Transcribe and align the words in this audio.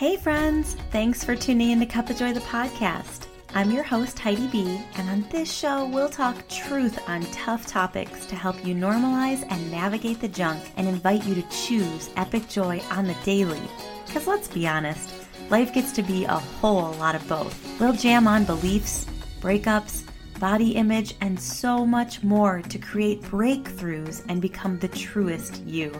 Hey, 0.00 0.16
friends! 0.16 0.76
Thanks 0.92 1.22
for 1.22 1.36
tuning 1.36 1.72
in 1.72 1.80
to 1.80 1.84
Cup 1.84 2.08
of 2.08 2.16
Joy, 2.16 2.32
the 2.32 2.40
podcast. 2.40 3.26
I'm 3.52 3.70
your 3.70 3.82
host, 3.82 4.18
Heidi 4.18 4.46
B., 4.46 4.80
and 4.96 5.10
on 5.10 5.28
this 5.28 5.52
show, 5.52 5.86
we'll 5.88 6.08
talk 6.08 6.48
truth 6.48 6.98
on 7.06 7.20
tough 7.32 7.66
topics 7.66 8.24
to 8.24 8.34
help 8.34 8.64
you 8.64 8.74
normalize 8.74 9.44
and 9.50 9.70
navigate 9.70 10.18
the 10.18 10.28
junk 10.28 10.62
and 10.78 10.88
invite 10.88 11.26
you 11.26 11.34
to 11.34 11.42
choose 11.50 12.08
epic 12.16 12.48
joy 12.48 12.80
on 12.90 13.04
the 13.04 13.16
daily. 13.26 13.60
Because 14.06 14.26
let's 14.26 14.48
be 14.48 14.66
honest, 14.66 15.12
life 15.50 15.74
gets 15.74 15.92
to 15.92 16.02
be 16.02 16.24
a 16.24 16.38
whole 16.38 16.92
lot 16.94 17.14
of 17.14 17.28
both. 17.28 17.78
We'll 17.78 17.92
jam 17.92 18.26
on 18.26 18.46
beliefs, 18.46 19.04
breakups, 19.42 20.04
body 20.38 20.76
image, 20.76 21.14
and 21.20 21.38
so 21.38 21.84
much 21.84 22.22
more 22.22 22.62
to 22.62 22.78
create 22.78 23.20
breakthroughs 23.20 24.24
and 24.30 24.40
become 24.40 24.78
the 24.78 24.88
truest 24.88 25.62
you. 25.66 25.92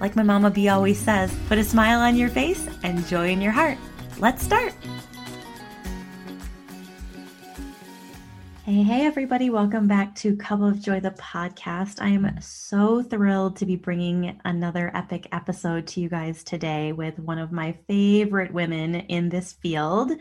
Like 0.00 0.16
my 0.16 0.22
Mama 0.22 0.50
B 0.50 0.68
always 0.68 0.98
says, 0.98 1.34
put 1.48 1.58
a 1.58 1.64
smile 1.64 2.00
on 2.00 2.16
your 2.16 2.28
face 2.28 2.68
and 2.82 3.06
joy 3.06 3.30
in 3.30 3.40
your 3.40 3.52
heart. 3.52 3.78
Let's 4.18 4.42
start. 4.42 4.74
Hey, 8.68 8.82
hey, 8.82 9.06
everybody. 9.06 9.48
Welcome 9.48 9.88
back 9.88 10.14
to 10.16 10.36
Cup 10.36 10.60
of 10.60 10.78
Joy, 10.78 11.00
the 11.00 11.12
podcast. 11.12 12.02
I 12.02 12.08
am 12.08 12.38
so 12.38 13.02
thrilled 13.02 13.56
to 13.56 13.64
be 13.64 13.76
bringing 13.76 14.38
another 14.44 14.90
epic 14.94 15.26
episode 15.32 15.86
to 15.86 16.02
you 16.02 16.10
guys 16.10 16.44
today 16.44 16.92
with 16.92 17.18
one 17.18 17.38
of 17.38 17.50
my 17.50 17.78
favorite 17.86 18.52
women 18.52 18.94
in 18.96 19.30
this 19.30 19.54
field. 19.54 20.12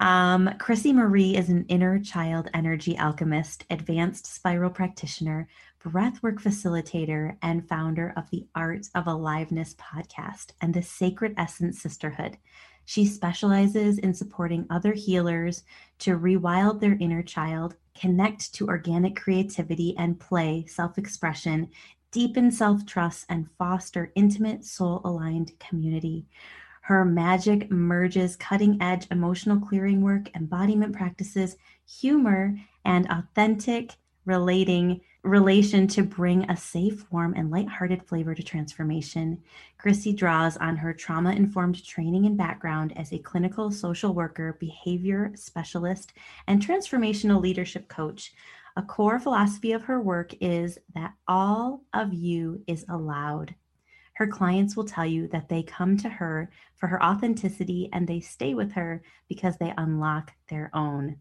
Um, 0.00 0.48
Chrissy 0.58 0.94
Marie 0.94 1.36
is 1.36 1.50
an 1.50 1.66
inner 1.68 1.98
child 1.98 2.48
energy 2.54 2.96
alchemist, 2.96 3.66
advanced 3.68 4.34
spiral 4.34 4.70
practitioner, 4.70 5.46
breathwork 5.84 6.40
facilitator 6.40 7.36
and 7.42 7.68
founder 7.68 8.14
of 8.16 8.30
the 8.30 8.46
Art 8.54 8.86
of 8.94 9.06
Aliveness 9.06 9.74
podcast 9.74 10.52
and 10.62 10.72
the 10.72 10.82
Sacred 10.82 11.34
Essence 11.36 11.80
Sisterhood. 11.80 12.38
She 12.86 13.04
specializes 13.04 13.98
in 13.98 14.14
supporting 14.14 14.66
other 14.70 14.92
healers 14.94 15.64
to 16.00 16.18
rewild 16.18 16.80
their 16.80 16.96
inner 17.00 17.22
child, 17.22 17.76
connect 17.98 18.54
to 18.54 18.68
organic 18.68 19.16
creativity 19.16 19.94
and 19.98 20.18
play, 20.18 20.64
self 20.66 20.96
expression, 20.96 21.68
deepen 22.10 22.50
self 22.50 22.86
trust, 22.86 23.26
and 23.28 23.48
foster 23.58 24.10
intimate, 24.14 24.64
soul 24.64 25.02
aligned 25.04 25.58
community. 25.58 26.26
Her 26.82 27.04
magic 27.04 27.70
merges 27.70 28.36
cutting 28.36 28.80
edge 28.80 29.06
emotional 29.10 29.58
clearing 29.58 30.02
work, 30.02 30.34
embodiment 30.34 30.94
practices, 30.94 31.56
humor, 31.86 32.56
and 32.84 33.06
authentic 33.10 33.92
relating 34.24 35.00
relation 35.24 35.86
to 35.88 36.02
bring 36.02 36.48
a 36.50 36.56
safe, 36.56 37.10
warm, 37.10 37.34
and 37.34 37.50
lighthearted 37.50 38.02
flavor 38.06 38.34
to 38.34 38.42
transformation. 38.42 39.40
Chrissy 39.78 40.12
draws 40.12 40.58
on 40.58 40.76
her 40.76 40.92
trauma 40.92 41.32
informed 41.32 41.82
training 41.82 42.26
and 42.26 42.36
background 42.36 42.96
as 42.98 43.12
a 43.12 43.18
clinical 43.18 43.70
social 43.70 44.12
worker, 44.12 44.56
behavior 44.60 45.32
specialist, 45.34 46.12
and 46.46 46.60
transformational 46.60 47.40
leadership 47.40 47.88
coach. 47.88 48.34
A 48.76 48.82
core 48.82 49.18
philosophy 49.18 49.72
of 49.72 49.82
her 49.84 50.00
work 50.00 50.34
is 50.40 50.78
that 50.94 51.14
all 51.26 51.82
of 51.94 52.12
you 52.12 52.62
is 52.66 52.84
allowed. 52.88 53.54
Her 54.14 54.26
clients 54.26 54.76
will 54.76 54.84
tell 54.84 55.06
you 55.06 55.26
that 55.28 55.48
they 55.48 55.62
come 55.62 55.96
to 55.98 56.08
her 56.08 56.50
for 56.76 56.86
her 56.86 57.02
authenticity 57.02 57.88
and 57.92 58.06
they 58.06 58.20
stay 58.20 58.54
with 58.54 58.72
her 58.72 59.02
because 59.28 59.56
they 59.56 59.72
unlock 59.78 60.32
their 60.48 60.70
own. 60.74 61.16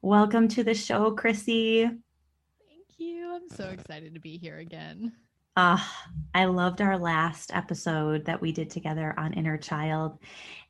Welcome 0.00 0.48
to 0.48 0.62
the 0.62 0.74
show, 0.74 1.10
Chrissy 1.10 1.90
you. 3.00 3.34
I'm 3.34 3.48
so 3.56 3.68
excited 3.68 4.14
to 4.14 4.20
be 4.20 4.38
here 4.38 4.58
again. 4.58 5.12
Uh, 5.56 5.78
I 6.34 6.44
loved 6.44 6.80
our 6.80 6.96
last 6.96 7.52
episode 7.52 8.24
that 8.26 8.40
we 8.40 8.52
did 8.52 8.70
together 8.70 9.14
on 9.18 9.32
inner 9.34 9.58
child. 9.58 10.18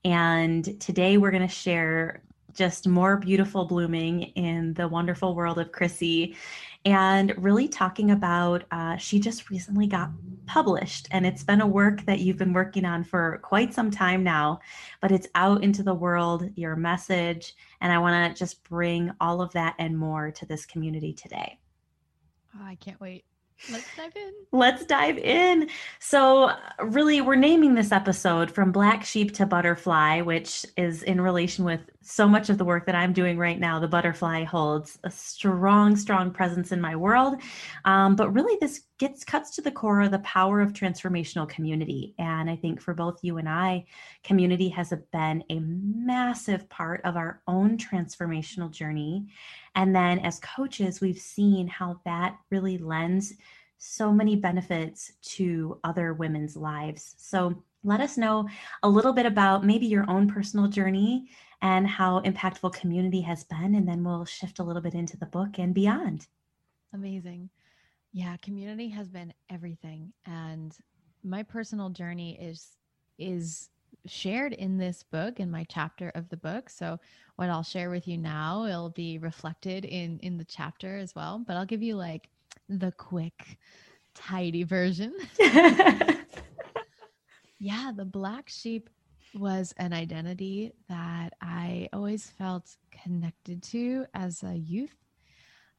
And 0.05 0.81
today 0.81 1.19
we're 1.19 1.31
going 1.31 1.47
to 1.47 1.49
share 1.49 2.23
just 2.55 2.89
more 2.89 3.19
beautiful 3.19 3.67
blooming 3.67 4.23
in 4.35 4.73
the 4.75 4.89
wonderful 4.89 5.35
world 5.35 5.59
of 5.59 5.73
Chrissy 5.73 6.37
and 6.85 7.35
really 7.37 7.69
talking 7.69 8.11
about 8.13 8.65
uh, 8.71 8.97
she 8.97 9.21
just 9.21 9.51
recently 9.51 9.87
got 9.87 10.11
published 10.47 11.09
and 11.11 11.27
it's 11.27 11.45
been 11.45 11.61
a 11.61 11.67
work 11.67 12.05
that 12.07 12.21
you've 12.21 12.39
been 12.39 12.55
working 12.55 12.87
on 12.87 13.05
for 13.05 13.39
quite 13.43 13.75
some 13.75 13.91
time 13.91 14.25
now 14.25 14.59
but 15.03 15.13
it's 15.13 15.29
out 15.35 15.63
into 15.63 15.83
the 15.83 15.93
world 15.93 16.49
your 16.55 16.75
message 16.75 17.55
and 17.83 17.93
i 17.93 17.99
want 17.99 18.35
to 18.35 18.39
just 18.39 18.65
bring 18.65 19.11
all 19.21 19.43
of 19.43 19.53
that 19.53 19.75
and 19.79 19.99
more 19.99 20.31
to 20.31 20.47
this 20.47 20.65
community 20.65 21.13
today 21.13 21.59
Oh, 22.61 22.65
I 22.65 22.75
can't 22.77 23.01
wait. 23.01 23.25
Let's 23.71 23.97
dive 23.97 24.17
in. 24.17 24.33
Let's 24.53 24.85
dive 24.85 25.19
in. 25.19 25.69
So, 25.99 26.53
really, 26.81 27.21
we're 27.21 27.35
naming 27.35 27.75
this 27.75 27.91
episode 27.91 28.51
From 28.51 28.71
Black 28.71 29.05
Sheep 29.05 29.35
to 29.35 29.47
Butterfly, 29.47 30.21
which 30.21 30.65
is 30.77 31.03
in 31.03 31.21
relation 31.21 31.65
with 31.65 31.81
so 32.01 32.29
much 32.29 32.51
of 32.51 32.59
the 32.59 32.65
work 32.65 32.87
that 32.87 32.95
I'm 32.95 33.13
doing 33.13 33.37
right 33.37 33.59
now. 33.59 33.81
The 33.81 33.89
butterfly 33.89 34.45
holds 34.45 34.99
a 35.03 35.11
strong, 35.11 35.97
strong 35.97 36.31
presence 36.31 36.71
in 36.71 36.81
my 36.81 36.95
world. 36.95 37.35
Um, 37.85 38.15
but 38.15 38.31
really, 38.31 38.57
this 38.61 38.81
gets 38.99 39.25
cuts 39.25 39.51
to 39.53 39.63
the 39.63 39.71
core 39.71 40.01
of 40.01 40.11
the 40.11 40.19
power 40.21 40.61
of 40.61 40.73
transformational 40.73 41.49
community. 41.49 42.15
And 42.19 42.51
I 42.51 42.57
think 42.57 42.81
for 42.81 42.95
both 42.95 43.21
you 43.23 43.39
and 43.39 43.49
I, 43.49 43.87
community 44.25 44.69
has 44.71 44.93
been 45.13 45.45
a 45.49 45.61
massive 45.61 46.69
part 46.69 47.01
of 47.05 47.17
our 47.17 47.41
own 47.47 47.79
transformational 47.79 48.71
journey. 48.71 49.29
And 49.75 49.95
then 49.95 50.19
as 50.21 50.41
coaches, 50.41 51.01
we've 51.01 51.19
seen 51.19 51.69
how 51.69 52.01
that 52.05 52.37
really 52.51 52.79
lends 52.79 53.35
so 53.79 54.13
many 54.13 54.35
benefits 54.35 55.13
to 55.23 55.79
other 55.85 56.13
women's 56.13 56.57
lives. 56.57 57.15
So 57.19 57.63
let 57.85 58.01
us 58.01 58.19
know 58.19 58.49
a 58.83 58.89
little 58.89 59.13
bit 59.13 59.27
about 59.27 59.65
maybe 59.65 59.87
your 59.87 60.09
own 60.11 60.29
personal 60.29 60.67
journey 60.67 61.29
and 61.63 61.87
how 61.87 62.21
impactful 62.23 62.73
community 62.75 63.21
has 63.21 63.45
been. 63.45 63.77
And 63.77 63.89
then 63.89 64.03
we'll 64.03 64.25
shift 64.25 64.59
a 64.59 64.65
little 64.65 64.83
bit 64.83 64.95
into 64.95 65.17
the 65.17 65.27
book 65.27 65.59
and 65.59 65.73
beyond. 65.73 66.27
Amazing. 66.93 67.51
Yeah, 68.13 68.37
community 68.39 68.89
has 68.91 69.09
been 69.09 69.33
everything. 69.51 70.13
And 70.27 70.77
my 71.23 71.43
personal 71.43 71.91
journey 71.91 72.39
is 72.41 72.77
is 73.19 73.69
shared 74.07 74.53
in 74.53 74.79
this 74.79 75.03
book 75.03 75.41
in 75.41 75.51
my 75.51 75.65
chapter 75.69 76.11
of 76.15 76.29
the 76.29 76.37
book 76.37 76.71
so 76.71 76.99
what 77.37 77.51
i'll 77.51 77.63
share 77.63 77.91
with 77.91 78.07
you 78.07 78.17
now 78.17 78.65
it'll 78.65 78.91
be 78.91 79.19
reflected 79.19 79.85
in 79.85 80.19
in 80.21 80.39
the 80.39 80.45
chapter 80.45 80.97
as 80.97 81.15
well 81.15 81.43
but 81.47 81.57
i'll 81.57 81.67
give 81.67 81.83
you 81.83 81.97
like 81.97 82.29
the 82.69 82.93
quick 82.93 83.59
tidy 84.15 84.63
version 84.63 85.13
yeah 87.59 87.93
the 87.95 88.05
black 88.05 88.49
sheep 88.49 88.89
was 89.35 89.75
an 89.79 89.93
identity 89.93 90.73
that 90.89 91.35
i 91.43 91.89
always 91.93 92.31
felt 92.31 92.77
connected 92.91 93.63
to 93.63 94.07
as 94.15 94.43
a 94.43 94.55
youth 94.57 94.97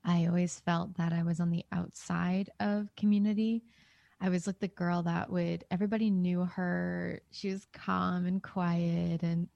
i 0.03 0.25
always 0.25 0.59
felt 0.59 0.95
that 0.95 1.13
i 1.13 1.23
was 1.23 1.39
on 1.39 1.49
the 1.49 1.65
outside 1.71 2.49
of 2.59 2.95
community 2.95 3.63
I 4.21 4.29
was 4.29 4.47
like 4.47 4.59
the 4.59 4.67
girl 4.67 5.03
that 5.03 5.29
would 5.31 5.63
everybody 5.71 6.09
knew 6.09 6.43
her. 6.43 7.21
She 7.31 7.49
was 7.49 7.65
calm 7.71 8.25
and 8.25 8.43
quiet 8.43 9.23
and 9.23 9.47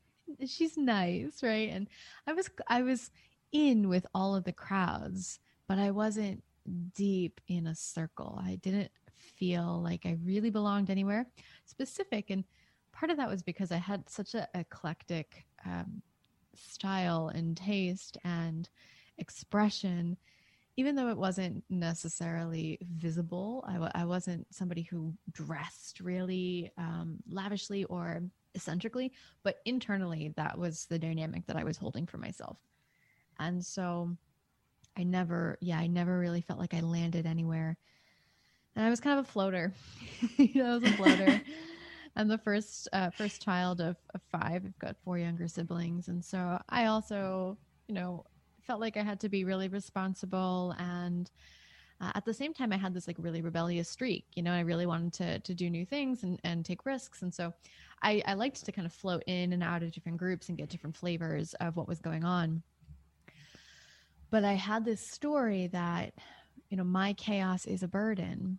she's 0.46 0.78
nice, 0.78 1.44
right? 1.44 1.70
And 1.70 1.90
I 2.28 2.34
was 2.34 2.50
I 2.68 2.82
was 2.82 3.12
in 3.52 3.90
with 3.90 4.06
all 4.16 4.36
of 4.36 4.46
the 4.46 4.54
crowds, 4.54 5.40
but 5.68 5.80
I 5.80 5.92
wasn't 5.92 6.44
deep 6.96 7.42
in 7.48 7.68
a 7.68 7.76
circle. 7.76 8.42
I 8.44 8.56
didn't 8.56 8.92
feel 9.36 9.82
like 9.84 10.06
I 10.06 10.18
really 10.24 10.50
belonged 10.50 10.90
anywhere 10.90 11.28
specific 11.66 12.30
and 12.30 12.44
part 12.92 13.10
of 13.10 13.18
that 13.18 13.30
was 13.30 13.42
because 13.42 13.72
I 13.72 13.78
had 13.78 14.08
such 14.08 14.34
an 14.34 14.46
eclectic 14.54 15.46
um, 15.66 16.02
style 16.56 17.30
and 17.34 17.58
taste 17.58 18.18
and 18.24 18.70
expression 19.18 20.18
even 20.76 20.96
though 20.96 21.10
it 21.10 21.18
wasn't 21.18 21.64
necessarily 21.70 22.80
visible, 22.82 23.64
I 23.68 23.74
w- 23.74 23.92
I 23.94 24.06
wasn't 24.06 24.48
somebody 24.54 24.82
who 24.82 25.14
dressed 25.32 26.00
really 26.00 26.72
um, 26.78 27.18
lavishly 27.30 27.84
or 27.86 28.24
eccentrically, 28.56 29.14
but 29.44 29.58
internally, 29.66 30.34
that 30.36 30.58
was 30.58 30.86
the 30.86 31.00
dynamic 31.00 31.46
that 31.48 31.56
I 31.58 31.64
was 31.64 31.78
holding 31.78 32.08
for 32.08 32.18
myself. 32.18 32.58
And 33.40 33.64
so 33.64 34.16
I 34.98 35.04
never, 35.04 35.58
yeah, 35.62 35.80
I 35.80 35.88
never 35.88 36.18
really 36.18 36.42
felt 36.42 36.60
like 36.60 36.74
I 36.74 36.82
landed 36.82 37.26
anywhere. 37.26 37.78
And 38.76 38.86
I 38.86 38.90
was 38.90 39.00
kind 39.00 39.20
of 39.20 39.26
a 39.26 39.32
floater. 39.32 39.74
you 40.38 40.64
know, 40.64 40.72
I 40.72 40.76
was 40.76 40.84
a 40.84 40.94
floater. 40.94 41.42
I'm 42.16 42.28
the 42.28 42.38
first 42.38 42.88
uh, 42.94 43.10
first 43.12 43.42
child 43.42 43.82
of, 43.82 43.98
of 44.14 44.22
five. 44.32 44.64
I've 44.66 44.80
got 44.80 44.96
four 45.04 45.18
younger 45.18 45.48
siblings, 45.48 46.10
and 46.10 46.24
so 46.24 46.60
I 46.70 46.86
also, 46.86 47.58
you 47.88 47.96
know, 47.96 48.26
felt 48.66 48.82
like 48.82 48.98
I 48.98 49.04
had 49.04 49.20
to 49.22 49.30
be 49.30 49.44
really 49.44 49.68
responsible 49.68 50.76
and 50.80 51.30
uh, 52.02 52.12
at 52.16 52.26
the 52.26 52.34
same 52.34 52.54
time 52.54 52.74
I 52.74 52.78
had 52.78 52.94
this 52.94 53.08
like 53.08 53.16
really 53.20 53.42
rebellious 53.42 53.88
streak. 53.88 54.26
You 54.36 54.44
know, 54.44 54.52
I 54.52 54.62
really 54.62 54.86
wanted 54.86 55.14
to 55.14 55.40
to 55.40 55.54
do 55.54 55.70
new 55.70 55.86
things 55.86 56.24
and 56.24 56.40
and 56.44 56.66
take 56.66 56.86
risks 56.86 57.22
and 57.22 57.34
so 57.34 57.54
I 58.02 58.22
I 58.26 58.34
liked 58.34 58.66
to 58.66 58.72
kind 58.72 58.86
of 58.86 58.94
float 58.94 59.24
in 59.28 59.54
and 59.54 59.64
out 59.64 59.84
of 59.84 59.92
different 59.92 60.18
groups 60.18 60.50
and 60.50 60.58
get 60.58 60.70
different 60.70 60.98
flavors 60.98 61.54
of 61.56 61.78
what 61.78 61.88
was 61.88 62.00
going 62.00 62.24
on. 62.24 62.64
But 64.32 64.44
I 64.44 64.54
had 64.54 64.84
this 64.84 65.08
story 65.08 65.68
that 65.68 66.14
you 66.74 66.78
know, 66.78 66.84
my 66.84 67.14
chaos 67.14 67.68
is 67.68 67.84
a 67.84 67.88
burden. 67.88 68.58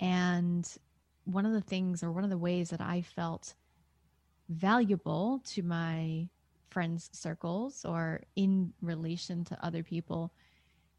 And 0.00 0.66
one 1.24 1.44
of 1.44 1.52
the 1.52 1.60
things 1.60 2.02
or 2.02 2.10
one 2.10 2.24
of 2.24 2.30
the 2.30 2.38
ways 2.38 2.70
that 2.70 2.80
I 2.80 3.02
felt 3.02 3.52
valuable 4.48 5.42
to 5.48 5.62
my 5.62 6.30
friends 6.70 7.10
circles 7.12 7.84
or 7.84 8.22
in 8.36 8.72
relation 8.80 9.44
to 9.46 9.64
other 9.64 9.82
people 9.82 10.32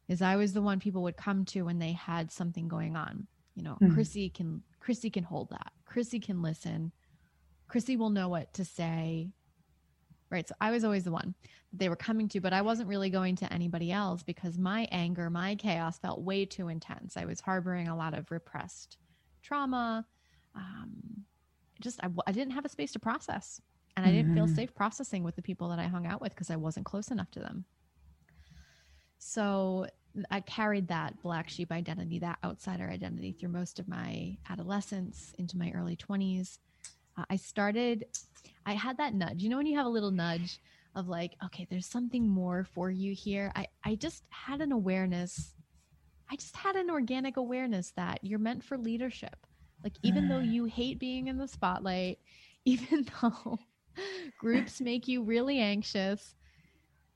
is 0.08 0.22
I 0.22 0.36
was 0.36 0.52
the 0.52 0.62
one 0.62 0.80
people 0.80 1.02
would 1.02 1.16
come 1.16 1.44
to 1.46 1.62
when 1.62 1.78
they 1.78 1.92
had 1.92 2.30
something 2.30 2.68
going 2.68 2.96
on. 2.96 3.26
You 3.54 3.62
know, 3.62 3.78
mm-hmm. 3.80 3.94
Chrissy 3.94 4.30
can 4.30 4.62
Chrissy 4.80 5.10
can 5.10 5.24
hold 5.24 5.50
that. 5.50 5.72
Chrissy 5.84 6.20
can 6.20 6.42
listen. 6.42 6.92
Chrissy 7.68 7.96
will 7.96 8.10
know 8.10 8.28
what 8.28 8.52
to 8.54 8.64
say. 8.64 9.30
Right. 10.30 10.48
So 10.48 10.54
I 10.60 10.70
was 10.70 10.84
always 10.84 11.04
the 11.04 11.12
one 11.12 11.34
they 11.72 11.88
were 11.88 11.96
coming 11.96 12.28
to, 12.28 12.40
but 12.40 12.52
I 12.52 12.62
wasn't 12.62 12.88
really 12.88 13.10
going 13.10 13.36
to 13.36 13.52
anybody 13.52 13.92
else 13.92 14.22
because 14.22 14.58
my 14.58 14.88
anger, 14.90 15.28
my 15.30 15.54
chaos 15.56 15.98
felt 15.98 16.22
way 16.22 16.44
too 16.44 16.68
intense. 16.68 17.16
I 17.16 17.26
was 17.26 17.40
harboring 17.40 17.88
a 17.88 17.96
lot 17.96 18.14
of 18.14 18.30
repressed 18.30 18.98
trauma. 19.42 20.06
Um, 20.54 21.24
just, 21.80 22.00
I, 22.02 22.08
I 22.26 22.32
didn't 22.32 22.52
have 22.52 22.64
a 22.64 22.70
space 22.70 22.92
to 22.92 22.98
process. 22.98 23.60
And 23.96 24.06
I 24.06 24.10
didn't 24.10 24.34
feel 24.34 24.46
mm-hmm. 24.46 24.54
safe 24.54 24.74
processing 24.74 25.22
with 25.22 25.36
the 25.36 25.42
people 25.42 25.68
that 25.68 25.78
I 25.78 25.84
hung 25.84 26.06
out 26.06 26.20
with 26.20 26.30
because 26.30 26.50
I 26.50 26.56
wasn't 26.56 26.86
close 26.86 27.08
enough 27.08 27.30
to 27.32 27.40
them. 27.40 27.64
So 29.18 29.86
I 30.30 30.40
carried 30.40 30.88
that 30.88 31.22
black 31.22 31.48
sheep 31.48 31.70
identity, 31.72 32.18
that 32.18 32.38
outsider 32.44 32.88
identity 32.88 33.32
through 33.32 33.50
most 33.50 33.78
of 33.78 33.88
my 33.88 34.36
adolescence 34.50 35.34
into 35.38 35.56
my 35.56 35.72
early 35.74 35.96
20s. 35.96 36.58
Uh, 37.16 37.24
I 37.30 37.36
started, 37.36 38.06
I 38.66 38.74
had 38.74 38.96
that 38.98 39.14
nudge. 39.14 39.42
You 39.42 39.48
know, 39.48 39.56
when 39.58 39.66
you 39.66 39.76
have 39.76 39.86
a 39.86 39.90
little 39.90 40.10
nudge 40.10 40.60
of 40.94 41.08
like, 41.08 41.36
okay, 41.44 41.66
there's 41.70 41.86
something 41.86 42.28
more 42.28 42.64
for 42.64 42.90
you 42.90 43.14
here. 43.14 43.52
I, 43.54 43.66
I 43.84 43.94
just 43.94 44.24
had 44.30 44.60
an 44.60 44.72
awareness. 44.72 45.54
I 46.30 46.36
just 46.36 46.56
had 46.56 46.76
an 46.76 46.90
organic 46.90 47.36
awareness 47.36 47.92
that 47.96 48.20
you're 48.22 48.38
meant 48.38 48.64
for 48.64 48.76
leadership. 48.76 49.46
Like, 49.82 49.94
even 50.02 50.28
though 50.28 50.38
you 50.38 50.64
hate 50.66 50.98
being 50.98 51.26
in 51.26 51.38
the 51.38 51.48
spotlight, 51.48 52.18
even 52.64 53.06
though 53.20 53.58
groups 54.38 54.80
make 54.80 55.08
you 55.08 55.22
really 55.22 55.58
anxious, 55.58 56.34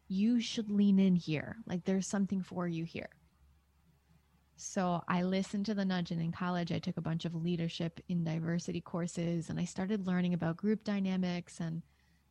you 0.08 0.40
should 0.40 0.70
lean 0.70 0.98
in 0.98 1.16
here. 1.16 1.56
Like, 1.66 1.84
there's 1.84 2.06
something 2.06 2.42
for 2.42 2.68
you 2.68 2.84
here. 2.84 3.10
So 4.56 5.02
I 5.06 5.22
listened 5.22 5.66
to 5.66 5.74
the 5.74 5.84
nudge, 5.84 6.10
and 6.10 6.20
in 6.20 6.32
college, 6.32 6.72
I 6.72 6.78
took 6.78 6.96
a 6.96 7.02
bunch 7.02 7.24
of 7.26 7.34
leadership 7.34 8.00
in 8.08 8.24
diversity 8.24 8.80
courses, 8.80 9.50
and 9.50 9.60
I 9.60 9.64
started 9.64 10.06
learning 10.06 10.32
about 10.32 10.56
group 10.56 10.82
dynamics. 10.82 11.60
And 11.60 11.82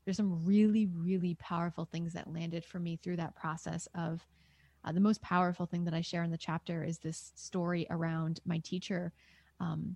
there's 0.04 0.18
some 0.18 0.44
really, 0.44 0.88
really 0.88 1.36
powerful 1.36 1.86
things 1.86 2.14
that 2.14 2.32
landed 2.32 2.66
for 2.66 2.80
me 2.80 2.98
through 2.98 3.18
that 3.18 3.36
process. 3.36 3.88
Of 3.94 4.26
uh, 4.84 4.92
the 4.92 5.00
most 5.00 5.22
powerful 5.22 5.68
thing 5.68 5.84
that 5.86 5.94
I 5.94 6.02
share 6.02 6.24
in 6.24 6.32
the 6.32 6.38
chapter 6.38 6.84
is 6.84 6.98
this 6.98 7.32
story 7.36 7.86
around 7.90 8.40
my 8.46 8.60
teacher 8.60 9.14
um, 9.60 9.96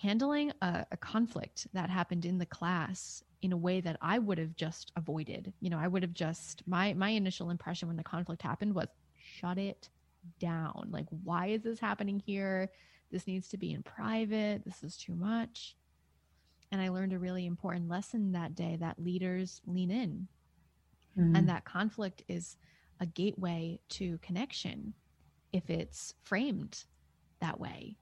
handling 0.00 0.52
a, 0.62 0.86
a 0.92 0.96
conflict 0.96 1.66
that 1.72 1.90
happened 1.90 2.24
in 2.24 2.38
the 2.38 2.46
class 2.46 3.22
in 3.42 3.52
a 3.52 3.56
way 3.56 3.80
that 3.80 3.96
I 4.00 4.18
would 4.18 4.38
have 4.38 4.54
just 4.56 4.92
avoided. 4.96 5.52
You 5.60 5.70
know, 5.70 5.78
I 5.78 5.88
would 5.88 6.02
have 6.02 6.14
just 6.14 6.62
my 6.66 6.94
my 6.94 7.10
initial 7.10 7.50
impression 7.50 7.88
when 7.88 7.96
the 7.96 8.04
conflict 8.04 8.42
happened 8.42 8.74
was 8.74 8.88
shut 9.16 9.58
it 9.58 9.88
down. 10.38 10.88
Like 10.90 11.06
why 11.24 11.48
is 11.48 11.62
this 11.62 11.80
happening 11.80 12.22
here? 12.24 12.70
This 13.10 13.26
needs 13.26 13.48
to 13.48 13.58
be 13.58 13.72
in 13.72 13.82
private. 13.82 14.64
This 14.64 14.82
is 14.82 14.96
too 14.96 15.14
much. 15.14 15.76
And 16.70 16.80
I 16.80 16.90
learned 16.90 17.14
a 17.14 17.18
really 17.18 17.46
important 17.46 17.88
lesson 17.88 18.32
that 18.32 18.54
day 18.54 18.76
that 18.80 19.02
leaders 19.02 19.62
lean 19.66 19.90
in. 19.90 20.28
Mm-hmm. 21.18 21.34
And 21.34 21.48
that 21.48 21.64
conflict 21.64 22.22
is 22.28 22.56
a 23.00 23.06
gateway 23.06 23.80
to 23.90 24.18
connection 24.18 24.94
if 25.52 25.70
it's 25.70 26.14
framed 26.24 26.84
that 27.40 27.58
way 27.58 27.96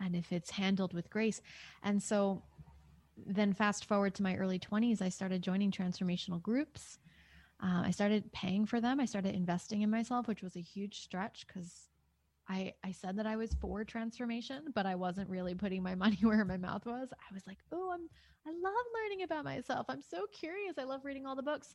and 0.00 0.14
if 0.14 0.32
it's 0.32 0.50
handled 0.50 0.92
with 0.92 1.10
grace. 1.10 1.40
And 1.82 2.02
so 2.02 2.42
then 3.16 3.52
fast 3.52 3.84
forward 3.84 4.14
to 4.14 4.22
my 4.22 4.36
early 4.36 4.58
20s, 4.58 5.00
I 5.00 5.08
started 5.08 5.42
joining 5.42 5.70
transformational 5.70 6.40
groups. 6.40 6.98
Uh, 7.62 7.82
I 7.84 7.90
started 7.90 8.32
paying 8.32 8.66
for 8.66 8.80
them. 8.80 9.00
I 9.00 9.06
started 9.06 9.34
investing 9.34 9.82
in 9.82 9.90
myself, 9.90 10.28
which 10.28 10.42
was 10.42 10.56
a 10.56 10.60
huge 10.60 11.00
stretch 11.00 11.46
because 11.46 11.88
I 12.48 12.72
I 12.84 12.92
said 12.92 13.16
that 13.18 13.26
I 13.26 13.36
was 13.36 13.54
for 13.60 13.84
transformation, 13.84 14.64
but 14.74 14.86
I 14.86 14.94
wasn't 14.94 15.28
really 15.28 15.54
putting 15.54 15.82
my 15.82 15.94
money 16.04 16.18
where 16.22 16.44
my 16.44 16.56
mouth 16.56 16.86
was. 16.86 17.12
I 17.12 17.34
was 17.34 17.46
like, 17.46 17.58
"Oh, 17.72 17.90
I'm 17.92 18.08
I 18.46 18.50
love 18.50 18.84
learning 18.94 19.24
about 19.24 19.44
myself. 19.44 19.86
I'm 19.88 20.02
so 20.02 20.26
curious. 20.32 20.78
I 20.78 20.84
love 20.84 21.04
reading 21.04 21.26
all 21.26 21.34
the 21.34 21.42
books 21.42 21.74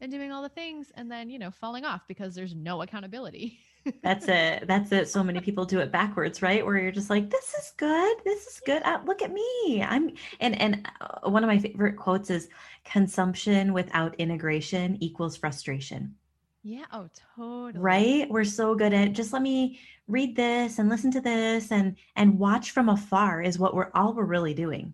and 0.00 0.10
doing 0.10 0.32
all 0.32 0.42
the 0.42 0.48
things 0.48 0.90
and 0.96 1.10
then, 1.10 1.30
you 1.30 1.38
know, 1.38 1.50
falling 1.50 1.84
off 1.84 2.02
because 2.08 2.34
there's 2.34 2.54
no 2.54 2.82
accountability." 2.82 3.58
That's 4.02 4.26
it. 4.28 4.66
That's 4.66 4.90
it. 4.92 5.08
So 5.08 5.22
many 5.22 5.40
people 5.40 5.64
do 5.64 5.78
it 5.80 5.92
backwards, 5.92 6.42
right? 6.42 6.64
Where 6.64 6.78
you're 6.78 6.92
just 6.92 7.10
like, 7.10 7.30
"This 7.30 7.54
is 7.54 7.72
good. 7.76 8.16
This 8.24 8.46
is 8.46 8.60
good. 8.64 8.82
Uh, 8.82 9.00
look 9.06 9.22
at 9.22 9.32
me. 9.32 9.84
I'm." 9.86 10.10
And 10.40 10.60
and 10.60 10.88
uh, 11.00 11.30
one 11.30 11.44
of 11.44 11.48
my 11.48 11.58
favorite 11.58 11.96
quotes 11.96 12.30
is, 12.30 12.48
"Consumption 12.84 13.72
without 13.72 14.14
integration 14.16 15.02
equals 15.02 15.36
frustration." 15.36 16.16
Yeah. 16.62 16.84
Oh, 16.92 17.08
totally. 17.36 17.82
Right? 17.82 18.30
We're 18.30 18.44
so 18.44 18.74
good 18.74 18.92
at 18.92 19.12
just 19.12 19.32
let 19.32 19.42
me 19.42 19.80
read 20.06 20.36
this 20.36 20.78
and 20.78 20.88
listen 20.88 21.10
to 21.12 21.20
this 21.20 21.70
and 21.70 21.96
and 22.16 22.38
watch 22.38 22.72
from 22.72 22.88
afar 22.88 23.42
is 23.42 23.58
what 23.58 23.74
we're 23.74 23.90
all 23.94 24.14
we're 24.14 24.24
really 24.24 24.54
doing. 24.54 24.92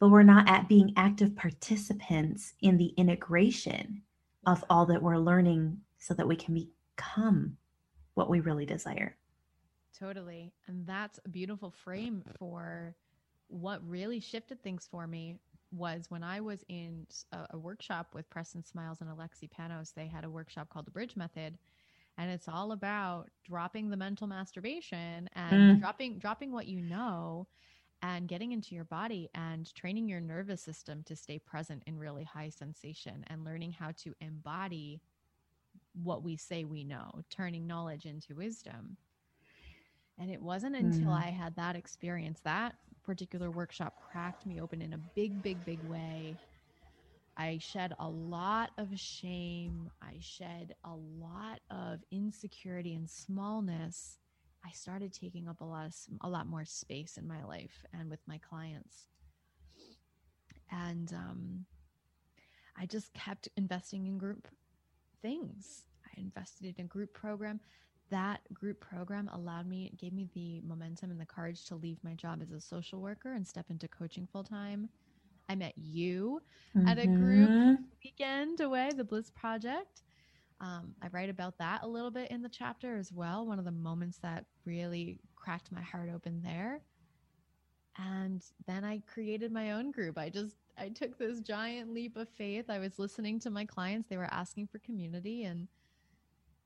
But 0.00 0.08
we're 0.08 0.22
not 0.22 0.48
at 0.48 0.68
being 0.68 0.92
active 0.96 1.36
participants 1.36 2.54
in 2.60 2.76
the 2.76 2.92
integration 2.96 4.02
of 4.44 4.64
all 4.68 4.86
that 4.86 5.02
we're 5.02 5.16
learning 5.18 5.78
so 5.98 6.14
that 6.14 6.28
we 6.28 6.36
can 6.36 6.54
become 6.96 7.56
what 8.14 8.28
we 8.28 8.40
really 8.40 8.66
desire. 8.66 9.16
Totally. 9.98 10.52
And 10.66 10.86
that's 10.86 11.20
a 11.24 11.28
beautiful 11.28 11.70
frame 11.70 12.22
for 12.38 12.96
what 13.48 13.86
really 13.88 14.20
shifted 14.20 14.62
things 14.62 14.88
for 14.90 15.06
me 15.06 15.36
was 15.74 16.06
when 16.08 16.22
I 16.22 16.40
was 16.40 16.64
in 16.68 17.06
a, 17.32 17.46
a, 17.50 17.58
workshop 17.58 18.08
with 18.14 18.28
Preston 18.30 18.64
Smiles 18.64 19.00
and 19.00 19.10
Alexi 19.10 19.48
Panos. 19.48 19.92
They 19.94 20.06
had 20.06 20.24
a 20.24 20.30
workshop 20.30 20.68
called 20.68 20.86
the 20.86 20.90
Bridge 20.90 21.16
Method, 21.16 21.58
and 22.16 22.30
it's 22.30 22.48
all 22.48 22.72
about 22.72 23.28
dropping 23.44 23.90
the 23.90 23.96
mental 23.96 24.26
masturbation 24.26 25.28
and 25.34 25.76
mm. 25.76 25.80
dropping 25.80 26.18
dropping 26.18 26.52
what 26.52 26.66
you 26.66 26.80
know 26.80 27.46
and 28.02 28.28
getting 28.28 28.52
into 28.52 28.74
your 28.74 28.84
body 28.84 29.30
and 29.34 29.74
training 29.74 30.08
your 30.08 30.20
nervous 30.20 30.60
system 30.60 31.02
to 31.04 31.16
stay 31.16 31.38
present 31.38 31.82
in 31.86 31.98
really 31.98 32.24
high 32.24 32.50
sensation 32.50 33.24
and 33.28 33.44
learning 33.44 33.72
how 33.72 33.90
to 33.96 34.14
embody 34.20 35.00
what 36.02 36.22
we 36.22 36.36
say 36.36 36.64
we 36.64 36.84
know, 36.84 37.22
turning 37.30 37.66
knowledge 37.66 38.04
into 38.04 38.34
wisdom. 38.34 38.96
And 40.18 40.30
it 40.30 40.42
wasn't 40.42 40.76
until 40.76 41.10
mm. 41.10 41.18
I 41.18 41.30
had 41.30 41.56
that 41.56 41.76
experience, 41.76 42.40
that 42.44 42.74
particular 43.04 43.50
workshop 43.50 43.94
cracked 44.10 44.46
me 44.46 44.60
open 44.60 44.82
in 44.82 44.92
a 44.92 44.98
big, 45.14 45.42
big, 45.42 45.64
big 45.64 45.82
way. 45.84 46.36
I 47.36 47.58
shed 47.60 47.92
a 47.98 48.08
lot 48.08 48.70
of 48.78 48.88
shame. 48.98 49.90
I 50.00 50.14
shed 50.20 50.74
a 50.84 50.94
lot 50.94 51.60
of 51.70 52.00
insecurity 52.10 52.94
and 52.94 53.08
smallness. 53.10 54.18
I 54.64 54.70
started 54.70 55.12
taking 55.12 55.48
up 55.48 55.60
a 55.60 55.64
lot 55.64 55.86
of, 55.86 55.94
a 56.22 56.28
lot 56.28 56.46
more 56.46 56.64
space 56.64 57.18
in 57.18 57.26
my 57.26 57.44
life 57.44 57.84
and 57.92 58.08
with 58.08 58.20
my 58.26 58.38
clients. 58.38 59.08
And 60.70 61.12
um, 61.12 61.64
I 62.76 62.86
just 62.86 63.12
kept 63.12 63.48
investing 63.56 64.06
in 64.06 64.16
group 64.16 64.48
things. 65.22 65.84
I 66.06 66.20
invested 66.20 66.74
in 66.78 66.84
a 66.84 66.88
group 66.88 67.12
program. 67.12 67.60
That 68.10 68.40
group 68.52 68.80
program 68.80 69.30
allowed 69.32 69.66
me, 69.66 69.92
gave 69.98 70.12
me 70.12 70.28
the 70.34 70.60
momentum 70.60 71.10
and 71.10 71.20
the 71.20 71.26
courage 71.26 71.64
to 71.66 71.76
leave 71.76 71.98
my 72.04 72.14
job 72.14 72.40
as 72.42 72.52
a 72.52 72.60
social 72.60 73.00
worker 73.00 73.32
and 73.32 73.46
step 73.46 73.66
into 73.70 73.88
coaching 73.88 74.28
full 74.30 74.44
time. 74.44 74.88
I 75.48 75.54
met 75.54 75.74
you 75.76 76.40
mm-hmm. 76.76 76.88
at 76.88 76.98
a 76.98 77.06
group 77.06 77.48
mm-hmm. 77.48 77.82
weekend 78.02 78.60
away, 78.60 78.90
the 78.94 79.04
Bliss 79.04 79.30
Project. 79.30 80.02
Um, 80.60 80.94
I 81.02 81.08
write 81.08 81.30
about 81.30 81.58
that 81.58 81.82
a 81.82 81.86
little 81.86 82.10
bit 82.10 82.30
in 82.30 82.42
the 82.42 82.48
chapter 82.48 82.96
as 82.96 83.12
well. 83.12 83.46
One 83.46 83.58
of 83.58 83.64
the 83.64 83.72
moments 83.72 84.18
that 84.18 84.44
really 84.64 85.18
cracked 85.36 85.72
my 85.72 85.82
heart 85.82 86.10
open 86.14 86.42
there. 86.42 86.80
And 87.96 88.42
then 88.66 88.84
I 88.84 89.02
created 89.06 89.52
my 89.52 89.72
own 89.72 89.90
group. 89.90 90.18
I 90.18 90.28
just 90.28 90.56
I 90.76 90.88
took 90.88 91.16
this 91.16 91.40
giant 91.40 91.92
leap 91.92 92.16
of 92.16 92.28
faith. 92.28 92.68
I 92.68 92.78
was 92.78 92.98
listening 92.98 93.38
to 93.40 93.50
my 93.50 93.64
clients, 93.64 94.08
they 94.08 94.16
were 94.16 94.32
asking 94.32 94.68
for 94.68 94.78
community 94.80 95.44
and 95.44 95.68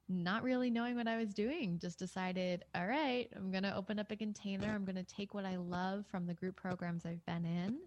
not 0.08 0.42
really 0.42 0.70
knowing 0.70 0.96
what 0.96 1.06
I 1.08 1.18
was 1.18 1.34
doing, 1.34 1.78
just 1.80 1.98
decided, 1.98 2.64
all 2.74 2.86
right, 2.86 3.28
I'm 3.36 3.50
going 3.50 3.62
to 3.64 3.76
open 3.76 3.98
up 3.98 4.10
a 4.10 4.16
container. 4.16 4.68
I'm 4.68 4.84
going 4.84 4.96
to 4.96 5.04
take 5.04 5.34
what 5.34 5.44
I 5.44 5.56
love 5.56 6.06
from 6.10 6.26
the 6.26 6.34
group 6.34 6.56
programs 6.56 7.04
I've 7.04 7.24
been 7.26 7.44
in, 7.44 7.78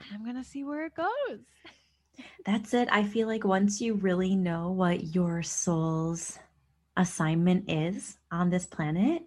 and 0.00 0.10
I'm 0.12 0.24
going 0.24 0.36
to 0.36 0.48
see 0.48 0.64
where 0.64 0.86
it 0.86 0.94
goes. 0.94 1.40
That's 2.46 2.72
it. 2.74 2.88
I 2.90 3.04
feel 3.04 3.26
like 3.26 3.44
once 3.44 3.80
you 3.80 3.94
really 3.94 4.36
know 4.36 4.70
what 4.70 5.14
your 5.14 5.42
soul's 5.42 6.38
assignment 6.96 7.70
is 7.70 8.18
on 8.30 8.50
this 8.50 8.66
planet, 8.66 9.22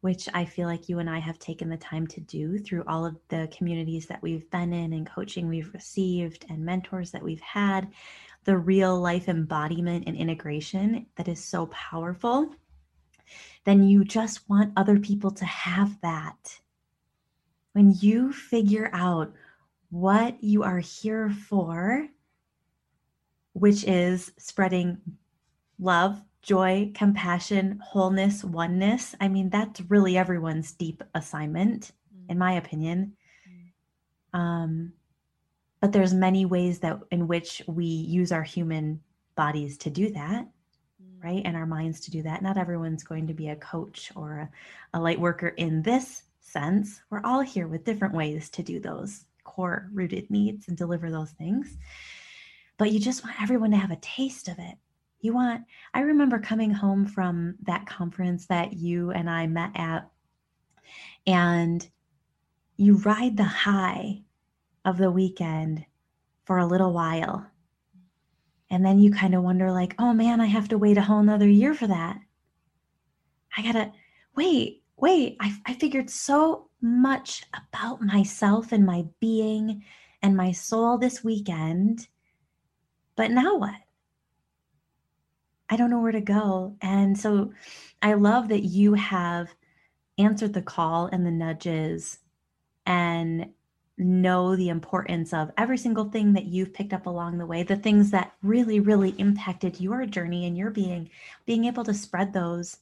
which 0.00 0.28
I 0.32 0.44
feel 0.46 0.66
like 0.66 0.88
you 0.88 0.98
and 0.98 1.10
I 1.10 1.18
have 1.18 1.38
taken 1.38 1.68
the 1.68 1.76
time 1.76 2.06
to 2.08 2.20
do 2.20 2.58
through 2.58 2.84
all 2.86 3.04
of 3.04 3.18
the 3.28 3.52
communities 3.56 4.06
that 4.06 4.22
we've 4.22 4.48
been 4.50 4.72
in 4.72 4.92
and 4.92 5.06
coaching 5.06 5.48
we've 5.48 5.72
received 5.74 6.46
and 6.48 6.64
mentors 6.64 7.10
that 7.10 7.22
we've 7.22 7.40
had, 7.40 7.90
the 8.44 8.56
real 8.56 8.98
life 8.98 9.28
embodiment 9.28 10.04
and 10.06 10.16
integration 10.16 11.06
that 11.16 11.28
is 11.28 11.42
so 11.42 11.66
powerful, 11.66 12.54
then 13.64 13.86
you 13.86 14.04
just 14.04 14.48
want 14.48 14.72
other 14.76 14.98
people 14.98 15.30
to 15.30 15.44
have 15.44 16.00
that. 16.00 16.60
When 17.72 17.94
you 18.00 18.32
figure 18.32 18.90
out 18.92 19.32
what 19.90 20.42
you 20.42 20.62
are 20.62 20.78
here 20.78 21.30
for, 21.30 22.08
which 23.52 23.84
is 23.84 24.32
spreading 24.38 24.98
love, 25.78 26.22
joy, 26.42 26.90
compassion, 26.94 27.80
wholeness, 27.82 28.42
oneness. 28.44 29.14
I 29.20 29.28
mean, 29.28 29.50
that's 29.50 29.80
really 29.82 30.16
everyone's 30.16 30.72
deep 30.72 31.02
assignment, 31.14 31.92
in 32.28 32.38
my 32.38 32.52
opinion. 32.52 33.14
Um, 34.32 34.92
but 35.80 35.92
there's 35.92 36.14
many 36.14 36.44
ways 36.44 36.78
that 36.80 37.00
in 37.10 37.26
which 37.26 37.62
we 37.66 37.84
use 37.84 38.32
our 38.32 38.42
human 38.42 39.00
bodies 39.34 39.78
to 39.78 39.90
do 39.90 40.10
that 40.10 40.46
mm. 41.02 41.24
right? 41.24 41.42
And 41.44 41.56
our 41.56 41.66
minds 41.66 42.00
to 42.00 42.10
do 42.10 42.22
that. 42.22 42.42
Not 42.42 42.58
everyone's 42.58 43.02
going 43.02 43.26
to 43.26 43.34
be 43.34 43.48
a 43.48 43.56
coach 43.56 44.12
or 44.14 44.38
a, 44.38 44.98
a 44.98 45.00
light 45.00 45.20
worker 45.20 45.48
in 45.48 45.82
this 45.82 46.24
sense. 46.40 47.00
We're 47.10 47.24
all 47.24 47.40
here 47.40 47.68
with 47.68 47.84
different 47.84 48.14
ways 48.14 48.50
to 48.50 48.62
do 48.62 48.80
those 48.80 49.24
core 49.44 49.88
rooted 49.92 50.30
needs 50.30 50.68
and 50.68 50.76
deliver 50.76 51.10
those 51.10 51.30
things. 51.32 51.76
But 52.78 52.92
you 52.92 53.00
just 53.00 53.24
want 53.24 53.40
everyone 53.42 53.70
to 53.72 53.76
have 53.76 53.90
a 53.90 53.96
taste 53.96 54.48
of 54.48 54.58
it. 54.58 54.76
You 55.20 55.34
want 55.34 55.64
i 55.92 56.00
remember 56.00 56.38
coming 56.38 56.70
home 56.70 57.04
from 57.06 57.56
that 57.64 57.84
conference 57.84 58.46
that 58.46 58.72
you 58.72 59.10
and 59.10 59.28
i 59.28 59.46
met 59.46 59.70
at 59.74 60.08
and 61.26 61.86
you 62.78 62.96
ride 62.96 63.36
the 63.36 63.44
high 63.44 64.22
of 64.84 64.98
the 64.98 65.10
weekend 65.10 65.84
for 66.44 66.58
a 66.58 66.66
little 66.66 66.92
while. 66.92 67.46
And 68.70 68.84
then 68.84 68.98
you 68.98 69.12
kind 69.12 69.34
of 69.34 69.42
wonder, 69.42 69.70
like, 69.72 69.94
oh 69.98 70.12
man, 70.12 70.40
I 70.40 70.46
have 70.46 70.68
to 70.68 70.78
wait 70.78 70.96
a 70.96 71.02
whole 71.02 71.22
nother 71.22 71.48
year 71.48 71.74
for 71.74 71.86
that. 71.86 72.18
I 73.56 73.62
gotta 73.62 73.92
wait, 74.36 74.82
wait. 74.96 75.36
I, 75.40 75.56
I 75.66 75.74
figured 75.74 76.08
so 76.08 76.68
much 76.80 77.44
about 77.52 78.00
myself 78.00 78.72
and 78.72 78.86
my 78.86 79.04
being 79.18 79.84
and 80.22 80.36
my 80.36 80.52
soul 80.52 80.98
this 80.98 81.24
weekend. 81.24 82.08
But 83.16 83.30
now 83.30 83.56
what? 83.56 83.74
I 85.68 85.76
don't 85.76 85.90
know 85.90 86.00
where 86.00 86.12
to 86.12 86.20
go. 86.20 86.76
And 86.80 87.18
so 87.18 87.52
I 88.02 88.14
love 88.14 88.48
that 88.48 88.64
you 88.64 88.94
have 88.94 89.54
answered 90.18 90.52
the 90.52 90.62
call 90.62 91.06
and 91.06 91.24
the 91.24 91.30
nudges 91.30 92.18
and 92.86 93.50
know 94.00 94.56
the 94.56 94.70
importance 94.70 95.32
of 95.32 95.52
every 95.58 95.76
single 95.76 96.06
thing 96.06 96.32
that 96.32 96.46
you've 96.46 96.72
picked 96.72 96.92
up 96.92 97.06
along 97.06 97.38
the 97.38 97.46
way, 97.46 97.62
the 97.62 97.76
things 97.76 98.10
that 98.10 98.32
really, 98.42 98.80
really 98.80 99.10
impacted 99.18 99.80
your 99.80 100.06
journey 100.06 100.46
and 100.46 100.56
your 100.56 100.70
being, 100.70 101.10
being 101.46 101.66
able 101.66 101.84
to 101.84 101.94
spread 101.94 102.32
those 102.32 102.78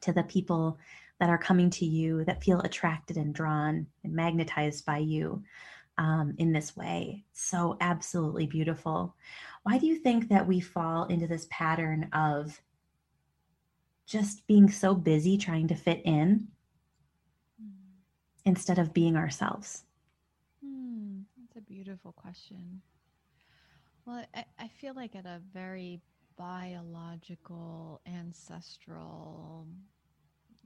to 0.00 0.12
the 0.12 0.22
people 0.22 0.78
that 1.18 1.28
are 1.28 1.38
coming 1.38 1.68
to 1.70 1.84
you 1.84 2.24
that 2.24 2.42
feel 2.42 2.60
attracted 2.60 3.16
and 3.16 3.34
drawn 3.34 3.86
and 4.04 4.12
magnetized 4.14 4.86
by 4.86 4.98
you 4.98 5.42
um, 5.98 6.34
in 6.38 6.52
this 6.52 6.76
way. 6.76 7.24
So, 7.32 7.76
absolutely 7.80 8.46
beautiful. 8.46 9.16
Why 9.64 9.78
do 9.78 9.86
you 9.86 9.96
think 9.96 10.28
that 10.28 10.46
we 10.46 10.60
fall 10.60 11.04
into 11.06 11.26
this 11.26 11.48
pattern 11.50 12.08
of 12.12 12.60
just 14.06 14.46
being 14.46 14.70
so 14.70 14.94
busy 14.94 15.36
trying 15.36 15.68
to 15.68 15.74
fit 15.74 16.00
in 16.04 16.48
hmm. 17.60 17.68
instead 18.44 18.78
of 18.78 18.94
being 18.94 19.16
ourselves? 19.16 19.82
Beautiful 21.78 22.12
question. 22.12 22.82
Well, 24.06 24.24
I, 24.34 24.44
I 24.58 24.68
feel 24.68 24.94
like 24.94 25.14
at 25.16 25.26
a 25.26 25.40
very 25.52 26.00
biological, 26.36 28.00
ancestral, 28.06 29.66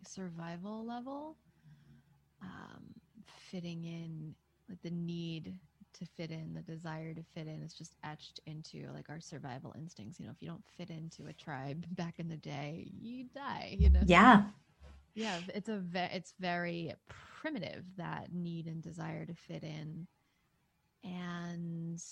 survival 0.03 0.85
level, 0.87 1.37
um, 2.43 2.95
fitting 3.27 3.85
in, 3.85 4.35
like 4.69 4.83
the 4.83 4.91
need 4.91 5.59
to 5.95 6.07
fit 6.07 6.31
in, 6.31 6.55
the 6.55 6.63
desire 6.63 7.15
to 7.15 7.23
fit 7.23 7.47
in 7.47 7.63
is 7.63 7.75
just 7.75 7.97
etched 8.05 8.41
into 8.47 8.89
like 8.95 9.09
our 9.11 9.21
survival 9.21 9.75
instincts. 9.77 10.19
You 10.21 10.27
know, 10.27 10.33
if 10.33 10.43
you 10.43 10.49
don't 10.49 10.65
fit 10.77 10.91
into 10.91 11.27
a 11.29 11.33
tribe 11.33 11.85
back 11.97 12.19
in 12.19 12.29
the 12.29 12.37
day, 12.37 12.91
you 13.01 13.25
die, 13.35 13.77
you 13.79 13.91
know? 13.91 14.05
Yeah. 14.05 14.45
Yeah. 15.15 15.41
It's 15.55 15.69
a, 15.69 15.79
ve- 15.79 16.11
it's 16.13 16.35
very 16.39 16.93
primitive, 17.09 17.85
that 17.97 18.33
need 18.33 18.67
and 18.67 18.83
desire 18.83 19.27
to 19.27 19.35
fit 19.35 19.63
in. 19.65 20.07
And 21.05 22.03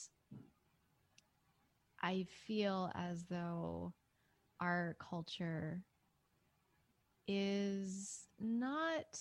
I 2.02 2.26
feel 2.46 2.90
as 2.94 3.24
though 3.24 3.92
our 4.60 4.96
culture 4.98 5.82
is 7.28 8.26
not 8.40 9.20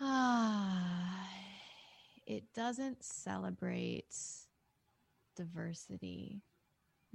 ah, 0.00 1.28
it 2.26 2.44
doesn't 2.54 3.04
celebrate 3.04 4.14
diversity 5.36 6.42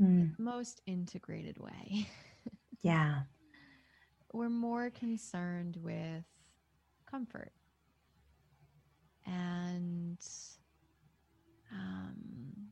mm. 0.01 0.37
most 0.37 0.81
integrated 0.85 1.57
way. 1.57 2.07
yeah. 2.81 3.21
We're 4.33 4.49
more 4.49 4.89
concerned 4.89 5.77
with 5.81 6.25
comfort 7.09 7.53
and 9.25 10.17
um, 11.71 12.69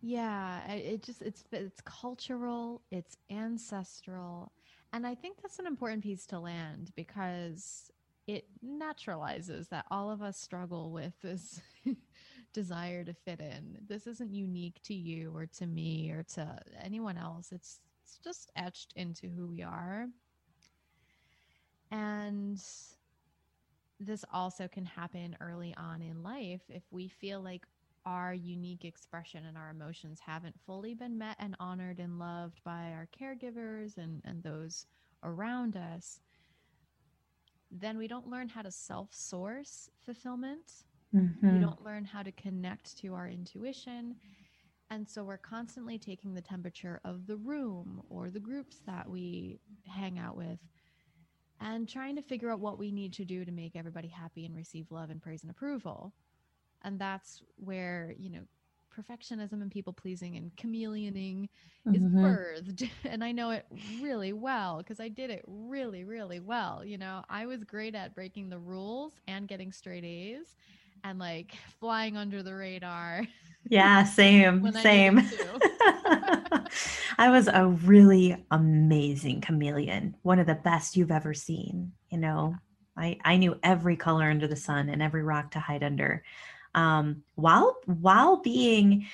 yeah, 0.00 0.66
it 0.70 1.02
just 1.02 1.22
it's 1.22 1.44
it's 1.52 1.80
cultural, 1.82 2.82
it's 2.90 3.16
ancestral, 3.30 4.52
and 4.92 5.06
I 5.06 5.14
think 5.14 5.42
that's 5.42 5.58
an 5.58 5.66
important 5.66 6.02
piece 6.02 6.26
to 6.26 6.38
land 6.38 6.92
because 6.94 7.90
it 8.26 8.44
naturalizes 8.64 9.70
that 9.70 9.86
all 9.90 10.10
of 10.10 10.22
us 10.22 10.38
struggle 10.38 10.92
with 10.92 11.14
this 11.22 11.60
desire 12.52 13.02
to 13.04 13.14
fit 13.14 13.40
in. 13.40 13.78
This 13.88 14.06
isn't 14.06 14.34
unique 14.34 14.80
to 14.84 14.94
you 14.94 15.32
or 15.34 15.46
to 15.58 15.66
me 15.66 16.10
or 16.10 16.22
to 16.34 16.58
anyone 16.82 17.16
else. 17.16 17.50
It's 17.52 17.80
it's 18.04 18.18
just 18.18 18.50
etched 18.56 18.92
into 18.96 19.28
who 19.28 19.46
we 19.46 19.62
are. 19.62 20.06
And 21.90 22.62
this 24.00 24.24
also 24.32 24.68
can 24.68 24.84
happen 24.84 25.36
early 25.40 25.74
on 25.76 26.02
in 26.02 26.22
life 26.22 26.62
if 26.68 26.82
we 26.90 27.08
feel 27.08 27.40
like 27.40 27.64
our 28.06 28.32
unique 28.32 28.84
expression 28.84 29.44
and 29.46 29.58
our 29.58 29.70
emotions 29.70 30.20
haven't 30.24 30.54
fully 30.66 30.94
been 30.94 31.18
met 31.18 31.36
and 31.38 31.56
honored 31.60 31.98
and 31.98 32.18
loved 32.18 32.60
by 32.64 32.92
our 32.92 33.08
caregivers 33.18 33.98
and, 33.98 34.22
and 34.24 34.42
those 34.42 34.86
around 35.24 35.76
us, 35.76 36.20
then 37.70 37.98
we 37.98 38.08
don't 38.08 38.28
learn 38.28 38.48
how 38.48 38.62
to 38.62 38.70
self 38.70 39.12
source 39.12 39.90
fulfillment. 40.04 40.84
Mm-hmm. 41.14 41.54
We 41.54 41.60
don't 41.60 41.84
learn 41.84 42.04
how 42.04 42.22
to 42.22 42.32
connect 42.32 42.96
to 42.98 43.14
our 43.14 43.28
intuition. 43.28 44.16
And 44.90 45.06
so 45.06 45.22
we're 45.22 45.36
constantly 45.36 45.98
taking 45.98 46.32
the 46.32 46.40
temperature 46.40 47.00
of 47.04 47.26
the 47.26 47.36
room 47.36 48.02
or 48.08 48.30
the 48.30 48.40
groups 48.40 48.80
that 48.86 49.08
we 49.08 49.58
hang 49.86 50.18
out 50.18 50.36
with 50.36 50.58
and 51.60 51.88
trying 51.88 52.16
to 52.16 52.22
figure 52.22 52.50
out 52.50 52.60
what 52.60 52.78
we 52.78 52.92
need 52.92 53.12
to 53.14 53.24
do 53.24 53.44
to 53.44 53.52
make 53.52 53.76
everybody 53.76 54.08
happy 54.08 54.44
and 54.46 54.54
receive 54.54 54.90
love 54.90 55.10
and 55.10 55.20
praise 55.20 55.42
and 55.42 55.50
approval. 55.50 56.12
And 56.82 56.98
that's 56.98 57.42
where, 57.56 58.14
you 58.16 58.30
know, 58.30 58.42
perfectionism 58.96 59.62
and 59.62 59.70
people 59.70 59.92
pleasing 59.92 60.36
and 60.36 60.54
chameleoning 60.56 61.48
mm-hmm. 61.86 61.94
is 61.94 62.02
birthed. 62.02 62.90
And 63.04 63.22
I 63.22 63.32
know 63.32 63.50
it 63.50 63.66
really 64.00 64.32
well 64.32 64.78
because 64.78 65.00
I 65.00 65.08
did 65.08 65.30
it 65.30 65.44
really, 65.46 66.04
really 66.04 66.40
well. 66.40 66.84
You 66.84 66.98
know, 66.98 67.22
I 67.28 67.46
was 67.46 67.64
great 67.64 67.94
at 67.94 68.14
breaking 68.14 68.50
the 68.50 68.58
rules 68.58 69.14
and 69.26 69.48
getting 69.48 69.72
straight 69.72 70.04
A's 70.04 70.56
and 71.04 71.18
like 71.18 71.52
flying 71.80 72.16
under 72.16 72.42
the 72.42 72.54
radar. 72.54 73.22
Yeah, 73.70 74.04
same, 74.04 74.72
same. 74.72 75.18
I 77.18 77.28
was 77.28 77.48
a 77.48 77.66
really 77.66 78.42
amazing 78.50 79.42
chameleon, 79.42 80.16
one 80.22 80.38
of 80.38 80.46
the 80.46 80.54
best 80.54 80.96
you've 80.96 81.10
ever 81.10 81.34
seen. 81.34 81.92
You 82.08 82.16
know, 82.16 82.54
I, 82.96 83.18
I 83.24 83.36
knew 83.36 83.58
every 83.62 83.96
color 83.96 84.30
under 84.30 84.46
the 84.46 84.56
sun 84.56 84.88
and 84.88 85.02
every 85.02 85.22
rock 85.22 85.50
to 85.50 85.58
hide 85.58 85.82
under. 85.82 86.22
Um, 86.74 87.24
while 87.34 87.76
while 87.84 88.40
being 88.40 89.06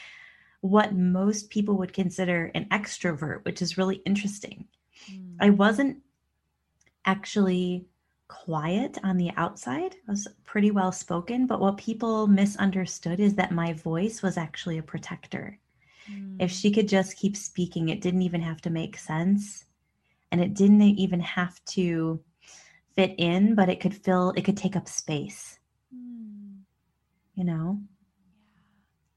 what 0.61 0.95
most 0.95 1.51
people 1.51 1.77
would 1.79 1.93
consider 1.93 2.51
an 2.55 2.67
extrovert, 2.71 3.45
which 3.45 3.61
is 3.61 3.77
really 3.77 3.97
interesting. 4.07 4.67
Mm. 5.11 5.37
I 5.41 5.51
wasn't 5.51 5.99
actually 7.05 7.87
quiet 8.35 8.99
on 9.05 9.17
the 9.17 9.31
outside. 9.37 9.95
I 10.09 10.11
was 10.11 10.27
pretty 10.45 10.71
well 10.71 10.91
spoken, 10.91 11.47
but 11.47 11.61
what 11.61 11.77
people 11.77 12.27
misunderstood 12.27 13.21
is 13.21 13.35
that 13.37 13.53
my 13.53 13.73
voice 13.73 14.23
was 14.23 14.37
actually 14.37 14.79
a 14.79 14.83
protector. 14.83 15.59
Mm. 16.11 16.37
If 16.41 16.51
she 16.51 16.73
could 16.73 16.89
just 16.89 17.17
keep 17.17 17.37
speaking, 17.37 17.89
it 17.89 18.01
didn't 18.01 18.23
even 18.23 18.43
have 18.43 18.61
to 18.63 18.71
make 18.71 18.99
sense 18.99 19.65
and 20.33 20.41
it 20.41 20.55
didn't 20.55 20.83
even 20.83 21.21
have 21.21 21.65
to 21.67 22.21
fit 22.97 23.15
in, 23.19 23.55
but 23.55 23.69
it 23.69 23.81
could 23.81 23.95
fill, 23.95 24.33
it 24.37 24.45
could 24.45 24.57
take 24.57 24.75
up 24.75 24.89
space. 24.89 25.61
Mm. 25.95 26.63
You 27.37 27.45
know? 27.45 27.81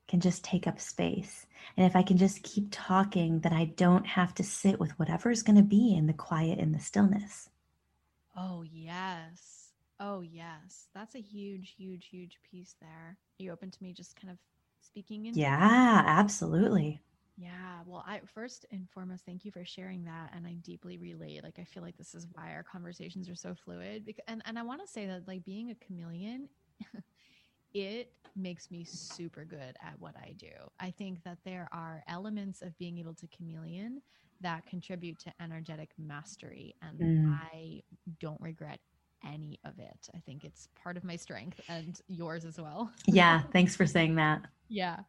Can 0.08 0.20
just 0.20 0.44
take 0.44 0.68
up 0.68 0.80
space. 0.80 1.48
And 1.76 1.86
if 1.86 1.96
I 1.96 2.04
can 2.04 2.18
just 2.18 2.44
keep 2.44 2.68
talking, 2.72 3.40
that 3.42 3.52
I 3.52 3.66
don't 3.76 4.06
have 4.06 4.34
to 4.36 4.44
sit 4.44 4.80
with 4.80 4.92
whatever's 5.00 5.44
going 5.44 5.58
to 5.58 5.64
be 5.64 5.96
in 5.96 6.08
the 6.08 6.14
quiet 6.14 6.60
and 6.60 6.74
the 6.74 6.80
stillness. 6.80 7.50
Oh, 8.38 8.64
yes. 8.64 9.74
Oh, 10.00 10.22
yes. 10.22 10.90
That's 10.96 11.16
a 11.16 11.22
huge, 11.22 11.76
huge, 11.78 12.08
huge 12.08 12.40
piece 12.50 12.76
there. 12.82 13.18
Are 13.40 13.44
you 13.44 13.52
open 13.52 13.72
to 13.72 13.84
me 13.84 13.94
just 13.94 14.16
kind 14.16 14.32
of 14.32 14.40
speaking 14.82 15.26
into 15.28 15.52
Yeah, 15.52 16.04
absolutely. 16.06 17.02
Yeah, 17.38 17.82
well, 17.86 18.04
I 18.08 18.22
first 18.26 18.66
and 18.72 18.90
foremost, 18.90 19.26
thank 19.26 19.46
you 19.46 19.52
for 19.52 19.66
sharing 19.66 20.06
that, 20.06 20.32
and 20.36 20.48
I 20.48 20.56
deeply 20.56 20.98
relate. 20.98 21.44
Like, 21.44 21.60
I 21.60 21.66
feel 21.66 21.84
like 21.84 21.98
this 21.98 22.16
is 22.16 22.28
why 22.34 22.54
our 22.54 22.64
conversations 22.64 23.30
are 23.30 23.36
so 23.36 23.54
fluid. 23.54 24.06
Because, 24.06 24.24
and 24.28 24.42
and 24.46 24.58
I 24.58 24.64
want 24.64 24.82
to 24.82 24.88
say 24.92 25.08
that, 25.08 25.28
like, 25.28 25.46
being 25.46 25.70
a 25.72 25.76
chameleon, 25.76 26.50
it 27.74 28.14
makes 28.36 28.72
me 28.72 28.86
super 28.86 29.46
good 29.46 29.78
at 29.82 30.00
what 30.00 30.16
I 30.18 30.34
do. 30.38 30.52
I 30.80 30.92
think 30.92 31.24
that 31.26 31.40
there 31.46 31.70
are 31.72 32.04
elements 32.08 32.62
of 32.64 32.78
being 32.80 33.00
able 33.00 33.16
to 33.16 33.28
chameleon 33.28 34.02
that 34.42 34.66
contribute 34.66 35.20
to 35.20 35.34
energetic 35.42 35.92
mastery, 35.98 36.76
and 36.82 37.00
Mm. 37.02 37.40
I 37.52 37.84
don't 38.20 38.40
regret 38.42 38.80
any 39.26 39.60
of 39.64 39.80
it. 39.80 40.08
I 40.16 40.20
think 40.20 40.44
it's 40.44 40.68
part 40.76 40.98
of 40.98 41.04
my 41.04 41.16
strength 41.16 41.60
and 41.68 42.00
yours 42.08 42.46
as 42.46 42.60
well. 42.60 42.92
Yeah, 43.08 43.42
thanks 43.52 43.76
for 43.76 43.86
saying 43.86 44.16
that. 44.16 44.42
Yeah. 44.70 45.00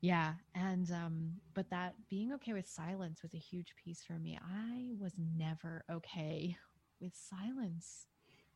Yeah. 0.00 0.34
And 0.54 0.90
um 0.90 1.32
but 1.54 1.70
that 1.70 1.94
being 2.10 2.32
okay 2.34 2.52
with 2.52 2.66
silence 2.68 3.22
was 3.22 3.34
a 3.34 3.38
huge 3.38 3.74
piece 3.82 4.02
for 4.02 4.18
me. 4.18 4.38
I 4.42 4.92
was 5.00 5.14
never 5.18 5.84
okay 5.90 6.56
with 7.00 7.14
silence. 7.14 8.06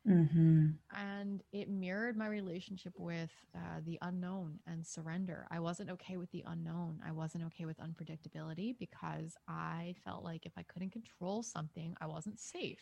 Hmm 0.08 0.78
And 0.96 1.42
it 1.52 1.68
mirrored 1.68 2.16
my 2.16 2.28
relationship 2.28 2.94
with 2.98 3.30
uh, 3.54 3.80
the 3.84 3.98
unknown 4.02 4.60
and 4.66 4.86
surrender. 4.86 5.46
I 5.50 5.60
wasn't 5.60 5.90
okay 5.90 6.16
with 6.16 6.30
the 6.30 6.44
unknown. 6.46 7.00
I 7.06 7.12
wasn't 7.12 7.44
okay 7.46 7.66
with 7.66 7.78
unpredictability 7.78 8.76
because 8.78 9.36
I 9.48 9.94
felt 10.04 10.24
like 10.24 10.46
if 10.46 10.52
I 10.56 10.62
couldn't 10.62 10.92
control 10.92 11.42
something, 11.42 11.94
I 12.00 12.06
wasn't 12.06 12.40
safe. 12.40 12.80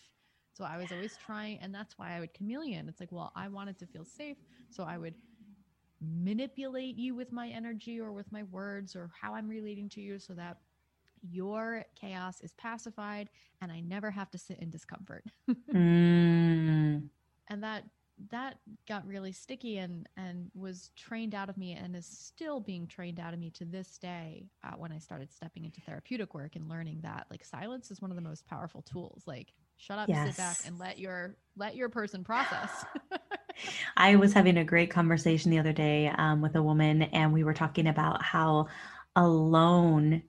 So 0.53 0.65
I 0.65 0.79
was 0.79 0.93
always 0.93 1.17
trying, 1.17 1.59
and 1.61 1.75
that's 1.75 1.99
why 1.99 2.17
I 2.17 2.21
would 2.21 2.33
chameleon. 2.35 2.89
It's 2.89 3.01
like, 3.01 3.13
well, 3.13 3.33
I 3.37 3.49
wanted 3.49 3.79
to 3.81 3.87
feel 3.87 4.05
safe. 4.05 4.39
So 4.71 4.85
I 4.85 4.99
would 4.99 5.15
manipulate 6.01 6.97
you 6.97 7.15
with 7.15 7.33
my 7.33 7.49
energy 7.49 8.01
or 8.01 8.13
with 8.13 8.31
my 8.33 8.45
words 8.45 8.97
or 8.97 9.11
how 9.21 9.35
I'm 9.35 9.49
relating 9.49 9.89
to 9.91 10.01
you 10.01 10.19
so 10.19 10.35
that 10.35 10.59
your 11.23 11.85
chaos 12.01 12.41
is 12.41 12.53
pacified 12.55 13.31
and 13.61 13.73
I 13.73 13.81
never 13.81 14.11
have 14.11 14.31
to 14.33 14.39
sit 14.39 14.59
in 14.61 14.71
discomfort. 14.71 15.25
Mm. 15.73 17.09
And 17.49 17.63
that 17.63 17.85
that 18.31 18.57
got 18.89 19.07
really 19.07 19.33
sticky 19.33 19.77
and 19.77 20.09
and 20.17 20.51
was 20.55 20.91
trained 20.97 21.35
out 21.35 21.51
of 21.51 21.59
me 21.59 21.73
and 21.73 21.95
is 21.95 22.07
still 22.07 22.61
being 22.61 22.87
trained 22.87 23.21
out 23.21 23.35
of 23.35 23.39
me 23.39 23.51
to 23.51 23.65
this 23.67 23.99
day 23.99 24.47
uh, 24.65 24.73
when 24.77 24.91
i 24.91 24.99
started 24.99 25.31
stepping 25.31 25.67
into 25.67 25.83
therapeutic 25.83 26.33
work 26.35 26.57
and 26.57 26.69
learning 26.69 26.99
that 27.03 27.27
like 27.31 27.45
silence 27.45 27.91
is 27.91 28.01
one 28.01 28.11
of 28.11 28.17
the 28.17 28.23
most 28.23 28.47
powerful 28.47 28.83
tools. 28.83 29.23
Like 29.27 29.53
shut 29.77 29.99
up 29.99 30.09
sit 30.09 30.37
back 30.37 30.59
and 30.67 30.79
let 30.79 30.99
your 30.99 31.37
let 31.57 31.77
your 31.77 31.89
person 31.89 32.25
process. 32.25 32.85
I 33.97 34.17
was 34.17 34.33
having 34.33 34.59
a 34.59 34.65
great 34.65 34.91
conversation 34.91 35.51
the 35.51 35.59
other 35.59 35.73
day 35.73 36.09
um, 36.17 36.43
with 36.43 36.57
a 36.57 36.63
woman, 36.63 37.03
and 37.03 37.33
we 37.33 37.45
were 37.45 37.55
talking 37.55 37.87
about 37.87 38.23
how 38.23 38.67
alone 39.15 40.23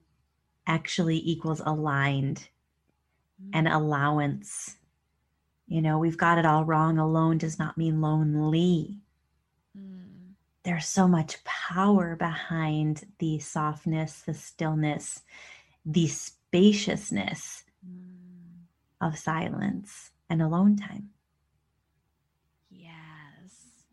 actually 0.66 1.18
equals 1.24 1.60
aligned 1.64 2.48
and 3.52 3.68
allowance. 3.68 4.76
You 5.68 5.82
know, 5.82 5.98
we've 5.98 6.16
got 6.16 6.38
it 6.38 6.46
all 6.46 6.64
wrong. 6.64 6.98
Alone 6.98 7.36
does 7.36 7.58
not 7.58 7.76
mean 7.76 8.00
lonely. 8.00 8.96
Mm, 9.78 10.32
There's 10.64 10.86
so 10.86 11.06
much 11.06 11.44
power 11.44 12.16
behind 12.16 13.04
the 13.18 13.38
softness, 13.38 14.22
the 14.22 14.32
stillness, 14.32 15.22
the 15.84 16.06
spaciousness 16.06 17.64
mm. 17.86 18.64
of 19.00 19.18
silence 19.18 20.10
and 20.30 20.40
alone 20.40 20.76
time. 20.76 21.10
Yes. 22.70 23.84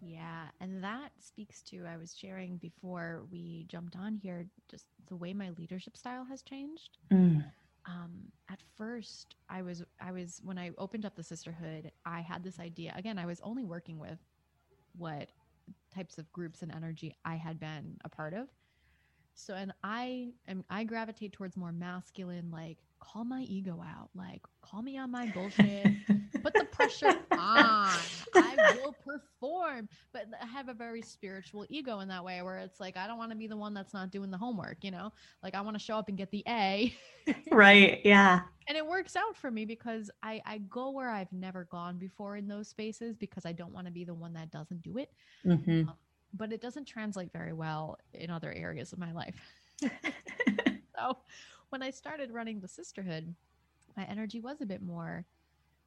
Yeah. 0.00 0.44
And 0.58 0.82
that 0.82 1.10
speaks 1.20 1.60
to, 1.64 1.84
I 1.86 1.98
was 1.98 2.16
sharing 2.16 2.56
before 2.56 3.24
we 3.30 3.66
jumped 3.68 3.94
on 3.94 4.14
here, 4.14 4.46
just 4.70 4.86
the 5.08 5.16
way 5.16 5.34
my 5.34 5.50
leadership 5.50 5.98
style 5.98 6.24
has 6.30 6.40
changed. 6.40 6.96
Mm. 7.12 7.44
Um, 7.86 8.10
at 8.48 8.60
first, 8.76 9.36
I 9.48 9.62
was, 9.62 9.82
I 10.00 10.12
was, 10.12 10.40
when 10.44 10.58
I 10.58 10.70
opened 10.78 11.06
up 11.06 11.16
the 11.16 11.22
sisterhood, 11.22 11.90
I 12.04 12.20
had 12.20 12.44
this 12.44 12.60
idea. 12.60 12.92
Again, 12.96 13.18
I 13.18 13.26
was 13.26 13.40
only 13.42 13.64
working 13.64 13.98
with 13.98 14.18
what 14.96 15.30
types 15.94 16.18
of 16.18 16.30
groups 16.32 16.62
and 16.62 16.72
energy 16.72 17.14
I 17.24 17.36
had 17.36 17.58
been 17.58 17.96
a 18.04 18.08
part 18.08 18.34
of. 18.34 18.48
So, 19.34 19.54
and 19.54 19.72
I 19.82 20.32
am, 20.46 20.64
I 20.68 20.84
gravitate 20.84 21.32
towards 21.32 21.56
more 21.56 21.72
masculine, 21.72 22.50
like, 22.50 22.78
call 23.00 23.24
my 23.24 23.42
ego 23.42 23.82
out, 23.82 24.10
like, 24.14 24.42
call 24.62 24.82
me 24.82 24.98
on 24.98 25.10
my 25.10 25.26
bullshit 25.26 25.94
put 26.42 26.56
the 26.56 26.64
pressure 26.64 27.14
on. 27.36 28.04
I 28.38 28.56
will 28.72 28.92
perform. 29.04 29.88
But 30.12 30.26
I 30.40 30.46
have 30.46 30.68
a 30.68 30.74
very 30.74 31.02
spiritual 31.02 31.66
ego 31.68 32.00
in 32.00 32.08
that 32.08 32.24
way 32.24 32.42
where 32.42 32.58
it's 32.58 32.80
like, 32.80 32.96
I 32.96 33.06
don't 33.06 33.18
want 33.18 33.30
to 33.32 33.36
be 33.36 33.46
the 33.46 33.56
one 33.56 33.74
that's 33.74 33.92
not 33.94 34.10
doing 34.10 34.30
the 34.30 34.38
homework, 34.38 34.82
you 34.82 34.90
know? 34.90 35.12
Like, 35.42 35.54
I 35.54 35.60
want 35.60 35.76
to 35.76 35.82
show 35.82 35.96
up 35.96 36.08
and 36.08 36.16
get 36.16 36.30
the 36.30 36.42
A. 36.48 36.94
right. 37.52 38.00
Yeah. 38.04 38.40
And 38.68 38.76
it 38.76 38.86
works 38.86 39.16
out 39.16 39.36
for 39.36 39.50
me 39.50 39.64
because 39.64 40.10
I, 40.22 40.40
I 40.46 40.58
go 40.58 40.90
where 40.90 41.10
I've 41.10 41.32
never 41.32 41.64
gone 41.64 41.98
before 41.98 42.36
in 42.36 42.46
those 42.46 42.68
spaces 42.68 43.16
because 43.16 43.44
I 43.44 43.52
don't 43.52 43.72
want 43.72 43.86
to 43.86 43.92
be 43.92 44.04
the 44.04 44.14
one 44.14 44.32
that 44.34 44.50
doesn't 44.50 44.82
do 44.82 44.98
it. 44.98 45.10
hmm 45.44 45.82
But 46.32 46.52
it 46.52 46.60
doesn't 46.60 46.84
translate 46.86 47.32
very 47.32 47.52
well 47.52 47.98
in 48.14 48.30
other 48.30 48.52
areas 48.52 48.92
of 48.92 48.98
my 48.98 49.12
life. 49.12 49.34
so 49.82 51.16
when 51.70 51.82
I 51.82 51.90
started 51.90 52.30
running 52.32 52.60
the 52.60 52.68
sisterhood, 52.68 53.34
my 53.96 54.04
energy 54.04 54.40
was 54.40 54.60
a 54.60 54.66
bit 54.66 54.82
more 54.82 55.24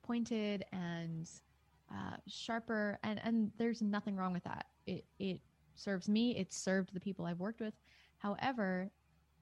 pointed 0.02 0.66
and 0.74 1.30
uh, 1.92 2.18
sharper, 2.28 3.00
and 3.04 3.22
and 3.24 3.52
there's 3.58 3.82
nothing 3.82 4.16
wrong 4.16 4.34
with 4.34 4.44
that. 4.44 4.66
It 4.88 5.06
it 5.20 5.42
serves 5.76 6.10
me. 6.10 6.36
It 6.36 6.52
served 6.54 6.94
the 6.94 7.00
people 7.00 7.26
I've 7.26 7.40
worked 7.40 7.62
with. 7.62 7.74
However, 8.18 8.92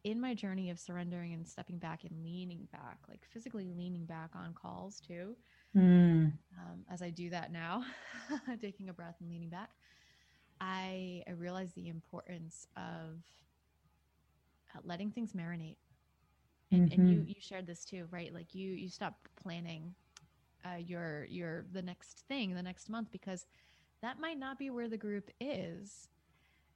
in 0.03 0.19
my 0.19 0.33
journey 0.33 0.69
of 0.69 0.79
surrendering 0.79 1.33
and 1.33 1.47
stepping 1.47 1.77
back 1.77 2.03
and 2.03 2.23
leaning 2.23 2.67
back, 2.71 2.97
like 3.07 3.25
physically 3.31 3.69
leaning 3.69 4.05
back 4.05 4.31
on 4.35 4.53
calls 4.53 4.99
too, 4.99 5.35
Mm. 5.75 6.33
um, 6.57 6.83
as 6.89 7.01
I 7.01 7.11
do 7.11 7.29
that 7.29 7.51
now, 7.51 7.85
taking 8.61 8.89
a 8.89 8.93
breath 8.93 9.15
and 9.21 9.29
leaning 9.29 9.49
back, 9.49 9.69
I, 10.59 11.23
I 11.27 11.31
realize 11.31 11.71
the 11.73 11.87
importance 11.87 12.67
of 12.75 13.23
uh, 14.75 14.79
letting 14.83 15.11
things 15.11 15.33
marinate. 15.33 15.77
And, 16.71 16.83
and 16.91 17.07
you 17.07 17.21
you 17.25 17.35
shared 17.39 17.67
this 17.67 17.85
too, 17.85 18.07
right? 18.11 18.33
Like 18.33 18.55
you 18.55 18.71
you 18.73 18.89
stop 18.89 19.27
planning 19.41 19.95
uh, 20.65 20.77
your 20.77 21.25
your 21.25 21.65
the 21.71 21.81
next 21.81 22.23
thing 22.27 22.53
the 22.55 22.63
next 22.63 22.89
month 22.89 23.09
because 23.11 23.45
that 24.01 24.19
might 24.19 24.39
not 24.39 24.57
be 24.57 24.69
where 24.69 24.89
the 24.89 24.97
group 24.97 25.29
is, 25.39 26.09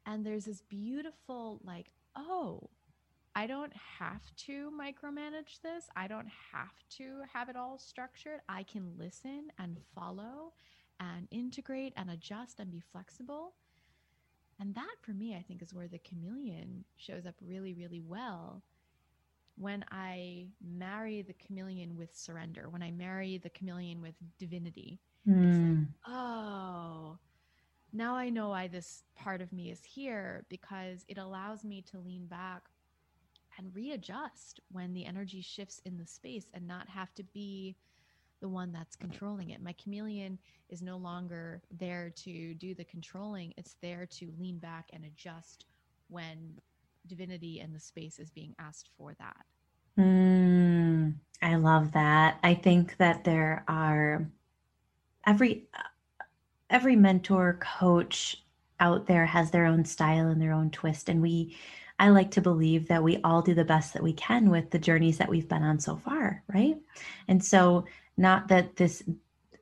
and 0.05 0.25
there's 0.25 0.45
this 0.45 0.61
beautiful 0.61 1.61
like 1.63 1.91
oh 2.15 2.69
I 3.35 3.47
don't 3.47 3.73
have 3.99 4.23
to 4.47 4.71
micromanage 4.71 5.61
this. 5.61 5.89
I 5.95 6.07
don't 6.07 6.29
have 6.53 6.73
to 6.97 7.21
have 7.33 7.49
it 7.49 7.57
all 7.57 7.77
structured. 7.77 8.39
I 8.47 8.63
can 8.63 8.93
listen 8.97 9.51
and 9.59 9.77
follow 9.93 10.53
and 10.99 11.27
integrate 11.31 11.93
and 11.97 12.09
adjust 12.09 12.59
and 12.59 12.71
be 12.71 12.79
flexible. 12.79 13.53
And 14.59 14.73
that 14.75 14.95
for 15.01 15.11
me, 15.11 15.35
I 15.35 15.41
think, 15.41 15.61
is 15.61 15.73
where 15.73 15.87
the 15.89 15.99
chameleon 15.99 16.85
shows 16.95 17.25
up 17.25 17.35
really, 17.41 17.73
really 17.73 18.01
well. 18.01 18.63
When 19.57 19.85
I 19.91 20.47
marry 20.61 21.21
the 21.21 21.33
chameleon 21.33 21.95
with 21.95 22.15
surrender, 22.15 22.69
when 22.69 22.83
I 22.83 22.91
marry 22.91 23.37
the 23.37 23.49
chameleon 23.49 24.01
with 24.01 24.15
divinity, 24.37 24.99
Mm. 25.27 25.87
oh, 26.05 27.17
now 27.91 28.15
I 28.15 28.29
know 28.29 28.49
why 28.49 28.67
this 28.67 29.03
part 29.15 29.41
of 29.41 29.51
me 29.51 29.71
is 29.71 29.83
here 29.83 30.45
because 30.49 31.03
it 31.07 31.17
allows 31.17 31.63
me 31.63 31.81
to 31.83 31.99
lean 31.99 32.27
back 32.27 32.69
and 33.57 33.73
readjust 33.73 34.59
when 34.71 34.93
the 34.93 35.05
energy 35.05 35.41
shifts 35.41 35.79
in 35.85 35.97
the 35.97 36.05
space 36.05 36.47
and 36.53 36.67
not 36.67 36.89
have 36.89 37.13
to 37.15 37.23
be 37.23 37.75
the 38.41 38.49
one 38.49 38.71
that's 38.71 38.95
controlling 38.95 39.49
it. 39.51 39.63
My 39.63 39.73
chameleon 39.73 40.37
is 40.69 40.81
no 40.81 40.97
longer 40.97 41.61
there 41.71 42.11
to 42.17 42.53
do 42.55 42.75
the 42.75 42.83
controlling, 42.83 43.53
it's 43.57 43.75
there 43.81 44.05
to 44.07 44.33
lean 44.37 44.59
back 44.59 44.89
and 44.93 45.05
adjust 45.05 45.65
when 46.09 46.59
divinity 47.07 47.59
and 47.59 47.73
the 47.73 47.79
space 47.79 48.19
is 48.19 48.29
being 48.29 48.55
asked 48.59 48.89
for 48.97 49.15
that. 49.19 49.45
Mm, 49.97 51.15
I 51.41 51.55
love 51.55 51.93
that. 51.93 52.39
I 52.43 52.53
think 52.53 52.97
that 52.97 53.23
there 53.23 53.63
are 53.67 54.29
every 55.25 55.67
every 56.69 56.95
mentor 56.95 57.59
coach 57.61 58.43
out 58.79 59.07
there 59.07 59.25
has 59.25 59.51
their 59.51 59.65
own 59.65 59.85
style 59.85 60.27
and 60.27 60.41
their 60.41 60.51
own 60.51 60.69
twist 60.69 61.07
and 61.07 61.21
we 61.21 61.55
I 61.97 62.09
like 62.09 62.31
to 62.31 62.41
believe 62.41 62.89
that 62.89 63.03
we 63.03 63.21
all 63.23 63.41
do 63.41 63.53
the 63.53 63.63
best 63.63 63.93
that 63.93 64.03
we 64.03 64.11
can 64.11 64.49
with 64.49 64.69
the 64.69 64.79
journeys 64.79 65.17
that 65.17 65.29
we've 65.29 65.47
been 65.47 65.63
on 65.63 65.79
so 65.79 65.95
far, 65.95 66.43
right? 66.53 66.75
And 67.29 67.43
so 67.43 67.85
not 68.17 68.49
that 68.49 68.75
this 68.75 69.01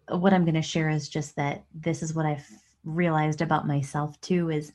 what 0.10 0.34
I'm 0.34 0.44
going 0.44 0.56
to 0.56 0.62
share 0.62 0.90
is 0.90 1.08
just 1.08 1.36
that 1.36 1.64
this 1.74 2.02
is 2.02 2.14
what 2.14 2.26
I've 2.26 2.48
realized 2.84 3.42
about 3.42 3.68
myself 3.68 4.20
too 4.20 4.50
is 4.50 4.74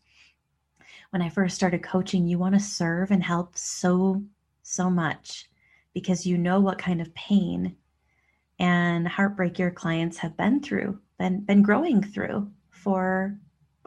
when 1.10 1.22
I 1.22 1.28
first 1.28 1.54
started 1.54 1.82
coaching, 1.82 2.26
you 2.26 2.38
want 2.38 2.54
to 2.54 2.60
serve 2.60 3.10
and 3.10 3.22
help 3.22 3.56
so 3.56 4.22
so 4.62 4.90
much 4.90 5.48
because 5.94 6.26
you 6.26 6.36
know 6.36 6.60
what 6.60 6.78
kind 6.78 7.00
of 7.00 7.14
pain 7.14 7.74
and 8.58 9.08
heartbreak 9.08 9.58
your 9.58 9.70
clients 9.70 10.18
have 10.18 10.36
been 10.36 10.60
through 10.60 10.98
been 11.18 11.40
been 11.40 11.62
growing 11.62 12.02
through 12.02 12.50
for 12.70 13.38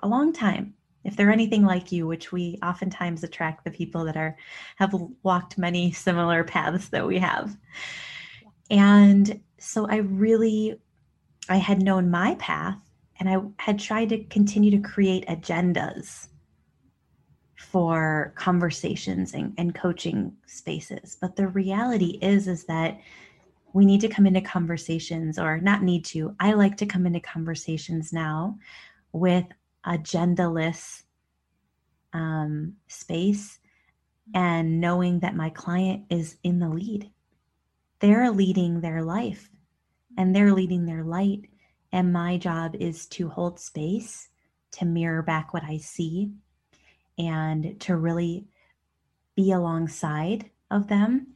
a 0.02 0.08
long 0.08 0.34
time. 0.34 0.74
If 1.04 1.16
they're 1.16 1.32
anything 1.32 1.66
like 1.66 1.92
you 1.92 2.08
which 2.08 2.32
we 2.32 2.58
oftentimes 2.64 3.24
attract 3.24 3.64
the 3.64 3.72
people 3.72 4.04
that 4.06 4.18
are 4.18 4.36
have 4.78 4.96
walked 5.24 5.58
many 5.58 5.92
similar 5.92 6.44
paths 6.44 6.90
that 6.90 7.06
we 7.06 7.20
have. 7.20 7.56
And 8.70 9.42
so 9.62 9.88
i 9.88 9.98
really 9.98 10.80
i 11.48 11.58
had 11.58 11.82
known 11.82 12.10
my 12.10 12.36
path 12.36 12.80
and 13.20 13.30
i 13.30 13.38
had 13.58 13.78
tried 13.78 14.10
to 14.10 14.24
continue 14.26 14.72
to 14.72 14.80
create 14.80 15.26
agendas 15.28 16.28
for 17.70 18.34
conversations 18.36 19.34
and, 19.34 19.54
and 19.58 19.76
coaching 19.76 20.34
spaces. 20.46 21.18
But 21.20 21.36
the 21.36 21.48
reality 21.48 22.18
is 22.22 22.48
is 22.48 22.66
that 22.66 23.00
we 23.74 23.86
need 23.86 24.02
to 24.02 24.10
come 24.10 24.28
into 24.28 24.42
conversations 24.42 25.40
or 25.40 25.58
not 25.60 25.82
need 25.82 26.04
to 26.04 26.36
i 26.42 26.52
like 26.52 26.76
to 26.76 26.86
come 26.86 27.06
into 27.06 27.22
conversations 27.22 28.12
now 28.12 28.58
with 29.14 29.46
agendaless 29.86 31.04
um, 32.14 32.74
space 32.88 33.60
and 34.34 34.80
knowing 34.80 35.20
that 35.20 35.36
my 35.36 35.50
client 35.50 36.06
is 36.10 36.38
in 36.44 36.60
the 36.60 36.70
lead. 36.70 37.10
They're 38.00 38.32
leading 38.32 38.82
their 38.82 39.04
life 39.04 39.50
and 40.18 40.36
they're 40.36 40.54
leading 40.54 40.86
their 40.86 41.04
light 41.04 41.42
and 41.92 42.14
my 42.14 42.38
job 42.38 42.76
is 42.76 43.06
to 43.08 43.30
hold 43.30 43.60
space 43.60 44.30
to 44.72 44.86
mirror 44.86 45.22
back 45.22 45.54
what 45.54 45.64
i 45.64 45.78
see 45.78 46.32
and 47.22 47.80
to 47.82 47.96
really 47.96 48.48
be 49.36 49.52
alongside 49.52 50.50
of 50.72 50.88
them 50.88 51.28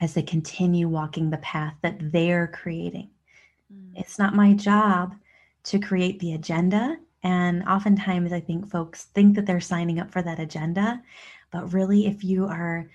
as 0.00 0.14
they 0.14 0.22
continue 0.22 0.88
walking 0.88 1.30
the 1.30 1.38
path 1.38 1.74
that 1.82 1.96
they're 2.12 2.48
creating. 2.48 3.08
Mm. 3.72 3.92
It's 3.96 4.18
not 4.18 4.34
my 4.34 4.52
job 4.52 5.14
to 5.64 5.78
create 5.78 6.18
the 6.18 6.34
agenda. 6.34 6.96
And 7.22 7.62
oftentimes, 7.64 8.32
I 8.32 8.40
think 8.40 8.68
folks 8.68 9.04
think 9.04 9.36
that 9.36 9.46
they're 9.46 9.60
signing 9.60 10.00
up 10.00 10.10
for 10.10 10.22
that 10.22 10.40
agenda. 10.40 11.00
But 11.50 11.72
really, 11.72 12.06
if 12.06 12.24
you 12.24 12.46
are 12.46 12.88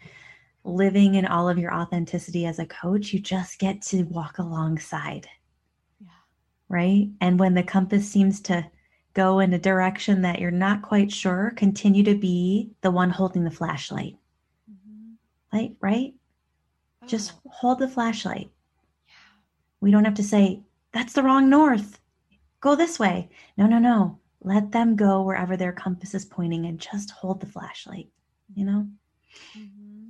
living 0.63 1.15
in 1.15 1.25
all 1.25 1.47
of 1.47 1.57
your 1.57 1.73
authenticity 1.73 2.45
as 2.45 2.59
a 2.59 2.65
coach, 2.65 3.13
you 3.13 3.19
just 3.19 3.57
get 3.57 3.81
to 3.83 4.03
walk 4.03 4.37
alongside. 4.37 5.27
Yeah. 6.01 6.07
Right. 6.67 7.07
And 7.21 7.39
when 7.39 7.53
the 7.53 7.63
compass 7.63 8.09
seems 8.09 8.41
to 8.41 8.69
go 9.17 9.39
in 9.39 9.51
a 9.53 9.57
direction 9.57 10.21
that 10.21 10.39
you're 10.39 10.51
not 10.51 10.83
quite 10.83 11.11
sure, 11.11 11.51
continue 11.55 12.03
to 12.03 12.13
be 12.13 12.69
the 12.81 12.91
one 12.91 13.09
holding 13.09 13.43
the 13.43 13.49
flashlight. 13.49 14.15
Mm-hmm. 14.71 15.57
Right? 15.57 15.75
Right? 15.81 16.13
Just 17.07 17.33
oh. 17.33 17.51
hold 17.51 17.79
the 17.79 17.87
flashlight. 17.87 18.51
Yeah. 19.07 19.13
We 19.81 19.89
don't 19.89 20.05
have 20.05 20.13
to 20.13 20.23
say, 20.23 20.61
that's 20.91 21.13
the 21.13 21.23
wrong 21.23 21.49
north. 21.49 21.99
Go 22.61 22.75
this 22.75 22.99
way. 22.99 23.29
No, 23.57 23.65
no, 23.65 23.79
no. 23.79 24.19
Let 24.43 24.71
them 24.71 24.95
go 24.95 25.23
wherever 25.23 25.57
their 25.57 25.73
compass 25.73 26.13
is 26.13 26.25
pointing 26.25 26.67
and 26.67 26.79
just 26.79 27.09
hold 27.09 27.39
the 27.39 27.47
flashlight, 27.47 28.09
you 28.53 28.65
know? 28.65 28.87
Mm-hmm. 29.57 30.09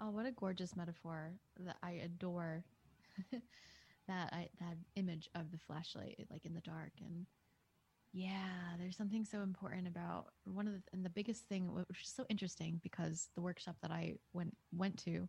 Oh, 0.00 0.10
what 0.10 0.24
a 0.24 0.32
gorgeous 0.32 0.74
metaphor 0.76 1.34
that 1.66 1.76
I 1.82 1.90
adore. 2.04 2.64
that 4.08 4.32
I, 4.32 4.48
that 4.60 4.78
image 4.96 5.28
of 5.34 5.50
the 5.52 5.58
flashlight 5.58 6.26
like 6.30 6.46
in 6.46 6.54
the 6.54 6.62
dark 6.62 6.92
and 7.04 7.26
yeah 8.12 8.74
there's 8.78 8.96
something 8.96 9.24
so 9.24 9.40
important 9.40 9.86
about 9.86 10.26
one 10.44 10.66
of 10.66 10.72
the 10.72 10.82
and 10.92 11.04
the 11.04 11.10
biggest 11.10 11.44
thing 11.44 11.72
which 11.72 12.02
is 12.02 12.08
so 12.08 12.24
interesting 12.28 12.80
because 12.82 13.28
the 13.34 13.40
workshop 13.40 13.76
that 13.82 13.90
i 13.90 14.14
went 14.32 14.56
went 14.72 14.96
to 14.98 15.28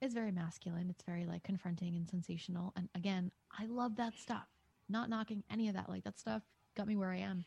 is 0.00 0.14
very 0.14 0.32
masculine. 0.32 0.88
It's 0.90 1.04
very 1.04 1.26
like 1.26 1.42
confronting 1.42 1.96
and 1.96 2.08
sensational. 2.08 2.72
And 2.76 2.88
again, 2.94 3.30
I 3.58 3.66
love 3.66 3.96
that 3.96 4.14
stuff. 4.14 4.46
Not 4.88 5.08
knocking 5.08 5.42
any 5.50 5.68
of 5.68 5.74
that. 5.74 5.88
Like 5.88 6.04
that 6.04 6.18
stuff 6.18 6.42
got 6.76 6.86
me 6.86 6.96
where 6.96 7.10
I 7.10 7.18
am. 7.18 7.44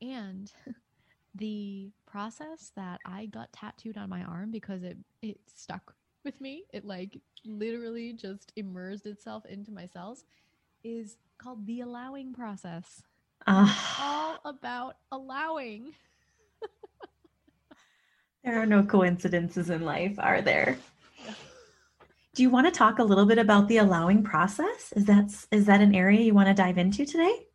And 0.00 0.50
the 1.34 1.90
process 2.06 2.72
that 2.76 3.00
I 3.04 3.26
got 3.26 3.52
tattooed 3.52 3.96
on 3.96 4.08
my 4.08 4.22
arm 4.22 4.50
because 4.50 4.82
it 4.82 4.96
it 5.22 5.38
stuck 5.46 5.94
with 6.24 6.40
me, 6.40 6.64
it 6.72 6.84
like 6.84 7.20
literally 7.44 8.14
just 8.14 8.52
immersed 8.56 9.06
itself 9.06 9.44
into 9.46 9.70
my 9.70 9.86
cells 9.86 10.24
is 10.82 11.18
called 11.38 11.66
the 11.66 11.80
allowing 11.80 12.32
process. 12.32 13.02
Uh, 13.46 13.74
all 14.00 14.38
about 14.44 14.96
allowing. 15.12 15.92
there 18.44 18.60
are 18.60 18.66
no 18.66 18.82
coincidences 18.82 19.70
in 19.70 19.82
life, 19.82 20.14
are 20.18 20.40
there? 20.40 20.78
Do 22.34 22.42
you 22.42 22.50
want 22.50 22.66
to 22.66 22.72
talk 22.72 22.98
a 22.98 23.04
little 23.04 23.26
bit 23.26 23.38
about 23.38 23.68
the 23.68 23.76
allowing 23.76 24.24
process? 24.24 24.92
Is 24.96 25.04
that 25.04 25.32
is 25.52 25.66
that 25.66 25.80
an 25.80 25.94
area 25.94 26.20
you 26.20 26.34
want 26.34 26.48
to 26.48 26.54
dive 26.54 26.78
into 26.78 27.06
today? 27.06 27.46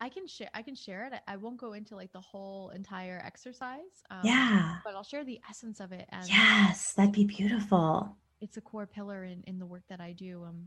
I 0.00 0.08
can 0.08 0.26
share. 0.26 0.48
I 0.52 0.62
can 0.62 0.74
share 0.74 1.06
it. 1.06 1.12
I 1.28 1.36
won't 1.36 1.56
go 1.56 1.74
into 1.74 1.94
like 1.94 2.12
the 2.12 2.20
whole 2.20 2.70
entire 2.70 3.22
exercise. 3.24 4.02
Um, 4.10 4.22
yeah. 4.24 4.78
But 4.84 4.96
I'll 4.96 5.04
share 5.04 5.24
the 5.24 5.38
essence 5.48 5.78
of 5.78 5.92
it. 5.92 6.06
And 6.08 6.28
yes, 6.28 6.94
that'd 6.94 7.12
be 7.12 7.24
beautiful. 7.24 8.16
It's 8.40 8.56
a 8.56 8.60
core 8.60 8.86
pillar 8.86 9.22
in 9.22 9.44
in 9.46 9.60
the 9.60 9.66
work 9.66 9.84
that 9.88 10.00
I 10.00 10.10
do. 10.10 10.42
Um, 10.44 10.66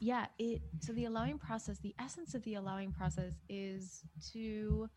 yeah. 0.00 0.26
It 0.38 0.62
so 0.80 0.92
the 0.92 1.06
allowing 1.06 1.38
process. 1.38 1.78
The 1.78 1.94
essence 1.98 2.34
of 2.34 2.42
the 2.44 2.54
allowing 2.54 2.92
process 2.92 3.34
is 3.48 4.02
to 4.32 4.88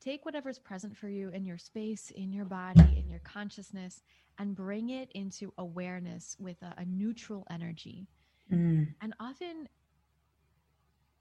take 0.00 0.24
whatever's 0.24 0.58
present 0.58 0.96
for 0.96 1.08
you 1.08 1.30
in 1.30 1.44
your 1.44 1.58
space, 1.58 2.10
in 2.10 2.32
your 2.32 2.44
body, 2.44 2.96
in 2.96 3.08
your 3.08 3.20
consciousness, 3.20 4.02
and 4.38 4.54
bring 4.54 4.90
it 4.90 5.10
into 5.14 5.52
awareness 5.58 6.36
with 6.38 6.60
a, 6.62 6.74
a 6.78 6.84
neutral 6.84 7.46
energy. 7.50 8.06
Mm. 8.52 8.88
And 9.00 9.14
often, 9.18 9.68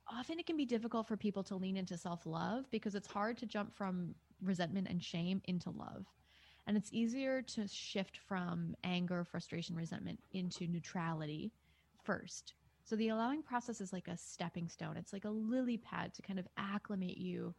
often 0.08 0.40
it 0.40 0.46
can 0.46 0.58
be 0.58 0.66
difficult 0.66 1.08
for 1.08 1.16
people 1.16 1.44
to 1.44 1.56
lean 1.56 1.78
into 1.78 1.98
self 1.98 2.26
love 2.26 2.70
because 2.72 2.96
it's 2.96 3.08
hard 3.08 3.38
to 3.38 3.46
jump 3.46 3.74
from 3.74 4.16
resentment 4.42 4.88
and 4.90 5.02
shame 5.02 5.42
into 5.46 5.70
love. 5.70 6.06
And 6.68 6.78
it's 6.78 6.90
easier 6.94 7.42
to 7.42 7.68
shift 7.68 8.18
from 8.18 8.76
anger, 8.84 9.24
frustration, 9.24 9.76
resentment 9.76 10.20
into 10.32 10.68
neutrality 10.68 11.52
first. 12.04 12.54
So 12.84 12.96
the 12.96 13.10
allowing 13.10 13.44
process 13.44 13.80
is 13.80 13.94
like 13.94 14.08
a 14.08 14.18
stepping 14.18 14.68
stone. 14.68 14.98
It's 14.98 15.14
like 15.14 15.26
a 15.26 15.30
lily 15.30 15.78
pad 15.78 16.14
to 16.16 16.22
kind 16.22 16.40
of 16.40 16.48
acclimate 16.58 17.18
you 17.18 17.56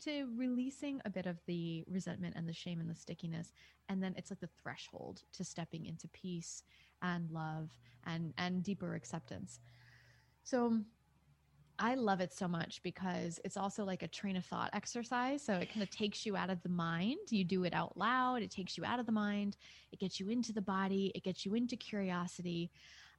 to 0.00 0.28
releasing 0.36 1.00
a 1.04 1.10
bit 1.10 1.26
of 1.26 1.38
the 1.46 1.84
resentment 1.88 2.34
and 2.36 2.48
the 2.48 2.52
shame 2.52 2.80
and 2.80 2.90
the 2.90 2.94
stickiness 2.94 3.52
and 3.88 4.02
then 4.02 4.14
it's 4.16 4.30
like 4.30 4.40
the 4.40 4.48
threshold 4.62 5.22
to 5.32 5.44
stepping 5.44 5.86
into 5.86 6.08
peace 6.08 6.64
and 7.02 7.30
love 7.30 7.70
and 8.04 8.34
and 8.36 8.62
deeper 8.62 8.94
acceptance 8.94 9.60
so 10.42 10.80
I 11.76 11.96
love 11.96 12.20
it 12.20 12.32
so 12.32 12.46
much 12.46 12.82
because 12.84 13.40
it's 13.44 13.56
also 13.56 13.84
like 13.84 14.04
a 14.04 14.08
train 14.08 14.36
of 14.36 14.44
thought 14.44 14.70
exercise. 14.74 15.42
So 15.42 15.54
it 15.54 15.72
kind 15.72 15.82
of 15.82 15.90
takes 15.90 16.24
you 16.24 16.36
out 16.36 16.48
of 16.48 16.62
the 16.62 16.68
mind. 16.68 17.16
You 17.30 17.42
do 17.42 17.64
it 17.64 17.74
out 17.74 17.96
loud. 17.96 18.42
It 18.42 18.52
takes 18.52 18.78
you 18.78 18.84
out 18.84 19.00
of 19.00 19.06
the 19.06 19.12
mind. 19.12 19.56
It 19.90 19.98
gets 19.98 20.20
you 20.20 20.28
into 20.28 20.52
the 20.52 20.62
body. 20.62 21.10
It 21.16 21.24
gets 21.24 21.44
you 21.44 21.54
into 21.54 21.74
curiosity. 21.74 22.70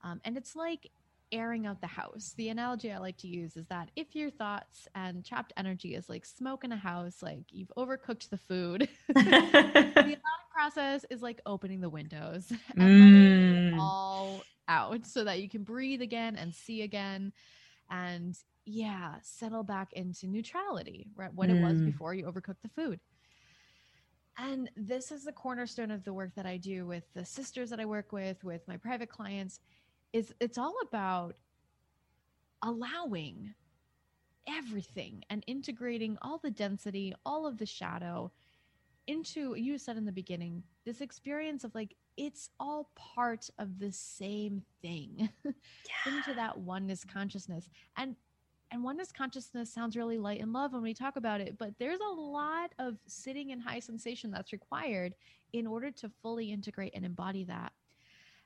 Um, 0.06 0.22
and 0.24 0.38
it's 0.38 0.56
like 0.56 0.90
airing 1.32 1.66
out 1.66 1.82
the 1.82 1.88
house. 1.88 2.34
The 2.38 2.50
analogy 2.50 2.92
I 2.92 2.98
like 2.98 3.18
to 3.18 3.28
use 3.28 3.58
is 3.58 3.66
that 3.68 3.90
if 3.96 4.16
your 4.16 4.30
thoughts 4.30 4.88
and 4.96 5.26
trapped 5.26 5.54
energy 5.58 5.96
is 5.96 6.10
like 6.10 6.26
smoke 6.26 6.64
in 6.64 6.72
a 6.72 6.78
house, 6.78 7.22
like 7.22 7.44
you've 7.50 7.72
overcooked 7.78 8.30
the 8.30 8.38
food, 8.38 8.90
the 9.08 10.18
process 10.54 11.06
is 11.10 11.22
like 11.22 11.42
opening 11.46 11.82
the 11.82 11.90
windows 11.90 12.52
and 12.78 13.74
mm. 13.74 13.80
all 13.80 14.42
out 14.68 15.06
so 15.06 15.24
that 15.24 15.42
you 15.42 15.50
can 15.50 15.64
breathe 15.64 16.02
again 16.02 16.36
and 16.36 16.54
see 16.54 16.82
again 16.82 17.32
and 17.90 18.36
yeah, 18.66 19.16
settle 19.22 19.64
back 19.64 19.94
into 19.94 20.28
neutrality, 20.28 21.08
right? 21.16 21.34
What 21.34 21.50
mm. 21.50 21.58
it 21.58 21.62
was 21.62 21.80
mm. 21.80 21.86
before 21.86 22.14
you 22.14 22.26
overcooked 22.26 22.62
the 22.64 22.70
food. 22.70 23.00
And 24.38 24.70
this 24.76 25.12
is 25.12 25.24
the 25.24 25.32
cornerstone 25.32 25.92
of 25.92 26.04
the 26.04 26.14
work 26.14 26.36
that 26.36 26.46
I 26.46 26.58
do 26.58 26.86
with 26.86 27.04
the 27.14 27.24
sisters 27.24 27.70
that 27.70 27.80
I 27.80 27.86
work 27.86 28.12
with, 28.12 28.44
with 28.44 28.68
my 28.68 28.76
private 28.76 29.10
clients 29.10 29.60
is 30.16 30.34
it's 30.40 30.58
all 30.58 30.76
about 30.82 31.36
allowing 32.62 33.54
everything 34.48 35.22
and 35.30 35.44
integrating 35.46 36.18
all 36.22 36.38
the 36.38 36.50
density, 36.50 37.14
all 37.26 37.46
of 37.46 37.58
the 37.58 37.66
shadow 37.66 38.32
into 39.08 39.56
you 39.56 39.78
said 39.78 39.98
in 39.98 40.06
the 40.06 40.12
beginning 40.12 40.64
this 40.84 41.02
experience 41.02 41.64
of 41.64 41.76
like 41.76 41.94
it's 42.18 42.50
all 42.60 42.90
part 42.96 43.48
of 43.60 43.78
the 43.78 43.92
same 43.92 44.64
thing 44.82 45.30
yeah. 45.46 45.52
into 46.08 46.34
that 46.34 46.58
oneness 46.58 47.04
consciousness 47.04 47.70
and 47.98 48.16
and 48.72 48.84
oneness 48.84 49.12
consciousness 49.12 49.72
sounds 49.72 49.96
really 49.96 50.18
light 50.18 50.42
and 50.42 50.54
love 50.54 50.74
when 50.74 50.82
we 50.82 50.92
talk 50.92 51.18
about 51.18 51.40
it 51.40 51.56
but 51.60 51.72
there's 51.78 52.00
a 52.00 52.20
lot 52.20 52.72
of 52.80 52.98
sitting 53.06 53.52
in 53.52 53.60
high 53.60 53.80
sensation 53.80 54.32
that's 54.32 54.52
required 54.52 55.14
in 55.54 55.68
order 55.68 55.92
to 55.92 56.10
fully 56.24 56.52
integrate 56.52 56.94
and 56.96 57.06
embody 57.06 57.44
that 57.44 57.74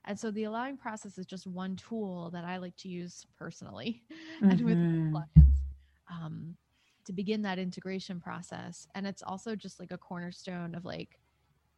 and 0.10 0.20
so 0.20 0.32
the 0.32 0.46
allowing 0.46 0.76
process 0.76 1.20
is 1.20 1.26
just 1.28 1.46
one 1.46 1.76
tool 1.76 2.32
that 2.32 2.44
I 2.44 2.58
like 2.58 2.76
to 2.78 2.90
use 2.90 3.28
personally 3.38 4.02
mm-hmm. 4.42 4.50
and 4.50 4.62
with 4.62 4.78
mm-hmm. 4.78 5.12
clients 5.12 5.62
um, 6.12 6.56
to 7.06 7.14
begin 7.14 7.44
that 7.44 7.60
integration 7.60 8.20
process. 8.20 8.88
And 8.96 9.06
it's 9.06 9.22
also 9.22 9.56
just 9.56 9.80
like 9.80 9.92
a 9.92 9.98
cornerstone 10.00 10.74
of 10.74 10.84
like, 10.84 11.20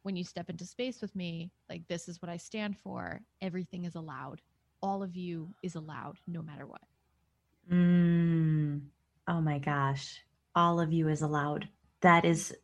when 0.02 0.16
you 0.16 0.24
step 0.24 0.50
into 0.50 0.64
space 0.64 1.00
with 1.00 1.14
me, 1.14 1.52
like, 1.68 1.86
this 1.88 2.08
is 2.08 2.20
what 2.20 2.28
I 2.28 2.38
stand 2.38 2.76
for. 2.76 3.20
Everything 3.40 3.84
is 3.84 3.94
allowed. 3.94 4.40
All 4.82 5.02
of 5.02 5.14
you 5.14 5.54
is 5.62 5.76
allowed 5.76 6.16
no 6.26 6.42
matter 6.42 6.66
what. 6.66 6.80
Mm, 7.70 8.80
Oh 9.28 9.40
my 9.40 9.58
gosh. 9.58 10.20
All 10.54 10.80
of 10.80 10.92
you 10.92 11.08
is 11.08 11.22
allowed. 11.22 11.68
That 12.00 12.24
is 12.24 12.54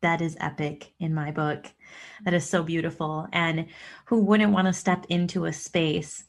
that 0.00 0.20
is 0.20 0.36
epic 0.40 0.92
in 1.00 1.14
my 1.14 1.30
book. 1.30 1.66
That 2.24 2.34
is 2.34 2.48
so 2.48 2.62
beautiful. 2.62 3.26
And 3.32 3.66
who 4.06 4.20
wouldn't 4.20 4.52
want 4.52 4.66
to 4.66 4.72
step 4.72 5.06
into 5.08 5.46
a 5.46 5.52
space 5.52 6.24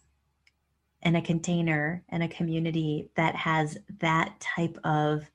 and 1.01 1.15
a 1.15 1.21
container 1.21 2.03
and 2.09 2.23
a 2.23 2.27
community 2.27 3.09
that 3.15 3.35
has 3.35 3.77
that 3.99 4.39
type 4.39 4.77
of 4.83 5.29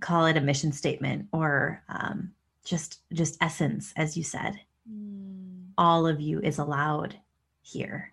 call 0.00 0.26
it 0.26 0.36
a 0.36 0.40
mission 0.40 0.72
statement 0.72 1.26
or 1.32 1.82
um, 1.88 2.32
just 2.64 3.00
just 3.12 3.36
essence 3.40 3.92
as 3.96 4.16
you 4.16 4.22
said 4.22 4.58
mm. 4.90 5.64
all 5.78 6.06
of 6.06 6.20
you 6.20 6.40
is 6.40 6.58
allowed 6.58 7.16
here 7.62 8.12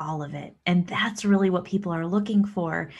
all 0.00 0.22
of 0.22 0.34
it 0.34 0.56
and 0.64 0.86
that's 0.86 1.24
really 1.24 1.50
what 1.50 1.64
people 1.64 1.92
are 1.92 2.06
looking 2.06 2.44
for 2.44 2.90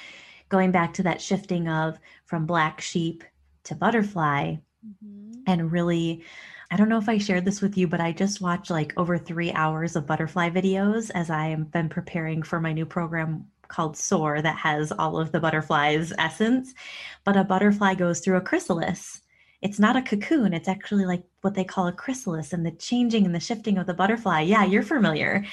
going 0.49 0.71
back 0.71 0.93
to 0.93 1.03
that 1.03 1.21
shifting 1.21 1.69
of 1.69 1.99
from 2.25 2.47
black 2.47 2.81
sheep 2.81 3.25
to 3.65 3.75
butterfly 3.75 4.53
mm-hmm. 4.53 5.26
And 5.47 5.73
really 5.73 6.25
I 6.71 6.77
don't 6.77 6.89
know 6.89 6.99
if 6.99 7.09
I 7.09 7.19
shared 7.19 7.45
this 7.45 7.61
with 7.61 7.77
you, 7.77 7.87
but 7.87 8.01
I 8.01 8.11
just 8.11 8.41
watched 8.41 8.71
like 8.71 8.93
over 8.97 9.19
three 9.19 9.53
hours 9.53 9.95
of 9.95 10.07
butterfly 10.07 10.51
videos 10.51 11.13
as 11.15 11.31
I 11.31 11.49
have 11.49 11.71
been 11.71 11.89
preparing 11.89 12.43
for 12.43 12.61
my 12.61 12.73
new 12.73 12.85
program 12.85 13.47
called 13.69 13.97
Soar 13.97 14.43
that 14.43 14.57
has 14.57 14.91
all 14.91 15.19
of 15.19 15.31
the 15.31 15.39
butterfly's 15.39 16.13
essence. 16.19 16.75
But 17.25 17.37
a 17.37 17.45
butterfly 17.45 17.95
goes 17.95 18.19
through 18.19 18.37
a 18.39 18.41
chrysalis. 18.41 19.23
It's 19.63 19.79
not 19.79 19.97
a 19.97 20.03
cocoon, 20.03 20.53
it's 20.53 20.69
actually 20.69 21.07
like 21.07 21.23
what 21.41 21.55
they 21.55 21.65
call 21.65 21.87
a 21.87 21.93
chrysalis, 21.93 22.53
and 22.53 22.67
the 22.67 22.73
changing 22.73 23.25
and 23.25 23.35
the 23.35 23.41
shifting 23.41 23.79
of 23.79 23.87
the 23.87 23.95
butterfly. 23.95 24.41
Yeah, 24.41 24.65
you're 24.65 24.83
familiar. 24.83 25.45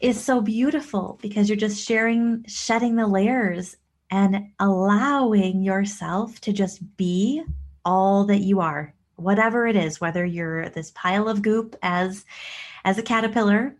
Is 0.00 0.22
so 0.22 0.40
beautiful 0.40 1.18
because 1.20 1.48
you're 1.48 1.56
just 1.56 1.84
sharing, 1.84 2.44
shedding 2.46 2.96
the 2.96 3.06
layers 3.06 3.76
and 4.10 4.50
allowing 4.60 5.62
yourself 5.62 6.40
to 6.42 6.52
just 6.52 6.96
be 6.96 7.42
all 7.84 8.24
that 8.24 8.40
you 8.40 8.60
are 8.60 8.94
whatever 9.16 9.66
it 9.66 9.76
is 9.76 10.00
whether 10.00 10.24
you're 10.24 10.68
this 10.70 10.90
pile 10.92 11.28
of 11.28 11.42
goop 11.42 11.76
as 11.82 12.24
as 12.84 12.98
a 12.98 13.02
caterpillar 13.02 13.76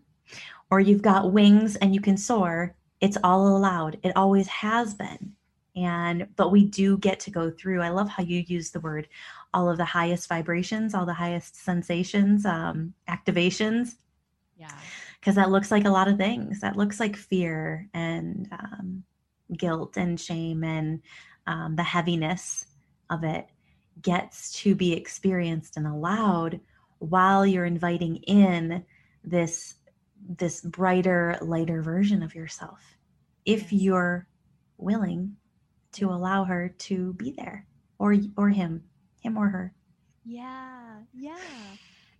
or 0.71 0.79
you've 0.79 1.01
got 1.01 1.31
wings 1.31 1.75
and 1.77 1.93
you 1.93 2.01
can 2.01 2.17
soar 2.17 2.75
it's 3.01 3.17
all 3.23 3.55
allowed. 3.55 3.99
It 4.03 4.15
always 4.15 4.47
has 4.47 4.93
been. 4.93 5.33
And 5.75 6.27
but 6.35 6.51
we 6.51 6.63
do 6.63 6.97
get 6.97 7.19
to 7.21 7.31
go 7.31 7.51
through 7.51 7.81
i 7.81 7.89
love 7.89 8.07
how 8.07 8.23
you 8.23 8.45
use 8.47 8.71
the 8.71 8.79
word 8.79 9.09
all 9.53 9.69
of 9.69 9.77
the 9.77 9.83
highest 9.83 10.29
vibrations 10.29 10.93
all 10.93 11.05
the 11.05 11.13
highest 11.13 11.57
sensations 11.57 12.45
um, 12.45 12.93
activations. 13.09 13.95
Yeah. 14.57 14.71
Because 15.19 15.35
that 15.35 15.51
looks 15.51 15.71
like 15.71 15.85
a 15.85 15.89
lot 15.89 16.07
of 16.07 16.17
things. 16.17 16.61
That 16.61 16.77
looks 16.77 16.99
like 16.99 17.17
fear 17.17 17.89
and 17.93 18.47
um, 18.53 19.03
guilt 19.57 19.97
and 19.97 20.19
shame 20.19 20.63
and 20.63 21.01
um, 21.45 21.75
the 21.75 21.83
heaviness 21.83 22.67
of 23.09 23.23
it 23.23 23.47
gets 24.01 24.51
to 24.61 24.75
be 24.75 24.93
experienced 24.93 25.77
and 25.77 25.87
allowed 25.87 26.59
while 26.99 27.45
you're 27.45 27.65
inviting 27.65 28.17
in 28.17 28.83
this 29.23 29.75
this 30.27 30.61
brighter 30.61 31.37
lighter 31.41 31.81
version 31.81 32.23
of 32.23 32.33
yourself 32.33 32.97
if 33.45 33.71
you're 33.71 34.27
willing 34.77 35.35
to 35.91 36.09
allow 36.09 36.43
her 36.43 36.69
to 36.77 37.13
be 37.13 37.31
there 37.31 37.65
or 37.99 38.15
or 38.37 38.49
him 38.49 38.83
him 39.21 39.37
or 39.37 39.47
her. 39.49 39.73
Yeah 40.23 40.97
yeah. 41.13 41.37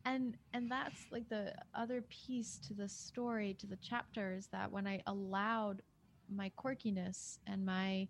And 0.06 0.38
and 0.54 0.70
that's 0.70 1.06
like 1.12 1.28
the 1.30 1.54
other 1.74 2.04
piece 2.04 2.60
to 2.68 2.74
the 2.74 2.88
story 2.88 3.56
to 3.60 3.68
the 3.68 3.78
chapters 3.78 4.48
that 4.52 4.72
when 4.72 4.86
i 4.86 5.02
allowed 5.08 5.82
my 6.34 6.52
quirkiness 6.58 7.40
and 7.48 7.66
my 7.66 8.08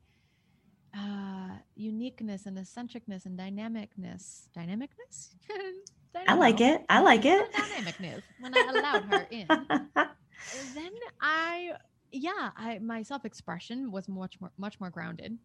uh, 0.95 1.49
uniqueness 1.75 2.45
and 2.45 2.57
eccentricness 2.57 3.25
and 3.25 3.37
dynamicness. 3.37 4.47
Dynamicness? 4.55 5.29
I 6.27 6.35
like 6.35 6.61
it. 6.61 6.85
I 6.87 7.01
like 7.01 7.25
it. 7.25 7.51
Dynamicness. 7.53 8.21
When 8.39 8.57
I 8.57 8.61
allowed 8.69 9.03
her 9.05 9.27
in, 9.29 9.47
then 10.73 10.91
I, 11.21 11.73
yeah, 12.11 12.51
I 12.55 12.79
my 12.79 13.01
self 13.03 13.25
expression 13.25 13.91
was 13.91 14.07
much 14.07 14.39
more 14.39 14.51
much 14.57 14.79
more 14.79 14.89
grounded. 14.89 15.37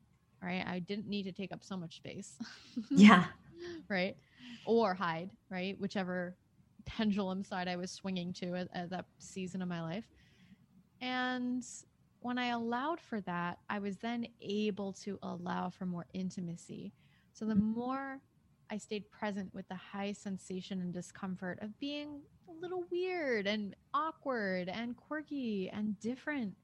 Right, 0.42 0.64
I 0.66 0.78
didn't 0.78 1.06
need 1.08 1.24
to 1.24 1.32
take 1.32 1.52
up 1.52 1.62
so 1.62 1.76
much 1.76 1.96
space. 1.96 2.36
yeah. 2.90 3.24
Right, 3.90 4.16
or 4.64 4.94
hide. 4.94 5.28
Right, 5.50 5.78
whichever 5.78 6.34
pendulum 6.86 7.44
side 7.44 7.68
I 7.68 7.76
was 7.76 7.90
swinging 7.90 8.32
to 8.34 8.54
at, 8.54 8.68
at 8.72 8.88
that 8.88 9.04
season 9.18 9.60
of 9.60 9.68
my 9.68 9.82
life, 9.82 10.08
and 11.02 11.62
when 12.20 12.38
I 12.38 12.48
allowed 12.48 13.00
for 13.00 13.20
that, 13.22 13.58
I 13.68 13.78
was 13.78 13.96
then 13.96 14.26
able 14.40 14.92
to 15.04 15.18
allow 15.22 15.70
for 15.70 15.86
more 15.86 16.06
intimacy. 16.12 16.92
So 17.32 17.44
the 17.44 17.54
more 17.54 18.20
I 18.70 18.76
stayed 18.76 19.10
present 19.10 19.52
with 19.54 19.66
the 19.68 19.74
high 19.74 20.12
sensation 20.12 20.80
and 20.80 20.92
discomfort 20.92 21.58
of 21.62 21.78
being 21.80 22.20
a 22.48 22.52
little 22.60 22.84
weird 22.90 23.46
and 23.46 23.74
awkward 23.94 24.68
and 24.68 24.96
quirky 24.96 25.70
and 25.72 25.98
different, 25.98 26.54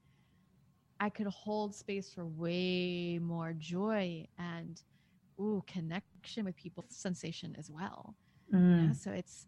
I 0.99 1.09
could 1.09 1.27
hold 1.27 1.75
space 1.75 2.11
for 2.13 2.25
way 2.25 3.19
more 3.19 3.53
joy 3.53 4.27
and 4.37 4.81
ooh, 5.39 5.63
connection 5.67 6.45
with 6.45 6.55
people, 6.55 6.85
sensation 6.89 7.55
as 7.57 7.69
well. 7.69 8.15
Mm. 8.53 8.95
so 8.95 9.11
it's 9.11 9.47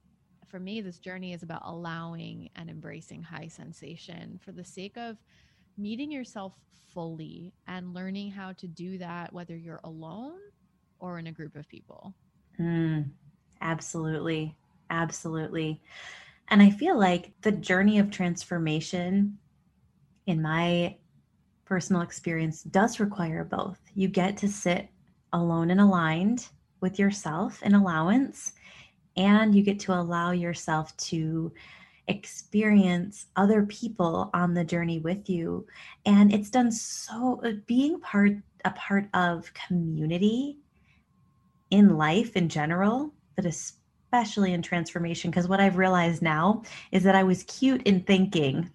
for 0.49 0.59
me, 0.59 0.81
this 0.81 0.99
journey 0.99 1.33
is 1.33 1.43
about 1.43 1.61
allowing 1.63 2.49
and 2.55 2.69
embracing 2.69 3.21
high 3.21 3.47
sensation 3.47 4.39
for 4.43 4.51
the 4.51 4.65
sake 4.65 4.97
of 4.97 5.17
meeting 5.77 6.11
yourself 6.11 6.53
fully 6.93 7.53
and 7.67 7.93
learning 7.93 8.31
how 8.31 8.53
to 8.53 8.67
do 8.67 8.97
that, 8.97 9.31
whether 9.33 9.55
you're 9.55 9.81
alone 9.83 10.39
or 10.99 11.19
in 11.19 11.27
a 11.27 11.31
group 11.31 11.55
of 11.55 11.67
people. 11.69 12.13
Mm, 12.59 13.09
absolutely. 13.61 14.55
Absolutely. 14.89 15.81
And 16.49 16.61
I 16.61 16.71
feel 16.71 16.97
like 16.97 17.31
the 17.41 17.51
journey 17.51 17.99
of 17.99 18.09
transformation, 18.09 19.37
in 20.25 20.41
my 20.41 20.97
personal 21.65 22.01
experience, 22.01 22.63
does 22.63 22.99
require 22.99 23.43
both. 23.43 23.79
You 23.93 24.07
get 24.07 24.35
to 24.37 24.47
sit 24.47 24.89
alone 25.31 25.69
and 25.69 25.79
aligned 25.79 26.47
with 26.81 26.97
yourself 26.97 27.61
in 27.61 27.75
allowance, 27.75 28.53
and 29.15 29.53
you 29.53 29.61
get 29.61 29.79
to 29.81 29.93
allow 29.93 30.31
yourself 30.31 30.95
to 30.97 31.53
experience 32.09 33.27
other 33.35 33.65
people 33.65 34.29
on 34.33 34.53
the 34.53 34.63
journey 34.65 34.99
with 34.99 35.29
you. 35.29 35.65
And 36.05 36.33
it's 36.33 36.49
done 36.49 36.71
so 36.71 37.39
uh, 37.45 37.53
being 37.65 37.99
part 38.01 38.33
a 38.65 38.71
part 38.71 39.07
of 39.13 39.53
community 39.53 40.57
in 41.69 41.97
life 41.97 42.35
in 42.35 42.49
general 42.49 43.13
but 43.37 43.45
especially 43.45 44.51
in 44.51 44.61
transformation. 44.61 45.31
Because 45.31 45.47
what 45.47 45.61
i've 45.61 45.77
realized 45.77 46.21
now 46.21 46.63
is 46.91 47.03
that 47.03 47.15
i 47.15 47.23
was 47.23 47.43
cute 47.43 47.83
in 47.83 48.01
thinking 48.01 48.69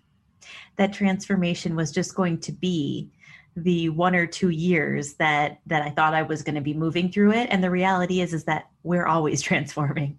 that 0.76 0.94
transformation 0.94 1.76
was 1.76 1.92
just 1.92 2.14
going 2.14 2.38
to 2.38 2.52
be 2.52 3.10
the 3.56 3.90
one 3.90 4.14
or 4.14 4.26
two 4.26 4.48
years 4.48 5.14
that 5.14 5.60
that 5.66 5.82
i 5.82 5.90
thought 5.90 6.14
i 6.14 6.22
was 6.22 6.42
going 6.42 6.54
to 6.54 6.62
be 6.62 6.72
moving 6.72 7.12
through 7.12 7.32
it. 7.32 7.48
And 7.50 7.62
the 7.62 7.70
reality 7.70 8.22
is 8.22 8.32
is 8.32 8.44
that 8.44 8.70
we're 8.84 9.06
always 9.06 9.42
transforming 9.50 10.18